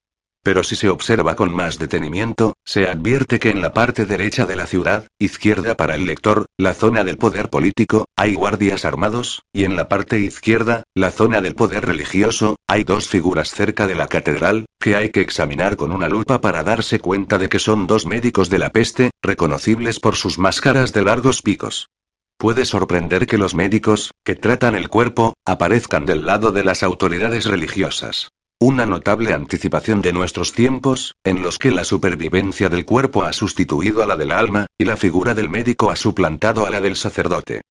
Pero 0.47 0.63
si 0.63 0.77
se 0.77 0.87
observa 0.87 1.35
con 1.35 1.53
más 1.53 1.77
detenimiento, 1.77 2.53
se 2.63 2.87
advierte 2.87 3.37
que 3.37 3.49
en 3.49 3.61
la 3.61 3.73
parte 3.73 4.05
derecha 4.05 4.45
de 4.45 4.55
la 4.55 4.65
ciudad, 4.65 5.05
izquierda 5.19 5.75
para 5.75 5.95
el 5.95 6.05
lector, 6.05 6.45
la 6.57 6.73
zona 6.73 7.03
del 7.03 7.17
poder 7.17 7.49
político, 7.49 8.05
hay 8.15 8.33
guardias 8.33 8.85
armados, 8.85 9.41
y 9.51 9.65
en 9.65 9.75
la 9.75 9.89
parte 9.89 10.21
izquierda, 10.21 10.83
la 10.95 11.11
zona 11.11 11.41
del 11.41 11.53
poder 11.53 11.85
religioso, 11.85 12.55
hay 12.65 12.85
dos 12.85 13.09
figuras 13.09 13.49
cerca 13.49 13.87
de 13.87 13.95
la 13.95 14.07
catedral, 14.07 14.67
que 14.79 14.95
hay 14.95 15.09
que 15.09 15.19
examinar 15.19 15.75
con 15.75 15.91
una 15.91 16.07
lupa 16.07 16.39
para 16.39 16.63
darse 16.63 17.01
cuenta 17.01 17.37
de 17.37 17.49
que 17.49 17.59
son 17.59 17.85
dos 17.85 18.05
médicos 18.05 18.49
de 18.49 18.59
la 18.59 18.69
peste, 18.69 19.11
reconocibles 19.21 19.99
por 19.99 20.15
sus 20.15 20.39
máscaras 20.39 20.93
de 20.93 21.03
largos 21.03 21.41
picos. 21.41 21.89
Puede 22.37 22.63
sorprender 22.63 23.27
que 23.27 23.37
los 23.37 23.53
médicos, 23.53 24.11
que 24.23 24.35
tratan 24.35 24.75
el 24.75 24.87
cuerpo, 24.87 25.33
aparezcan 25.45 26.05
del 26.05 26.25
lado 26.25 26.53
de 26.53 26.63
las 26.63 26.83
autoridades 26.83 27.43
religiosas. 27.43 28.29
Una 28.59 28.87
notable 28.87 29.33
anticipación 29.33 30.01
de 30.01 30.11
nuestros 30.11 30.51
tiempos, 30.51 31.13
en 31.23 31.43
los 31.43 31.59
que 31.59 31.69
la 31.69 31.83
supervivencia 31.83 32.69
del 32.69 32.85
cuerpo 32.85 33.21
ha 33.21 33.31
sustituido 33.31 34.01
a 34.01 34.07
la 34.07 34.17
del 34.17 34.31
alma, 34.31 34.65
y 34.79 34.85
la 34.85 34.97
figura 34.97 35.35
del 35.35 35.47
médico 35.47 35.91
ha 35.91 35.95
suplantado 35.95 36.65
a 36.65 36.71
la 36.71 36.81
del 36.81 36.95
sacerdote. 36.95 37.61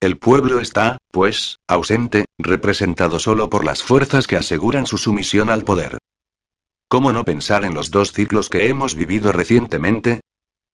El 0.00 0.18
pueblo 0.18 0.60
está, 0.60 0.98
pues, 1.10 1.60
ausente, 1.66 2.26
representado 2.36 3.18
solo 3.18 3.48
por 3.48 3.64
las 3.64 3.82
fuerzas 3.82 4.26
que 4.26 4.36
aseguran 4.36 4.84
su 4.86 4.98
sumisión 4.98 5.48
al 5.48 5.64
poder. 5.64 5.96
¿Cómo 6.88 7.10
no 7.10 7.24
pensar 7.24 7.64
en 7.64 7.72
los 7.72 7.90
dos 7.90 8.12
ciclos 8.12 8.50
que 8.50 8.68
hemos 8.68 8.96
vivido 8.96 9.32
recientemente? 9.32 10.20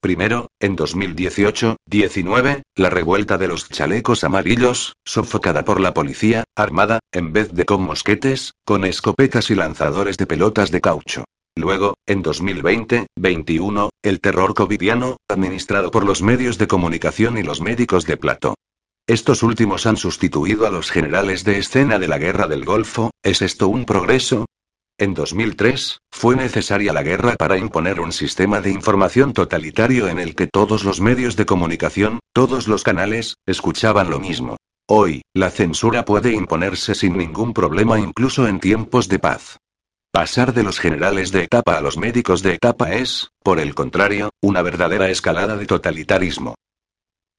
Primero, 0.00 0.48
en 0.60 0.78
2018-19, 0.78 2.62
la 2.74 2.90
revuelta 2.90 3.36
de 3.36 3.48
los 3.48 3.68
chalecos 3.68 4.24
amarillos, 4.24 4.94
sofocada 5.04 5.64
por 5.64 5.78
la 5.78 5.92
policía, 5.92 6.44
armada, 6.56 7.00
en 7.12 7.34
vez 7.34 7.52
de 7.52 7.66
con 7.66 7.82
mosquetes, 7.82 8.52
con 8.64 8.86
escopetas 8.86 9.50
y 9.50 9.54
lanzadores 9.54 10.16
de 10.16 10.26
pelotas 10.26 10.70
de 10.70 10.80
caucho. 10.80 11.24
Luego, 11.54 11.94
en 12.06 12.24
2020-21, 12.24 13.90
el 14.02 14.20
terror 14.20 14.54
covidiano, 14.54 15.18
administrado 15.28 15.90
por 15.90 16.06
los 16.06 16.22
medios 16.22 16.56
de 16.56 16.66
comunicación 16.66 17.36
y 17.36 17.42
los 17.42 17.60
médicos 17.60 18.06
de 18.06 18.16
plato. 18.16 18.54
Estos 19.06 19.42
últimos 19.42 19.84
han 19.84 19.98
sustituido 19.98 20.66
a 20.66 20.70
los 20.70 20.90
generales 20.90 21.44
de 21.44 21.58
escena 21.58 21.98
de 21.98 22.08
la 22.08 22.16
guerra 22.16 22.46
del 22.46 22.64
Golfo, 22.64 23.10
¿es 23.22 23.42
esto 23.42 23.68
un 23.68 23.84
progreso? 23.84 24.46
En 25.00 25.14
2003, 25.14 26.02
fue 26.12 26.36
necesaria 26.36 26.92
la 26.92 27.02
guerra 27.02 27.34
para 27.36 27.56
imponer 27.56 28.00
un 28.00 28.12
sistema 28.12 28.60
de 28.60 28.70
información 28.70 29.32
totalitario 29.32 30.08
en 30.08 30.18
el 30.18 30.34
que 30.34 30.46
todos 30.46 30.84
los 30.84 31.00
medios 31.00 31.36
de 31.36 31.46
comunicación, 31.46 32.20
todos 32.34 32.68
los 32.68 32.82
canales, 32.82 33.36
escuchaban 33.46 34.10
lo 34.10 34.20
mismo. 34.20 34.58
Hoy, 34.86 35.22
la 35.32 35.48
censura 35.48 36.04
puede 36.04 36.34
imponerse 36.34 36.94
sin 36.94 37.16
ningún 37.16 37.54
problema 37.54 37.98
incluso 37.98 38.46
en 38.46 38.60
tiempos 38.60 39.08
de 39.08 39.18
paz. 39.18 39.56
Pasar 40.12 40.52
de 40.52 40.64
los 40.64 40.78
generales 40.78 41.32
de 41.32 41.44
etapa 41.44 41.78
a 41.78 41.80
los 41.80 41.96
médicos 41.96 42.42
de 42.42 42.52
etapa 42.52 42.92
es, 42.92 43.30
por 43.42 43.58
el 43.58 43.74
contrario, 43.74 44.28
una 44.42 44.60
verdadera 44.60 45.08
escalada 45.08 45.56
de 45.56 45.64
totalitarismo. 45.64 46.56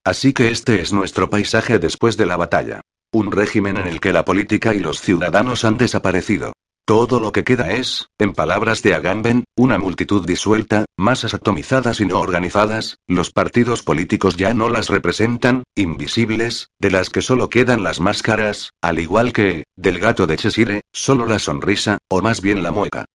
Así 0.04 0.34
que 0.34 0.50
este 0.50 0.82
es 0.82 0.94
nuestro 0.94 1.30
paisaje 1.30 1.78
después 1.78 2.18
de 2.18 2.26
la 2.26 2.38
batalla. 2.38 2.82
Un 3.14 3.32
régimen 3.32 3.78
en 3.78 3.86
el 3.86 4.00
que 4.00 4.14
la 4.14 4.26
política 4.26 4.74
y 4.74 4.80
los 4.80 5.00
ciudadanos 5.00 5.64
han 5.64 5.78
desaparecido. 5.78 6.54
Todo 6.92 7.22
lo 7.22 7.32
que 7.32 7.46
queda 7.46 7.72
es, 7.72 8.10
en 8.20 8.34
palabras 8.34 8.84
de 8.84 8.94
Agamben, 8.94 9.46
una 9.56 9.80
multitud 9.80 10.28
disuelta, 10.28 10.84
masas 10.98 11.34
atomizadas 11.34 12.02
y 12.02 12.06
no 12.06 12.20
organizadas, 12.20 12.98
los 13.08 13.32
partidos 13.32 13.82
políticos 13.82 14.36
ya 14.36 14.54
no 14.54 14.68
las 14.68 14.90
representan, 14.90 15.64
invisibles, 15.74 16.68
de 16.82 16.92
las 16.92 17.10
que 17.10 17.22
solo 17.22 17.50
quedan 17.50 17.82
las 17.82 18.02
máscaras, 18.02 18.72
al 18.82 19.00
igual 19.00 19.32
que, 19.32 19.64
del 19.78 20.00
gato 20.00 20.28
de 20.28 20.36
Cheshire, 20.36 20.82
solo 20.92 21.26
la 21.26 21.40
sonrisa, 21.40 21.98
o 22.10 22.22
más 22.22 22.42
bien 22.42 22.62
la 22.62 22.72
mueca. 22.72 23.06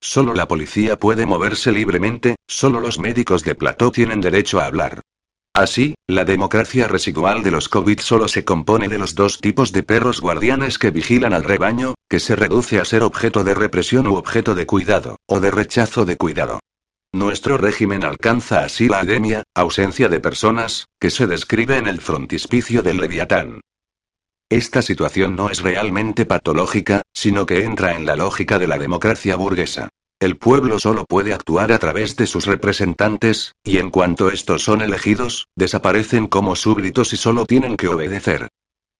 Solo 0.00 0.32
la 0.32 0.46
policía 0.46 0.96
puede 0.96 1.26
moverse 1.26 1.72
libremente, 1.72 2.36
solo 2.46 2.78
los 2.78 3.00
médicos 3.00 3.42
de 3.42 3.56
plató 3.56 3.90
tienen 3.90 4.20
derecho 4.20 4.60
a 4.60 4.66
hablar. 4.66 5.00
Así, 5.56 5.94
la 6.08 6.24
democracia 6.24 6.88
residual 6.88 7.44
de 7.44 7.52
los 7.52 7.68
COVID 7.68 8.00
solo 8.00 8.26
se 8.26 8.44
compone 8.44 8.88
de 8.88 8.98
los 8.98 9.14
dos 9.14 9.40
tipos 9.40 9.70
de 9.70 9.84
perros 9.84 10.20
guardianes 10.20 10.80
que 10.80 10.90
vigilan 10.90 11.32
al 11.32 11.44
rebaño, 11.44 11.94
que 12.08 12.18
se 12.18 12.34
reduce 12.34 12.80
a 12.80 12.84
ser 12.84 13.04
objeto 13.04 13.44
de 13.44 13.54
represión 13.54 14.08
u 14.08 14.16
objeto 14.16 14.56
de 14.56 14.66
cuidado, 14.66 15.16
o 15.28 15.38
de 15.38 15.52
rechazo 15.52 16.04
de 16.04 16.16
cuidado. 16.16 16.58
Nuestro 17.12 17.56
régimen 17.56 18.02
alcanza 18.02 18.64
así 18.64 18.88
la 18.88 18.98
ademia, 18.98 19.44
ausencia 19.54 20.08
de 20.08 20.18
personas, 20.18 20.86
que 20.98 21.10
se 21.10 21.28
describe 21.28 21.78
en 21.78 21.86
el 21.86 22.00
frontispicio 22.00 22.82
del 22.82 22.96
Leviatán. 22.96 23.60
Esta 24.50 24.82
situación 24.82 25.36
no 25.36 25.50
es 25.50 25.62
realmente 25.62 26.26
patológica, 26.26 27.02
sino 27.12 27.46
que 27.46 27.62
entra 27.62 27.94
en 27.94 28.06
la 28.06 28.16
lógica 28.16 28.58
de 28.58 28.66
la 28.66 28.78
democracia 28.78 29.36
burguesa. 29.36 29.88
El 30.24 30.38
pueblo 30.38 30.78
solo 30.78 31.04
puede 31.04 31.34
actuar 31.34 31.70
a 31.70 31.78
través 31.78 32.16
de 32.16 32.26
sus 32.26 32.46
representantes, 32.46 33.52
y 33.62 33.76
en 33.76 33.90
cuanto 33.90 34.30
estos 34.30 34.64
son 34.64 34.80
elegidos, 34.80 35.48
desaparecen 35.54 36.28
como 36.28 36.56
súbditos 36.56 37.12
y 37.12 37.18
solo 37.18 37.44
tienen 37.44 37.76
que 37.76 37.88
obedecer. 37.88 38.48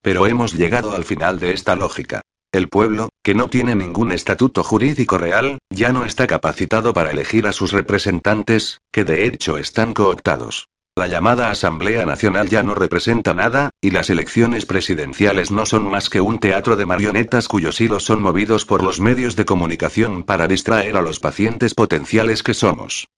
Pero 0.03 0.27
hemos 0.27 0.53
llegado 0.53 0.95
al 0.95 1.05
final 1.05 1.41
de 1.41 1.55
esta 1.55 1.77
lógica. 1.77 2.20
El 2.53 2.68
pueblo, 2.68 3.09
que 3.22 3.35
no 3.35 3.49
tiene 3.49 3.75
ningún 3.75 4.12
estatuto 4.12 4.62
jurídico 4.62 5.16
real, 5.16 5.57
ya 5.70 5.95
no 5.95 6.05
está 6.05 6.27
capacitado 6.27 6.93
para 6.93 7.12
elegir 7.12 7.47
a 7.47 7.55
sus 7.55 7.72
representantes, 7.72 8.83
que 8.93 9.05
de 9.05 9.25
hecho 9.25 9.57
están 9.57 9.95
cooptados. 9.95 10.68
La 10.97 11.09
llamada 11.09 11.51
Asamblea 11.51 12.07
Nacional 12.07 12.49
ya 12.49 12.62
no 12.62 12.76
representa 12.76 13.34
nada, 13.34 13.70
y 13.80 13.90
las 13.90 14.11
elecciones 14.11 14.64
presidenciales 14.64 15.51
no 15.51 15.66
son 15.66 15.90
más 15.90 16.09
que 16.09 16.20
un 16.20 16.38
teatro 16.38 16.76
de 16.76 16.86
marionetas 16.86 17.49
cuyos 17.49 17.80
hilos 17.80 18.05
son 18.05 18.22
movidos 18.22 18.64
por 18.64 18.84
los 18.84 19.01
medios 19.01 19.34
de 19.34 19.45
comunicación 19.45 20.22
para 20.22 20.47
distraer 20.47 20.97
a 20.97 21.03
los 21.03 21.18
pacientes 21.18 21.74
potenciales 21.74 22.45
que 22.45 22.55
somos. 22.55 23.09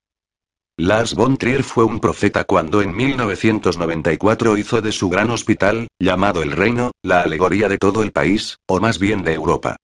Lars 0.79 1.15
von 1.15 1.37
Trier 1.37 1.63
fue 1.63 1.85
un 1.85 2.01
profeta 2.01 2.45
cuando 2.45 2.81
en 2.81 2.97
1994 2.97 4.57
hizo 4.57 4.81
de 4.81 4.93
su 4.93 5.11
gran 5.11 5.31
hospital, 5.31 5.89
llamado 5.99 6.43
El 6.43 6.53
Reino, 6.53 6.93
la 7.03 7.21
alegoría 7.21 7.69
de 7.69 7.77
todo 7.77 8.03
el 8.03 8.13
país, 8.13 8.57
o 8.67 8.81
más 8.81 8.99
bien 8.99 9.23
de 9.23 9.35
Europa. 9.35 9.77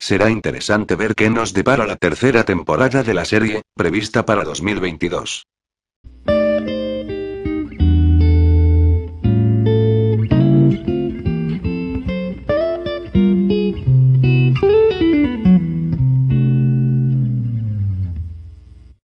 Será 0.00 0.30
interesante 0.30 0.96
ver 0.96 1.14
qué 1.14 1.30
nos 1.30 1.52
depara 1.52 1.86
la 1.86 1.94
tercera 1.94 2.44
temporada 2.44 3.04
de 3.04 3.14
la 3.14 3.24
serie, 3.24 3.62
prevista 3.76 4.26
para 4.26 4.42
2022. 4.42 5.46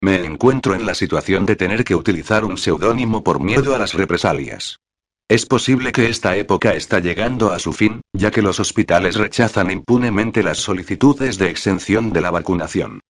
Me 0.07 0.23
encuentro 0.23 0.73
en 0.73 0.85
la 0.85 0.95
situación 0.95 1.45
de 1.45 1.57
tener 1.57 1.83
que 1.83 1.93
utilizar 1.93 2.45
un 2.45 2.57
seudónimo 2.57 3.25
por 3.25 3.41
miedo 3.41 3.75
a 3.75 3.77
las 3.77 3.93
represalias. 3.93 4.79
Es 5.27 5.45
posible 5.45 5.91
que 5.91 6.07
esta 6.07 6.37
época 6.37 6.75
está 6.75 7.01
llegando 7.01 7.51
a 7.51 7.59
su 7.59 7.73
fin, 7.73 7.99
ya 8.13 8.31
que 8.31 8.41
los 8.41 8.61
hospitales 8.61 9.15
rechazan 9.15 9.69
impunemente 9.69 10.43
las 10.43 10.59
solicitudes 10.59 11.37
de 11.37 11.49
exención 11.49 12.13
de 12.13 12.21
la 12.21 12.31
vacunación. 12.31 13.01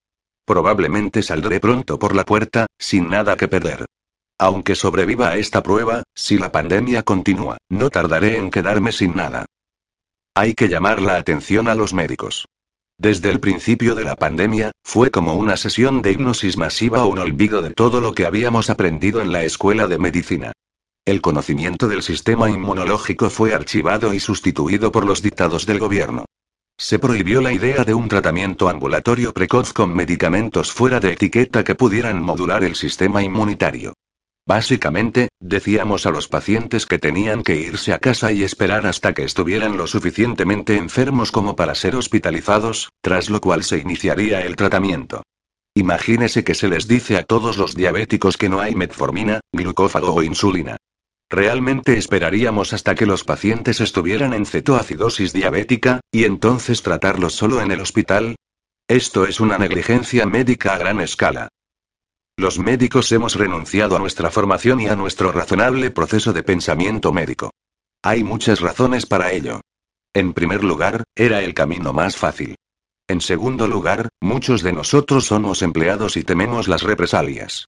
Probablemente 0.44 1.22
saldré 1.22 1.60
pronto 1.60 2.00
por 2.00 2.16
la 2.16 2.24
puerta, 2.24 2.66
sin 2.80 3.08
nada 3.08 3.36
que 3.36 3.46
perder. 3.46 3.86
Aunque 4.36 4.74
sobreviva 4.74 5.28
a 5.28 5.36
esta 5.36 5.62
prueba, 5.62 6.02
si 6.16 6.36
la 6.36 6.50
pandemia 6.50 7.04
continúa, 7.04 7.58
no 7.68 7.90
tardaré 7.90 8.38
en 8.38 8.50
quedarme 8.50 8.90
sin 8.90 9.14
nada. 9.14 9.46
Hay 10.34 10.54
que 10.54 10.66
llamar 10.66 11.00
la 11.00 11.14
atención 11.14 11.68
a 11.68 11.76
los 11.76 11.94
médicos. 11.94 12.48
Desde 13.00 13.30
el 13.30 13.38
principio 13.38 13.94
de 13.94 14.02
la 14.02 14.16
pandemia, 14.16 14.72
fue 14.82 15.12
como 15.12 15.34
una 15.34 15.56
sesión 15.56 16.02
de 16.02 16.10
hipnosis 16.10 16.56
masiva 16.56 17.04
o 17.04 17.08
un 17.08 17.20
olvido 17.20 17.62
de 17.62 17.70
todo 17.70 18.00
lo 18.00 18.12
que 18.12 18.26
habíamos 18.26 18.70
aprendido 18.70 19.20
en 19.20 19.30
la 19.30 19.44
escuela 19.44 19.86
de 19.86 19.98
medicina. 19.98 20.50
El 21.04 21.20
conocimiento 21.20 21.86
del 21.86 22.02
sistema 22.02 22.50
inmunológico 22.50 23.30
fue 23.30 23.54
archivado 23.54 24.12
y 24.12 24.18
sustituido 24.18 24.90
por 24.90 25.06
los 25.06 25.22
dictados 25.22 25.64
del 25.64 25.78
gobierno. 25.78 26.24
Se 26.76 26.98
prohibió 26.98 27.40
la 27.40 27.52
idea 27.52 27.84
de 27.84 27.94
un 27.94 28.08
tratamiento 28.08 28.68
ambulatorio 28.68 29.32
precoz 29.32 29.72
con 29.72 29.94
medicamentos 29.94 30.72
fuera 30.72 30.98
de 30.98 31.12
etiqueta 31.12 31.62
que 31.62 31.76
pudieran 31.76 32.20
modular 32.20 32.64
el 32.64 32.74
sistema 32.74 33.22
inmunitario. 33.22 33.94
Básicamente, 34.48 35.28
decíamos 35.40 36.06
a 36.06 36.10
los 36.10 36.26
pacientes 36.26 36.86
que 36.86 36.98
tenían 36.98 37.42
que 37.42 37.56
irse 37.56 37.92
a 37.92 37.98
casa 37.98 38.32
y 38.32 38.44
esperar 38.44 38.86
hasta 38.86 39.12
que 39.12 39.22
estuvieran 39.22 39.76
lo 39.76 39.86
suficientemente 39.86 40.78
enfermos 40.78 41.30
como 41.30 41.54
para 41.54 41.74
ser 41.74 41.94
hospitalizados, 41.94 42.88
tras 43.02 43.28
lo 43.28 43.42
cual 43.42 43.62
se 43.62 43.76
iniciaría 43.76 44.40
el 44.40 44.56
tratamiento. 44.56 45.22
Imagínese 45.74 46.44
que 46.44 46.54
se 46.54 46.66
les 46.66 46.88
dice 46.88 47.18
a 47.18 47.24
todos 47.24 47.58
los 47.58 47.74
diabéticos 47.74 48.38
que 48.38 48.48
no 48.48 48.60
hay 48.60 48.74
metformina, 48.74 49.40
glucófago 49.52 50.14
o 50.14 50.22
insulina. 50.22 50.78
¿Realmente 51.28 51.98
esperaríamos 51.98 52.72
hasta 52.72 52.94
que 52.94 53.04
los 53.04 53.24
pacientes 53.24 53.82
estuvieran 53.82 54.32
en 54.32 54.46
cetoacidosis 54.46 55.34
diabética, 55.34 56.00
y 56.10 56.24
entonces 56.24 56.80
tratarlos 56.80 57.34
solo 57.34 57.60
en 57.60 57.70
el 57.70 57.82
hospital? 57.82 58.36
Esto 58.88 59.26
es 59.26 59.40
una 59.40 59.58
negligencia 59.58 60.24
médica 60.24 60.72
a 60.72 60.78
gran 60.78 61.02
escala. 61.02 61.48
Los 62.38 62.60
médicos 62.60 63.10
hemos 63.10 63.34
renunciado 63.34 63.96
a 63.96 63.98
nuestra 63.98 64.30
formación 64.30 64.80
y 64.80 64.86
a 64.86 64.94
nuestro 64.94 65.32
razonable 65.32 65.90
proceso 65.90 66.32
de 66.32 66.44
pensamiento 66.44 67.12
médico. 67.12 67.50
Hay 68.00 68.22
muchas 68.22 68.60
razones 68.60 69.06
para 69.06 69.32
ello. 69.32 69.60
En 70.14 70.34
primer 70.34 70.62
lugar, 70.62 71.02
era 71.16 71.42
el 71.42 71.52
camino 71.52 71.92
más 71.92 72.16
fácil. 72.16 72.54
En 73.08 73.20
segundo 73.20 73.66
lugar, 73.66 74.10
muchos 74.20 74.62
de 74.62 74.72
nosotros 74.72 75.26
somos 75.26 75.62
empleados 75.62 76.16
y 76.16 76.22
tememos 76.22 76.68
las 76.68 76.84
represalias. 76.84 77.66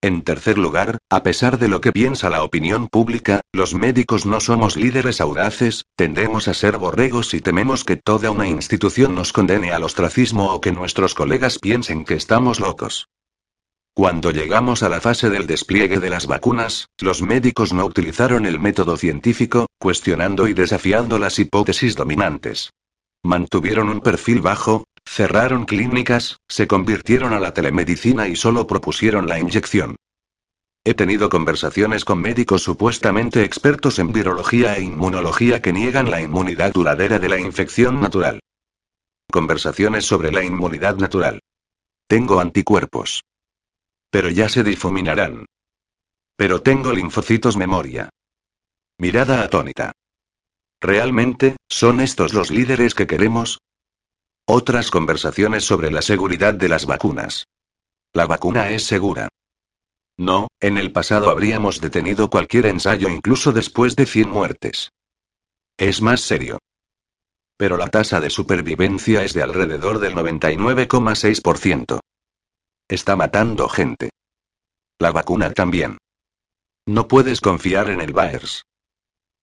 En 0.00 0.22
tercer 0.22 0.56
lugar, 0.56 0.98
a 1.10 1.24
pesar 1.24 1.58
de 1.58 1.66
lo 1.66 1.80
que 1.80 1.90
piensa 1.90 2.30
la 2.30 2.44
opinión 2.44 2.86
pública, 2.86 3.40
los 3.52 3.74
médicos 3.74 4.24
no 4.24 4.38
somos 4.38 4.76
líderes 4.76 5.20
audaces, 5.20 5.86
tendemos 5.96 6.46
a 6.46 6.54
ser 6.54 6.78
borregos 6.78 7.34
y 7.34 7.40
tememos 7.40 7.82
que 7.82 7.96
toda 7.96 8.30
una 8.30 8.46
institución 8.46 9.16
nos 9.16 9.32
condene 9.32 9.72
al 9.72 9.82
ostracismo 9.82 10.54
o 10.54 10.60
que 10.60 10.70
nuestros 10.70 11.14
colegas 11.14 11.58
piensen 11.58 12.04
que 12.04 12.14
estamos 12.14 12.60
locos. 12.60 13.08
Cuando 13.94 14.30
llegamos 14.30 14.82
a 14.82 14.88
la 14.88 15.02
fase 15.02 15.28
del 15.28 15.46
despliegue 15.46 16.00
de 16.00 16.08
las 16.08 16.26
vacunas, 16.26 16.88
los 16.98 17.20
médicos 17.20 17.74
no 17.74 17.84
utilizaron 17.84 18.46
el 18.46 18.58
método 18.58 18.96
científico, 18.96 19.66
cuestionando 19.78 20.48
y 20.48 20.54
desafiando 20.54 21.18
las 21.18 21.38
hipótesis 21.38 21.94
dominantes. 21.94 22.70
Mantuvieron 23.22 23.90
un 23.90 24.00
perfil 24.00 24.40
bajo, 24.40 24.84
cerraron 25.06 25.66
clínicas, 25.66 26.38
se 26.48 26.66
convirtieron 26.66 27.34
a 27.34 27.40
la 27.40 27.52
telemedicina 27.52 28.28
y 28.28 28.36
solo 28.36 28.66
propusieron 28.66 29.28
la 29.28 29.38
inyección. 29.38 29.96
He 30.84 30.94
tenido 30.94 31.28
conversaciones 31.28 32.06
con 32.06 32.18
médicos 32.18 32.62
supuestamente 32.62 33.44
expertos 33.44 33.98
en 33.98 34.10
virología 34.10 34.74
e 34.74 34.82
inmunología 34.82 35.60
que 35.60 35.72
niegan 35.74 36.10
la 36.10 36.22
inmunidad 36.22 36.72
duradera 36.72 37.18
de 37.18 37.28
la 37.28 37.38
infección 37.38 38.00
natural. 38.00 38.40
Conversaciones 39.30 40.06
sobre 40.06 40.32
la 40.32 40.42
inmunidad 40.42 40.96
natural. 40.96 41.40
Tengo 42.08 42.40
anticuerpos. 42.40 43.22
Pero 44.12 44.28
ya 44.28 44.50
se 44.50 44.62
difuminarán. 44.62 45.46
Pero 46.36 46.60
tengo 46.60 46.92
linfocitos 46.92 47.56
memoria. 47.56 48.10
Mirada 48.98 49.42
atónita. 49.42 49.92
¿Realmente, 50.82 51.56
son 51.70 52.00
estos 52.00 52.34
los 52.34 52.50
líderes 52.50 52.94
que 52.94 53.06
queremos? 53.06 53.62
Otras 54.46 54.90
conversaciones 54.90 55.64
sobre 55.64 55.90
la 55.90 56.02
seguridad 56.02 56.52
de 56.52 56.68
las 56.68 56.84
vacunas. 56.84 57.46
La 58.12 58.26
vacuna 58.26 58.68
es 58.68 58.84
segura. 58.84 59.28
No, 60.18 60.48
en 60.60 60.76
el 60.76 60.92
pasado 60.92 61.30
habríamos 61.30 61.80
detenido 61.80 62.28
cualquier 62.28 62.66
ensayo 62.66 63.08
incluso 63.08 63.50
después 63.52 63.96
de 63.96 64.04
100 64.04 64.28
muertes. 64.28 64.90
Es 65.78 66.02
más 66.02 66.20
serio. 66.20 66.58
Pero 67.56 67.78
la 67.78 67.88
tasa 67.88 68.20
de 68.20 68.28
supervivencia 68.28 69.24
es 69.24 69.32
de 69.32 69.42
alrededor 69.42 70.00
del 70.00 70.14
99,6%. 70.14 72.00
Está 72.92 73.16
matando 73.16 73.70
gente. 73.70 74.10
La 74.98 75.12
vacuna 75.12 75.50
también. 75.50 75.96
No 76.86 77.08
puedes 77.08 77.40
confiar 77.40 77.88
en 77.88 78.02
el 78.02 78.12
VAERS. 78.12 78.66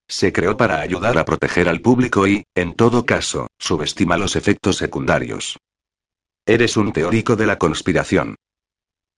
Se 0.07 0.31
creó 0.31 0.55
para 0.55 0.81
ayudar 0.81 1.17
a 1.17 1.25
proteger 1.25 1.67
al 1.67 1.81
público 1.81 2.27
y, 2.27 2.43
en 2.53 2.75
todo 2.75 3.07
caso, 3.07 3.47
subestima 3.57 4.17
los 4.17 4.35
efectos 4.35 4.77
secundarios. 4.77 5.57
Eres 6.45 6.77
un 6.77 6.93
teórico 6.93 7.35
de 7.35 7.47
la 7.47 7.57
conspiración. 7.57 8.35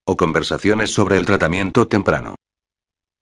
O 0.06 0.16
conversaciones 0.16 0.94
sobre 0.94 1.18
el 1.18 1.26
tratamiento 1.26 1.90
temprano. 1.90 2.36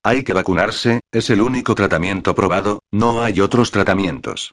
Hay 0.04 0.22
que 0.22 0.32
vacunarse, 0.32 1.00
es 1.10 1.28
el 1.30 1.40
único 1.40 1.74
tratamiento 1.74 2.36
probado, 2.36 2.84
no 2.92 3.24
hay 3.24 3.40
otros 3.40 3.72
tratamientos. 3.72 4.52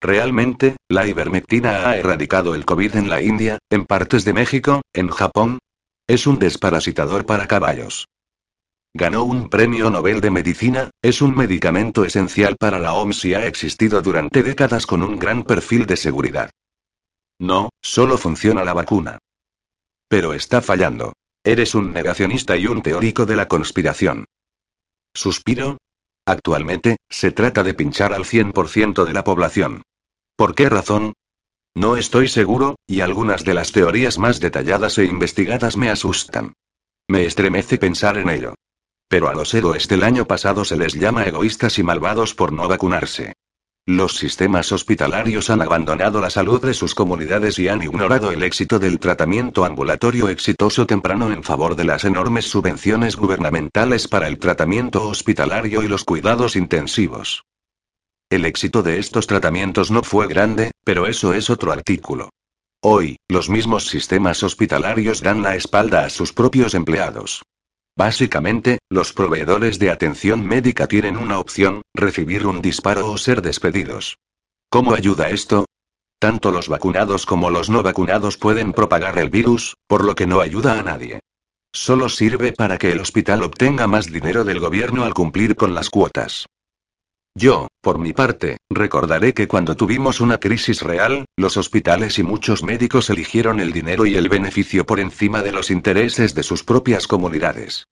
Realmente, 0.00 0.76
la 0.88 1.06
ivermectina 1.06 1.88
ha 1.88 1.96
erradicado 1.96 2.54
el 2.54 2.64
COVID 2.64 2.96
en 2.96 3.10
la 3.10 3.20
India, 3.20 3.58
en 3.68 3.84
partes 3.84 4.24
de 4.24 4.32
México, 4.32 4.80
en 4.94 5.08
Japón. 5.08 5.58
Es 6.06 6.26
un 6.26 6.38
desparasitador 6.38 7.26
para 7.26 7.46
caballos. 7.46 8.06
Ganó 8.94 9.22
un 9.24 9.50
premio 9.50 9.90
Nobel 9.90 10.20
de 10.20 10.30
Medicina, 10.30 10.90
es 11.02 11.22
un 11.22 11.36
medicamento 11.36 12.04
esencial 12.04 12.56
para 12.58 12.78
la 12.78 12.94
OMS 12.94 13.24
y 13.26 13.34
ha 13.34 13.46
existido 13.46 14.02
durante 14.02 14.42
décadas 14.42 14.86
con 14.86 15.02
un 15.02 15.18
gran 15.18 15.44
perfil 15.44 15.86
de 15.86 15.96
seguridad. 15.96 16.50
No, 17.38 17.68
solo 17.80 18.18
funciona 18.18 18.64
la 18.64 18.72
vacuna. 18.72 19.18
Pero 20.08 20.32
está 20.34 20.60
fallando. 20.60 21.12
Eres 21.44 21.74
un 21.74 21.92
negacionista 21.92 22.56
y 22.56 22.66
un 22.66 22.82
teórico 22.82 23.26
de 23.26 23.36
la 23.36 23.48
conspiración. 23.48 24.24
Suspiro. 25.14 25.78
Actualmente, 26.26 26.96
se 27.08 27.32
trata 27.32 27.62
de 27.62 27.74
pinchar 27.74 28.12
al 28.12 28.24
100% 28.24 29.04
de 29.04 29.12
la 29.12 29.24
población. 29.24 29.82
¿Por 30.40 30.54
qué 30.54 30.70
razón? 30.70 31.12
No 31.74 31.98
estoy 31.98 32.26
seguro, 32.26 32.76
y 32.86 33.02
algunas 33.02 33.44
de 33.44 33.52
las 33.52 33.72
teorías 33.72 34.18
más 34.18 34.40
detalladas 34.40 34.96
e 34.96 35.04
investigadas 35.04 35.76
me 35.76 35.90
asustan. 35.90 36.54
Me 37.10 37.26
estremece 37.26 37.76
pensar 37.76 38.16
en 38.16 38.30
ello. 38.30 38.54
Pero 39.06 39.28
a 39.28 39.34
los 39.34 39.52
héroes 39.52 39.86
del 39.86 40.02
año 40.02 40.24
pasado 40.24 40.64
se 40.64 40.78
les 40.78 40.94
llama 40.94 41.24
egoístas 41.24 41.78
y 41.78 41.82
malvados 41.82 42.34
por 42.34 42.54
no 42.54 42.66
vacunarse. 42.68 43.34
Los 43.84 44.16
sistemas 44.16 44.72
hospitalarios 44.72 45.50
han 45.50 45.60
abandonado 45.60 46.22
la 46.22 46.30
salud 46.30 46.64
de 46.64 46.72
sus 46.72 46.94
comunidades 46.94 47.58
y 47.58 47.68
han 47.68 47.82
ignorado 47.82 48.30
el 48.30 48.42
éxito 48.42 48.78
del 48.78 48.98
tratamiento 48.98 49.66
ambulatorio 49.66 50.30
exitoso 50.30 50.86
temprano 50.86 51.30
en 51.30 51.42
favor 51.42 51.76
de 51.76 51.84
las 51.84 52.04
enormes 52.06 52.46
subvenciones 52.46 53.14
gubernamentales 53.14 54.08
para 54.08 54.26
el 54.26 54.38
tratamiento 54.38 55.06
hospitalario 55.06 55.82
y 55.82 55.88
los 55.88 56.04
cuidados 56.04 56.56
intensivos. 56.56 57.44
El 58.30 58.44
éxito 58.44 58.84
de 58.84 59.00
estos 59.00 59.26
tratamientos 59.26 59.90
no 59.90 60.04
fue 60.04 60.28
grande, 60.28 60.70
pero 60.84 61.08
eso 61.08 61.34
es 61.34 61.50
otro 61.50 61.72
artículo. 61.72 62.30
Hoy, 62.80 63.16
los 63.28 63.50
mismos 63.50 63.88
sistemas 63.88 64.44
hospitalarios 64.44 65.20
dan 65.20 65.42
la 65.42 65.56
espalda 65.56 66.04
a 66.04 66.10
sus 66.10 66.32
propios 66.32 66.74
empleados. 66.74 67.42
Básicamente, 67.96 68.78
los 68.88 69.12
proveedores 69.12 69.80
de 69.80 69.90
atención 69.90 70.46
médica 70.46 70.86
tienen 70.86 71.16
una 71.16 71.40
opción, 71.40 71.82
recibir 71.92 72.46
un 72.46 72.62
disparo 72.62 73.10
o 73.10 73.18
ser 73.18 73.42
despedidos. 73.42 74.16
¿Cómo 74.70 74.94
ayuda 74.94 75.30
esto? 75.30 75.66
Tanto 76.20 76.52
los 76.52 76.68
vacunados 76.68 77.26
como 77.26 77.50
los 77.50 77.68
no 77.68 77.82
vacunados 77.82 78.36
pueden 78.36 78.72
propagar 78.72 79.18
el 79.18 79.28
virus, 79.28 79.74
por 79.88 80.04
lo 80.04 80.14
que 80.14 80.28
no 80.28 80.40
ayuda 80.40 80.78
a 80.78 80.84
nadie. 80.84 81.18
Solo 81.72 82.08
sirve 82.08 82.52
para 82.52 82.78
que 82.78 82.92
el 82.92 83.00
hospital 83.00 83.42
obtenga 83.42 83.88
más 83.88 84.06
dinero 84.06 84.44
del 84.44 84.60
gobierno 84.60 85.02
al 85.02 85.14
cumplir 85.14 85.56
con 85.56 85.74
las 85.74 85.90
cuotas. 85.90 86.46
Yo, 87.34 87.68
por 87.80 87.98
mi 87.98 88.12
parte, 88.12 88.58
recordaré 88.68 89.34
que 89.34 89.46
cuando 89.46 89.76
tuvimos 89.76 90.20
una 90.20 90.38
crisis 90.38 90.82
real, 90.82 91.26
los 91.36 91.56
hospitales 91.56 92.18
y 92.18 92.22
muchos 92.22 92.62
médicos 92.62 93.08
eligieron 93.08 93.60
el 93.60 93.72
dinero 93.72 94.04
y 94.04 94.16
el 94.16 94.28
beneficio 94.28 94.84
por 94.84 94.98
encima 94.98 95.42
de 95.42 95.52
los 95.52 95.70
intereses 95.70 96.34
de 96.34 96.42
sus 96.42 96.64
propias 96.64 97.06
comunidades. 97.06 97.86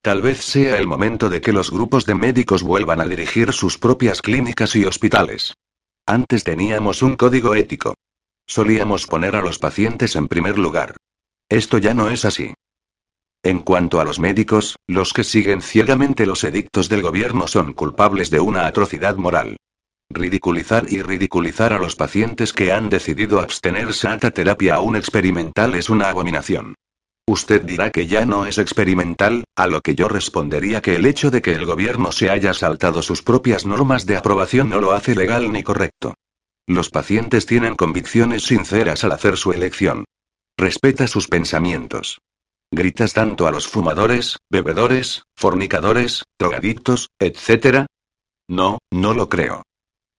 Tal 0.00 0.22
vez 0.22 0.44
sea 0.44 0.78
el 0.78 0.86
momento 0.86 1.28
de 1.28 1.40
que 1.40 1.52
los 1.52 1.70
grupos 1.70 2.06
de 2.06 2.14
médicos 2.14 2.62
vuelvan 2.62 3.00
a 3.00 3.06
dirigir 3.06 3.52
sus 3.52 3.78
propias 3.78 4.22
clínicas 4.22 4.76
y 4.76 4.84
hospitales. 4.84 5.54
Antes 6.06 6.44
teníamos 6.44 7.02
un 7.02 7.16
código 7.16 7.54
ético. 7.54 7.94
Solíamos 8.46 9.06
poner 9.06 9.34
a 9.34 9.42
los 9.42 9.58
pacientes 9.58 10.14
en 10.16 10.28
primer 10.28 10.58
lugar. 10.58 10.96
Esto 11.48 11.78
ya 11.78 11.94
no 11.94 12.10
es 12.10 12.24
así. 12.24 12.52
En 13.44 13.60
cuanto 13.60 14.00
a 14.00 14.04
los 14.04 14.18
médicos, 14.18 14.76
los 14.86 15.12
que 15.12 15.22
siguen 15.22 15.60
ciegamente 15.60 16.24
los 16.24 16.44
edictos 16.44 16.88
del 16.88 17.02
gobierno 17.02 17.46
son 17.46 17.74
culpables 17.74 18.30
de 18.30 18.40
una 18.40 18.66
atrocidad 18.66 19.16
moral. 19.16 19.58
Ridiculizar 20.08 20.86
y 20.88 21.02
ridiculizar 21.02 21.74
a 21.74 21.78
los 21.78 21.94
pacientes 21.94 22.54
que 22.54 22.72
han 22.72 22.88
decidido 22.88 23.40
abstenerse 23.40 24.08
a 24.08 24.18
terapia 24.18 24.76
aún 24.76 24.96
experimental 24.96 25.74
es 25.74 25.90
una 25.90 26.08
abominación. 26.08 26.74
Usted 27.26 27.60
dirá 27.62 27.90
que 27.90 28.06
ya 28.06 28.24
no 28.24 28.46
es 28.46 28.56
experimental, 28.56 29.44
a 29.56 29.66
lo 29.66 29.82
que 29.82 29.94
yo 29.94 30.08
respondería 30.08 30.80
que 30.80 30.96
el 30.96 31.04
hecho 31.04 31.30
de 31.30 31.42
que 31.42 31.52
el 31.52 31.66
gobierno 31.66 32.12
se 32.12 32.30
haya 32.30 32.54
saltado 32.54 33.02
sus 33.02 33.22
propias 33.22 33.66
normas 33.66 34.06
de 34.06 34.16
aprobación 34.16 34.70
no 34.70 34.80
lo 34.80 34.92
hace 34.92 35.14
legal 35.14 35.52
ni 35.52 35.62
correcto. 35.62 36.14
Los 36.66 36.88
pacientes 36.88 37.44
tienen 37.44 37.76
convicciones 37.76 38.44
sinceras 38.44 39.04
al 39.04 39.12
hacer 39.12 39.36
su 39.36 39.52
elección. 39.52 40.06
Respeta 40.56 41.06
sus 41.06 41.28
pensamientos. 41.28 42.20
¿Gritas 42.76 43.12
tanto 43.12 43.46
a 43.46 43.52
los 43.52 43.68
fumadores, 43.68 44.38
bebedores, 44.50 45.22
fornicadores, 45.36 46.24
drogadictos, 46.40 47.10
etc.? 47.20 47.86
No, 48.48 48.78
no 48.90 49.14
lo 49.14 49.28
creo. 49.28 49.62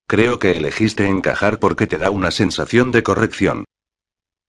Creo 0.07 0.39
que 0.39 0.51
elegiste 0.51 1.05
encajar 1.05 1.59
porque 1.59 1.85
te 1.85 1.97
da 1.97 2.11
una 2.11 2.31
sensación 2.31 2.93
de 2.93 3.03
corrección. 3.03 3.65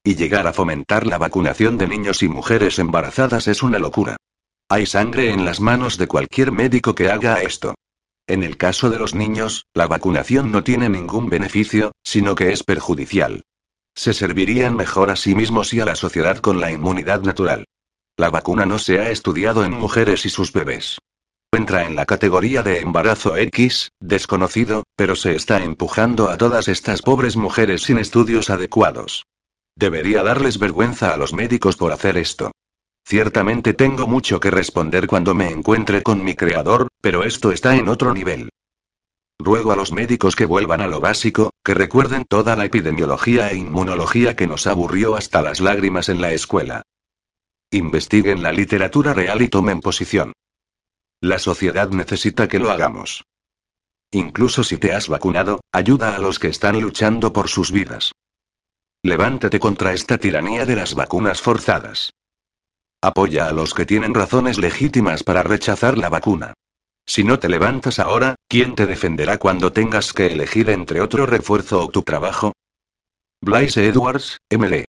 Y 0.04 0.14
llegar 0.14 0.46
a 0.46 0.52
fomentar 0.52 1.04
la 1.04 1.18
vacunación 1.18 1.78
de 1.78 1.88
niños 1.88 2.22
y 2.22 2.28
mujeres 2.28 2.78
embarazadas 2.78 3.48
es 3.48 3.64
una 3.64 3.80
locura. 3.80 4.16
Hay 4.68 4.86
sangre 4.86 5.32
en 5.32 5.44
las 5.44 5.58
manos 5.58 5.98
de 5.98 6.06
cualquier 6.06 6.52
médico 6.52 6.94
que 6.94 7.10
haga 7.10 7.42
esto. 7.42 7.74
En 8.28 8.44
el 8.44 8.56
caso 8.56 8.88
de 8.88 9.00
los 9.00 9.16
niños, 9.16 9.66
la 9.74 9.88
vacunación 9.88 10.52
no 10.52 10.62
tiene 10.62 10.88
ningún 10.88 11.28
beneficio, 11.28 11.90
sino 12.04 12.36
que 12.36 12.52
es 12.52 12.62
perjudicial. 12.62 13.42
Se 13.96 14.14
servirían 14.14 14.76
mejor 14.76 15.10
a 15.10 15.16
sí 15.16 15.34
mismos 15.34 15.74
y 15.74 15.80
a 15.80 15.84
la 15.84 15.96
sociedad 15.96 16.38
con 16.38 16.60
la 16.60 16.70
inmunidad 16.70 17.22
natural. 17.22 17.64
La 18.18 18.30
vacuna 18.30 18.64
no 18.64 18.78
se 18.78 18.98
ha 18.98 19.10
estudiado 19.10 19.64
en 19.64 19.72
mujeres 19.72 20.24
y 20.24 20.30
sus 20.30 20.50
bebés. 20.50 20.98
Entra 21.52 21.84
en 21.84 21.96
la 21.96 22.06
categoría 22.06 22.62
de 22.62 22.80
embarazo 22.80 23.36
X, 23.36 23.90
desconocido, 24.00 24.84
pero 24.96 25.16
se 25.16 25.34
está 25.34 25.62
empujando 25.62 26.30
a 26.30 26.38
todas 26.38 26.68
estas 26.68 27.02
pobres 27.02 27.36
mujeres 27.36 27.82
sin 27.82 27.98
estudios 27.98 28.48
adecuados. 28.48 29.26
Debería 29.76 30.22
darles 30.22 30.58
vergüenza 30.58 31.12
a 31.12 31.18
los 31.18 31.34
médicos 31.34 31.76
por 31.76 31.92
hacer 31.92 32.16
esto. 32.16 32.52
Ciertamente 33.06 33.74
tengo 33.74 34.06
mucho 34.06 34.40
que 34.40 34.50
responder 34.50 35.06
cuando 35.06 35.34
me 35.34 35.50
encuentre 35.50 36.02
con 36.02 36.24
mi 36.24 36.34
creador, 36.34 36.88
pero 37.02 37.22
esto 37.22 37.52
está 37.52 37.76
en 37.76 37.88
otro 37.88 38.14
nivel. 38.14 38.48
Ruego 39.38 39.72
a 39.72 39.76
los 39.76 39.92
médicos 39.92 40.34
que 40.34 40.46
vuelvan 40.46 40.80
a 40.80 40.86
lo 40.86 41.00
básico, 41.00 41.50
que 41.62 41.74
recuerden 41.74 42.24
toda 42.24 42.56
la 42.56 42.64
epidemiología 42.64 43.50
e 43.50 43.58
inmunología 43.58 44.34
que 44.34 44.46
nos 44.46 44.66
aburrió 44.66 45.16
hasta 45.16 45.42
las 45.42 45.60
lágrimas 45.60 46.08
en 46.08 46.22
la 46.22 46.32
escuela. 46.32 46.82
Investiguen 47.76 48.42
la 48.42 48.52
literatura 48.52 49.12
real 49.12 49.42
y 49.42 49.48
tomen 49.48 49.82
posición. 49.82 50.32
La 51.20 51.38
sociedad 51.38 51.90
necesita 51.90 52.48
que 52.48 52.58
lo 52.58 52.70
hagamos. 52.70 53.24
Incluso 54.12 54.64
si 54.64 54.78
te 54.78 54.94
has 54.94 55.08
vacunado, 55.08 55.60
ayuda 55.72 56.16
a 56.16 56.18
los 56.18 56.38
que 56.38 56.48
están 56.48 56.80
luchando 56.80 57.34
por 57.34 57.48
sus 57.48 57.70
vidas. 57.72 58.12
Levántate 59.02 59.60
contra 59.60 59.92
esta 59.92 60.16
tiranía 60.16 60.64
de 60.64 60.74
las 60.74 60.94
vacunas 60.94 61.42
forzadas. 61.42 62.14
Apoya 63.02 63.46
a 63.46 63.52
los 63.52 63.74
que 63.74 63.84
tienen 63.84 64.14
razones 64.14 64.56
legítimas 64.56 65.22
para 65.22 65.42
rechazar 65.42 65.98
la 65.98 66.08
vacuna. 66.08 66.54
Si 67.04 67.24
no 67.24 67.38
te 67.38 67.50
levantas 67.50 67.98
ahora, 67.98 68.36
¿quién 68.48 68.74
te 68.74 68.86
defenderá 68.86 69.36
cuando 69.36 69.70
tengas 69.70 70.14
que 70.14 70.28
elegir 70.28 70.70
entre 70.70 71.02
otro 71.02 71.26
refuerzo 71.26 71.84
o 71.84 71.88
tu 71.90 72.02
trabajo? 72.02 72.52
Blaise 73.42 73.76
Edwards, 73.76 74.38
MLE. 74.50 74.86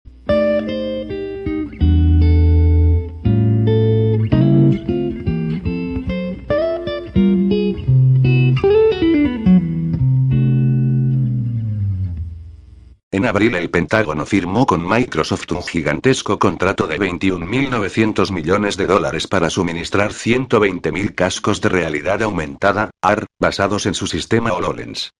En 13.10 13.26
abril 13.26 13.56
el 13.56 13.70
Pentágono 13.70 14.26
firmó 14.26 14.66
con 14.66 14.86
Microsoft 14.86 15.50
un 15.54 15.64
gigantesco 15.64 16.38
contrato 16.38 16.88
de 16.88 17.00
21.900 17.00 18.32
millones 18.32 18.76
de 18.76 18.86
dólares 18.86 19.28
para 19.28 19.50
suministrar 19.50 20.12
120.000 20.12 21.16
cascos 21.16 21.62
de 21.62 21.70
realidad 21.70 22.22
aumentada, 22.22 22.92
AR, 23.02 23.26
basados 23.40 23.86
en 23.86 23.94
su 23.94 24.08
sistema 24.08 24.52
HoloLens. 24.52 25.14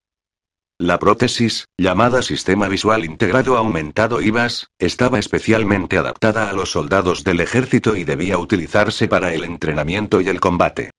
La 0.78 1.00
prótesis, 1.00 1.66
llamada 1.78 2.22
Sistema 2.22 2.68
Visual 2.68 3.06
Integrado 3.06 3.56
Aumentado 3.56 4.22
IVAS, 4.22 4.68
estaba 4.80 5.18
especialmente 5.18 5.98
adaptada 5.98 6.50
a 6.50 6.54
los 6.54 6.72
soldados 6.72 7.24
del 7.24 7.40
ejército 7.40 7.96
y 7.96 8.04
debía 8.04 8.38
utilizarse 8.38 9.08
para 9.08 9.34
el 9.34 9.46
entrenamiento 9.46 10.20
y 10.20 10.28
el 10.28 10.42
combate. 10.42 10.92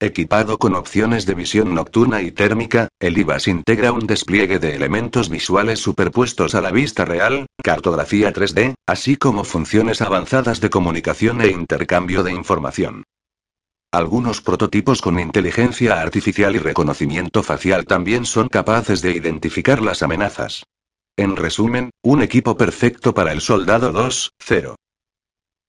Equipado 0.00 0.58
con 0.58 0.76
opciones 0.76 1.26
de 1.26 1.34
visión 1.34 1.74
nocturna 1.74 2.22
y 2.22 2.30
térmica, 2.30 2.86
el 3.00 3.18
IVAS 3.18 3.48
integra 3.48 3.90
un 3.90 4.06
despliegue 4.06 4.60
de 4.60 4.76
elementos 4.76 5.28
visuales 5.28 5.80
superpuestos 5.80 6.54
a 6.54 6.60
la 6.60 6.70
vista 6.70 7.04
real, 7.04 7.46
cartografía 7.64 8.32
3D, 8.32 8.74
así 8.86 9.16
como 9.16 9.42
funciones 9.42 10.00
avanzadas 10.00 10.60
de 10.60 10.70
comunicación 10.70 11.40
e 11.40 11.48
intercambio 11.48 12.22
de 12.22 12.32
información. 12.32 13.02
Algunos 13.90 14.40
prototipos 14.40 15.02
con 15.02 15.18
inteligencia 15.18 16.00
artificial 16.00 16.54
y 16.54 16.60
reconocimiento 16.60 17.42
facial 17.42 17.84
también 17.84 18.24
son 18.24 18.46
capaces 18.46 19.02
de 19.02 19.10
identificar 19.10 19.82
las 19.82 20.04
amenazas. 20.04 20.62
En 21.16 21.34
resumen, 21.34 21.90
un 22.04 22.22
equipo 22.22 22.56
perfecto 22.56 23.14
para 23.14 23.32
el 23.32 23.40
Soldado 23.40 23.92
2.0. 23.92 24.76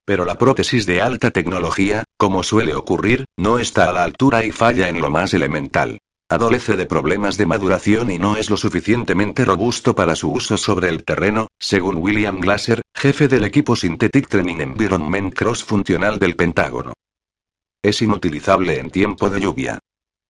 Pero 0.09 0.25
la 0.25 0.39
prótesis 0.39 0.87
de 0.87 1.03
alta 1.03 1.29
tecnología, 1.29 2.03
como 2.17 2.41
suele 2.41 2.73
ocurrir, 2.73 3.25
no 3.37 3.59
está 3.59 3.91
a 3.91 3.93
la 3.93 4.03
altura 4.03 4.43
y 4.43 4.51
falla 4.51 4.89
en 4.89 5.01
lo 5.01 5.11
más 5.11 5.35
elemental. 5.35 5.99
Adolece 6.27 6.75
de 6.75 6.87
problemas 6.87 7.37
de 7.37 7.45
maduración 7.45 8.09
y 8.09 8.17
no 8.17 8.35
es 8.35 8.49
lo 8.49 8.57
suficientemente 8.57 9.45
robusto 9.45 9.93
para 9.93 10.15
su 10.15 10.31
uso 10.31 10.57
sobre 10.57 10.89
el 10.89 11.03
terreno, 11.03 11.49
según 11.59 11.97
William 11.97 12.39
Glasser, 12.39 12.81
jefe 12.95 13.27
del 13.27 13.43
equipo 13.43 13.75
Synthetic 13.75 14.29
Training 14.29 14.61
Environment 14.61 15.31
Cross-Funcional 15.31 16.17
del 16.17 16.35
Pentágono. 16.35 16.93
Es 17.83 18.01
inutilizable 18.01 18.79
en 18.79 18.89
tiempo 18.89 19.29
de 19.29 19.41
lluvia. 19.41 19.77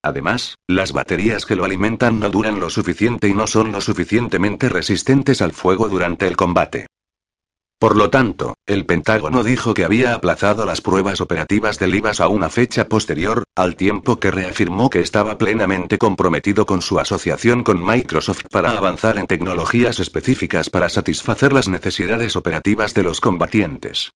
Además, 0.02 0.56
las 0.68 0.92
baterías 0.92 1.46
que 1.46 1.56
lo 1.56 1.64
alimentan 1.64 2.20
no 2.20 2.28
duran 2.28 2.60
lo 2.60 2.68
suficiente 2.68 3.28
y 3.28 3.32
no 3.32 3.46
son 3.46 3.72
lo 3.72 3.80
suficientemente 3.80 4.68
resistentes 4.68 5.40
al 5.40 5.52
fuego 5.52 5.88
durante 5.88 6.26
el 6.26 6.36
combate. 6.36 6.86
Por 7.80 7.96
lo 7.96 8.10
tanto, 8.10 8.56
el 8.66 8.84
Pentágono 8.84 9.42
dijo 9.42 9.72
que 9.72 9.86
había 9.86 10.12
aplazado 10.12 10.66
las 10.66 10.82
pruebas 10.82 11.22
operativas 11.22 11.78
del 11.78 11.94
IVAS 11.94 12.20
a 12.20 12.28
una 12.28 12.50
fecha 12.50 12.86
posterior, 12.86 13.44
al 13.56 13.74
tiempo 13.74 14.20
que 14.20 14.30
reafirmó 14.30 14.90
que 14.90 15.00
estaba 15.00 15.38
plenamente 15.38 15.96
comprometido 15.96 16.66
con 16.66 16.82
su 16.82 17.00
asociación 17.00 17.64
con 17.64 17.82
Microsoft 17.82 18.42
para 18.50 18.72
avanzar 18.72 19.16
en 19.16 19.26
tecnologías 19.26 19.98
específicas 19.98 20.68
para 20.68 20.90
satisfacer 20.90 21.54
las 21.54 21.68
necesidades 21.68 22.36
operativas 22.36 22.92
de 22.92 23.02
los 23.02 23.18
combatientes. 23.18 24.12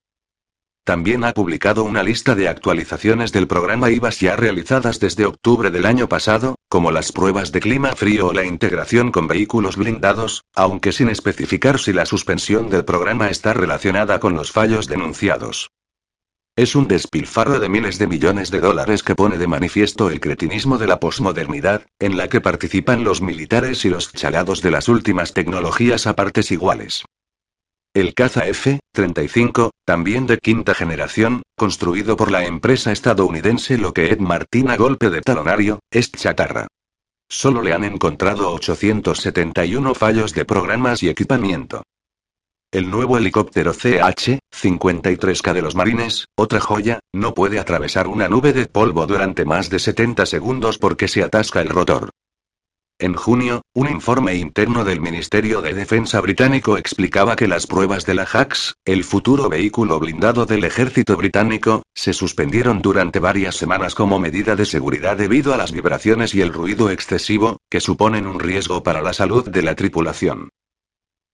También 0.84 1.24
ha 1.24 1.32
publicado 1.32 1.82
una 1.82 2.02
lista 2.02 2.34
de 2.34 2.46
actualizaciones 2.46 3.32
del 3.32 3.46
programa 3.46 3.90
IVAS 3.90 4.20
ya 4.20 4.36
realizadas 4.36 5.00
desde 5.00 5.24
octubre 5.24 5.70
del 5.70 5.86
año 5.86 6.10
pasado, 6.10 6.56
como 6.68 6.90
las 6.90 7.10
pruebas 7.10 7.52
de 7.52 7.60
clima 7.60 7.96
frío 7.96 8.26
o 8.26 8.32
la 8.34 8.44
integración 8.44 9.10
con 9.10 9.26
vehículos 9.26 9.78
blindados, 9.78 10.44
aunque 10.54 10.92
sin 10.92 11.08
especificar 11.08 11.78
si 11.78 11.94
la 11.94 12.04
suspensión 12.04 12.68
del 12.68 12.84
programa 12.84 13.30
está 13.30 13.54
relacionada 13.54 14.20
con 14.20 14.34
los 14.34 14.52
fallos 14.52 14.86
denunciados. 14.86 15.70
Es 16.54 16.76
un 16.76 16.86
despilfarro 16.86 17.60
de 17.60 17.70
miles 17.70 17.98
de 17.98 18.06
millones 18.06 18.50
de 18.50 18.60
dólares 18.60 19.02
que 19.02 19.14
pone 19.14 19.38
de 19.38 19.46
manifiesto 19.46 20.10
el 20.10 20.20
cretinismo 20.20 20.76
de 20.76 20.86
la 20.86 21.00
posmodernidad, 21.00 21.86
en 21.98 22.18
la 22.18 22.28
que 22.28 22.42
participan 22.42 23.04
los 23.04 23.22
militares 23.22 23.86
y 23.86 23.88
los 23.88 24.12
chalados 24.12 24.60
de 24.60 24.70
las 24.70 24.90
últimas 24.90 25.32
tecnologías 25.32 26.06
a 26.06 26.14
partes 26.14 26.52
iguales. 26.52 27.04
El 27.94 28.12
caza 28.12 28.48
F-35, 28.48 29.70
también 29.84 30.26
de 30.26 30.38
quinta 30.38 30.74
generación, 30.74 31.44
construido 31.56 32.16
por 32.16 32.32
la 32.32 32.44
empresa 32.44 32.90
estadounidense 32.90 33.78
Lockheed 33.78 34.18
Martin 34.18 34.68
a 34.70 34.76
golpe 34.76 35.10
de 35.10 35.20
talonario, 35.20 35.78
es 35.92 36.10
chatarra. 36.10 36.66
Solo 37.28 37.62
le 37.62 37.72
han 37.72 37.84
encontrado 37.84 38.52
871 38.52 39.94
fallos 39.94 40.34
de 40.34 40.44
programas 40.44 41.04
y 41.04 41.08
equipamiento. 41.08 41.84
El 42.72 42.90
nuevo 42.90 43.16
helicóptero 43.16 43.72
CH-53K 43.72 45.52
de 45.52 45.62
los 45.62 45.76
marines, 45.76 46.24
otra 46.36 46.58
joya, 46.58 46.98
no 47.12 47.32
puede 47.32 47.60
atravesar 47.60 48.08
una 48.08 48.28
nube 48.28 48.52
de 48.52 48.66
polvo 48.66 49.06
durante 49.06 49.44
más 49.44 49.70
de 49.70 49.78
70 49.78 50.26
segundos 50.26 50.78
porque 50.78 51.06
se 51.06 51.22
atasca 51.22 51.60
el 51.60 51.68
rotor. 51.68 52.10
En 53.04 53.12
junio, 53.12 53.60
un 53.74 53.90
informe 53.90 54.34
interno 54.36 54.82
del 54.82 55.02
Ministerio 55.02 55.60
de 55.60 55.74
Defensa 55.74 56.22
británico 56.22 56.78
explicaba 56.78 57.36
que 57.36 57.46
las 57.46 57.66
pruebas 57.66 58.06
de 58.06 58.14
la 58.14 58.22
HAX, 58.22 58.76
el 58.86 59.04
futuro 59.04 59.50
vehículo 59.50 60.00
blindado 60.00 60.46
del 60.46 60.64
ejército 60.64 61.14
británico, 61.14 61.82
se 61.94 62.14
suspendieron 62.14 62.80
durante 62.80 63.18
varias 63.18 63.56
semanas 63.56 63.94
como 63.94 64.18
medida 64.18 64.56
de 64.56 64.64
seguridad 64.64 65.18
debido 65.18 65.52
a 65.52 65.58
las 65.58 65.70
vibraciones 65.70 66.34
y 66.34 66.40
el 66.40 66.54
ruido 66.54 66.88
excesivo, 66.88 67.58
que 67.70 67.80
suponen 67.80 68.26
un 68.26 68.40
riesgo 68.40 68.82
para 68.82 69.02
la 69.02 69.12
salud 69.12 69.50
de 69.50 69.60
la 69.60 69.74
tripulación. 69.74 70.48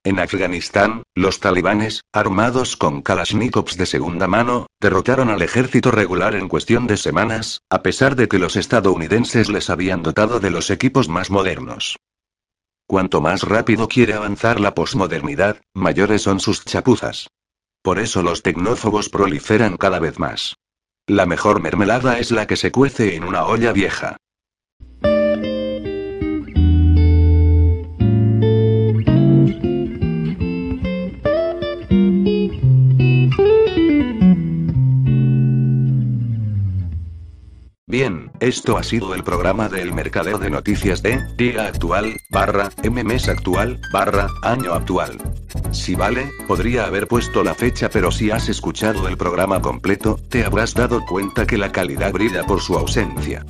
En 0.03 0.19
Afganistán, 0.19 1.03
los 1.15 1.41
talibanes, 1.41 2.01
armados 2.11 2.79
con 2.79 3.03
Kalashnikovs 3.03 3.77
de 3.77 3.85
segunda 3.85 4.27
mano, 4.27 4.67
derrotaron 4.81 5.29
al 5.29 5.43
ejército 5.43 5.91
regular 5.91 6.35
en 6.35 6.49
cuestión 6.49 6.87
de 6.87 6.97
semanas, 6.97 7.61
a 7.69 7.83
pesar 7.83 8.17
de 8.17 8.27
que 8.27 8.39
los 8.39 8.57
estadounidenses 8.57 9.51
les 9.51 9.69
habían 9.69 10.03
dotado 10.03 10.41
de 10.41 10.51
los 10.51 10.71
equipos 10.71 11.11
más 11.11 11.31
modernos. 11.31 11.99
Cuanto 12.87 13.21
más 13.21 13.43
rápido 13.43 13.89
quiere 13.89 14.15
avanzar 14.15 14.59
la 14.59 14.75
posmodernidad, 14.75 15.61
mayores 15.75 16.23
son 16.23 16.41
sus 16.41 16.65
chapuzas. 16.65 17.29
Por 17.83 17.99
eso 17.99 18.23
los 18.23 18.43
tecnófobos 18.43 19.11
proliferan 19.11 19.77
cada 19.77 19.99
vez 19.99 20.19
más. 20.19 20.57
La 21.07 21.27
mejor 21.27 21.61
mermelada 21.61 22.19
es 22.19 22.31
la 22.31 22.47
que 22.47 22.57
se 22.57 22.73
cuece 22.73 23.17
en 23.17 23.25
una 23.25 23.45
olla 23.45 23.73
vieja. 23.73 24.17
Bien, 37.91 38.31
esto 38.39 38.79
ha 38.79 38.85
sido 38.85 39.17
el 39.17 39.25
programa 39.25 39.69
del 39.69 39.93
mercadeo 39.93 40.39
de 40.39 40.49
noticias 40.49 41.03
de 41.03 41.21
día 41.37 41.67
actual, 41.67 42.21
barra, 42.31 42.71
mes 42.89 43.29
actual, 43.29 43.81
barra, 43.93 44.29
año 44.45 44.75
actual. 44.75 45.19
Si 45.73 45.97
vale, 45.97 46.31
podría 46.47 46.87
haber 46.87 47.09
puesto 47.09 47.43
la 47.43 47.53
fecha 47.53 47.91
pero 47.91 48.13
si 48.13 48.31
has 48.31 48.49
escuchado 48.49 49.09
el 49.09 49.17
programa 49.17 49.61
completo, 49.61 50.21
te 50.29 50.45
habrás 50.45 50.73
dado 50.73 51.05
cuenta 51.05 51.49
que 51.49 51.59
la 51.59 51.73
calidad 51.73 52.13
brilla 52.13 52.45
por 52.45 52.61
su 52.61 52.79
ausencia. 52.79 53.45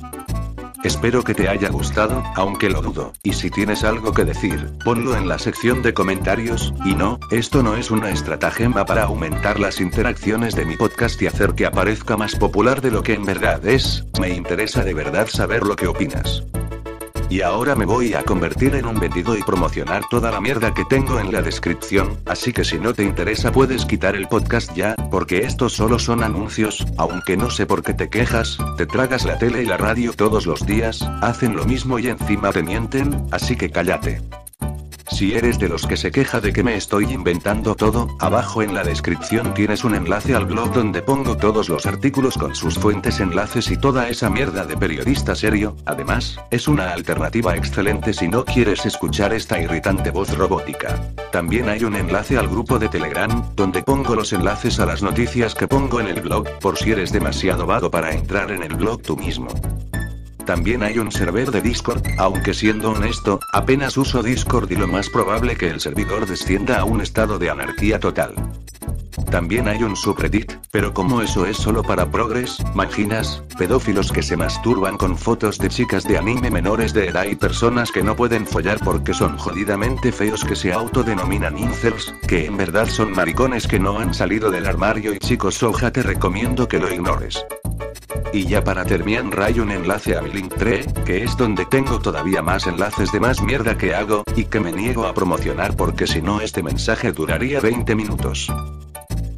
Espero 0.83 1.23
que 1.23 1.35
te 1.35 1.47
haya 1.47 1.69
gustado, 1.69 2.23
aunque 2.35 2.67
lo 2.69 2.81
dudo, 2.81 3.13
y 3.21 3.33
si 3.33 3.51
tienes 3.51 3.83
algo 3.83 4.13
que 4.13 4.25
decir, 4.25 4.71
ponlo 4.83 5.15
en 5.15 5.27
la 5.27 5.37
sección 5.37 5.83
de 5.83 5.93
comentarios, 5.93 6.73
y 6.83 6.95
no, 6.95 7.19
esto 7.29 7.61
no 7.61 7.75
es 7.75 7.91
una 7.91 8.09
estratagema 8.09 8.83
para 8.85 9.03
aumentar 9.03 9.59
las 9.59 9.79
interacciones 9.79 10.55
de 10.55 10.65
mi 10.65 10.77
podcast 10.77 11.21
y 11.21 11.27
hacer 11.27 11.53
que 11.53 11.67
aparezca 11.67 12.17
más 12.17 12.35
popular 12.35 12.81
de 12.81 12.89
lo 12.89 13.03
que 13.03 13.13
en 13.13 13.25
verdad 13.25 13.63
es, 13.63 14.05
me 14.19 14.29
interesa 14.29 14.83
de 14.83 14.95
verdad 14.95 15.27
saber 15.27 15.67
lo 15.67 15.75
que 15.75 15.85
opinas. 15.85 16.43
Y 17.31 17.43
ahora 17.43 17.75
me 17.75 17.85
voy 17.85 18.13
a 18.13 18.23
convertir 18.23 18.75
en 18.75 18.85
un 18.85 18.99
vendido 18.99 19.37
y 19.37 19.41
promocionar 19.41 20.03
toda 20.09 20.31
la 20.31 20.41
mierda 20.41 20.73
que 20.73 20.83
tengo 20.83 21.17
en 21.17 21.31
la 21.31 21.41
descripción, 21.41 22.19
así 22.25 22.51
que 22.51 22.65
si 22.65 22.77
no 22.77 22.93
te 22.93 23.05
interesa 23.05 23.53
puedes 23.53 23.85
quitar 23.85 24.17
el 24.17 24.27
podcast 24.27 24.75
ya, 24.75 24.97
porque 25.09 25.45
estos 25.45 25.71
solo 25.71 25.97
son 25.97 26.25
anuncios, 26.25 26.85
aunque 26.97 27.37
no 27.37 27.49
sé 27.49 27.65
por 27.65 27.83
qué 27.83 27.93
te 27.93 28.09
quejas, 28.09 28.57
te 28.75 28.85
tragas 28.85 29.23
la 29.23 29.37
tele 29.37 29.63
y 29.63 29.65
la 29.65 29.77
radio 29.77 30.11
todos 30.11 30.45
los 30.45 30.65
días, 30.65 31.03
hacen 31.21 31.55
lo 31.55 31.63
mismo 31.63 31.99
y 31.99 32.09
encima 32.09 32.51
te 32.51 32.63
mienten, 32.63 33.25
así 33.31 33.55
que 33.55 33.69
cállate. 33.69 34.21
Si 35.11 35.33
eres 35.33 35.59
de 35.59 35.67
los 35.67 35.85
que 35.85 35.97
se 35.97 36.09
queja 36.11 36.39
de 36.39 36.53
que 36.53 36.63
me 36.63 36.75
estoy 36.75 37.11
inventando 37.11 37.75
todo, 37.75 38.07
abajo 38.19 38.61
en 38.61 38.73
la 38.73 38.83
descripción 38.83 39.53
tienes 39.53 39.83
un 39.83 39.93
enlace 39.93 40.33
al 40.35 40.45
blog 40.45 40.73
donde 40.73 41.01
pongo 41.01 41.35
todos 41.37 41.69
los 41.69 41.85
artículos 41.85 42.37
con 42.37 42.55
sus 42.55 42.79
fuentes, 42.79 43.19
enlaces 43.19 43.69
y 43.69 43.77
toda 43.77 44.07
esa 44.09 44.29
mierda 44.29 44.65
de 44.65 44.77
periodista 44.77 45.35
serio. 45.35 45.75
Además, 45.85 46.39
es 46.49 46.67
una 46.67 46.93
alternativa 46.93 47.55
excelente 47.55 48.13
si 48.13 48.29
no 48.29 48.45
quieres 48.45 48.85
escuchar 48.85 49.33
esta 49.33 49.59
irritante 49.59 50.11
voz 50.11 50.35
robótica. 50.37 50.99
También 51.31 51.69
hay 51.69 51.83
un 51.83 51.95
enlace 51.95 52.37
al 52.37 52.47
grupo 52.47 52.79
de 52.79 52.87
Telegram, 52.87 53.53
donde 53.55 53.83
pongo 53.83 54.15
los 54.15 54.31
enlaces 54.33 54.79
a 54.79 54.85
las 54.85 55.03
noticias 55.03 55.55
que 55.55 55.67
pongo 55.67 55.99
en 55.99 56.07
el 56.07 56.21
blog, 56.21 56.47
por 56.59 56.77
si 56.77 56.91
eres 56.91 57.11
demasiado 57.11 57.65
vago 57.65 57.91
para 57.91 58.13
entrar 58.13 58.49
en 58.51 58.63
el 58.63 58.75
blog 58.75 59.01
tú 59.01 59.17
mismo. 59.17 59.49
También 60.45 60.83
hay 60.83 60.99
un 60.99 61.11
server 61.11 61.51
de 61.51 61.61
Discord, 61.61 62.03
aunque 62.17 62.53
siendo 62.53 62.91
honesto, 62.91 63.39
apenas 63.53 63.97
uso 63.97 64.23
Discord 64.23 64.71
y 64.71 64.75
lo 64.75 64.87
más 64.87 65.09
probable 65.09 65.55
que 65.55 65.69
el 65.69 65.79
servidor 65.79 66.25
descienda 66.25 66.79
a 66.79 66.83
un 66.83 67.01
estado 67.01 67.39
de 67.39 67.49
anarquía 67.49 67.99
total. 67.99 68.33
También 69.31 69.69
hay 69.69 69.81
un 69.81 69.95
subreddit, 69.95 70.51
pero 70.71 70.93
como 70.93 71.21
eso 71.21 71.45
es 71.45 71.55
solo 71.55 71.83
para 71.83 72.11
progres, 72.11 72.57
maginas, 72.75 73.41
pedófilos 73.57 74.11
que 74.11 74.23
se 74.23 74.35
masturban 74.35 74.97
con 74.97 75.17
fotos 75.17 75.57
de 75.57 75.69
chicas 75.69 76.03
de 76.03 76.17
anime 76.17 76.51
menores 76.51 76.93
de 76.93 77.07
edad 77.07 77.23
y 77.23 77.35
personas 77.35 77.91
que 77.93 78.03
no 78.03 78.17
pueden 78.17 78.45
follar 78.45 78.79
porque 78.83 79.13
son 79.13 79.37
jodidamente 79.37 80.11
feos 80.11 80.43
que 80.43 80.57
se 80.57 80.73
autodenominan 80.73 81.57
incels, 81.57 82.13
que 82.27 82.45
en 82.45 82.57
verdad 82.57 82.87
son 82.87 83.11
maricones 83.11 83.67
que 83.67 83.79
no 83.79 83.99
han 83.99 84.13
salido 84.13 84.51
del 84.51 84.65
armario 84.65 85.13
y 85.13 85.19
chicos 85.19 85.55
soja 85.55 85.91
te 85.91 86.03
recomiendo 86.03 86.67
que 86.67 86.79
lo 86.79 86.91
ignores. 86.93 87.45
Y 88.33 88.45
ya 88.45 88.63
para 88.63 88.85
terminar 88.85 89.11
hay 89.41 89.59
un 89.59 89.71
enlace 89.71 90.17
a 90.17 90.21
mi 90.21 90.31
Linktree, 90.31 90.85
que 91.05 91.23
es 91.23 91.35
donde 91.37 91.65
tengo 91.65 91.99
todavía 91.99 92.41
más 92.41 92.65
enlaces 92.67 93.11
de 93.11 93.19
más 93.19 93.41
mierda 93.41 93.77
que 93.77 93.93
hago, 93.93 94.23
y 94.35 94.45
que 94.45 94.59
me 94.59 94.71
niego 94.71 95.05
a 95.05 95.13
promocionar 95.13 95.75
porque 95.75 96.07
si 96.07 96.21
no 96.21 96.41
este 96.41 96.63
mensaje 96.63 97.11
duraría 97.11 97.59
20 97.59 97.95
minutos. 97.95 98.51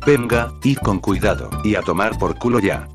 Venga, 0.05 0.53
y 0.63 0.75
con 0.75 0.99
cuidado, 0.99 1.49
y 1.63 1.75
a 1.75 1.81
tomar 1.81 2.17
por 2.17 2.37
culo 2.37 2.59
ya. 2.59 2.87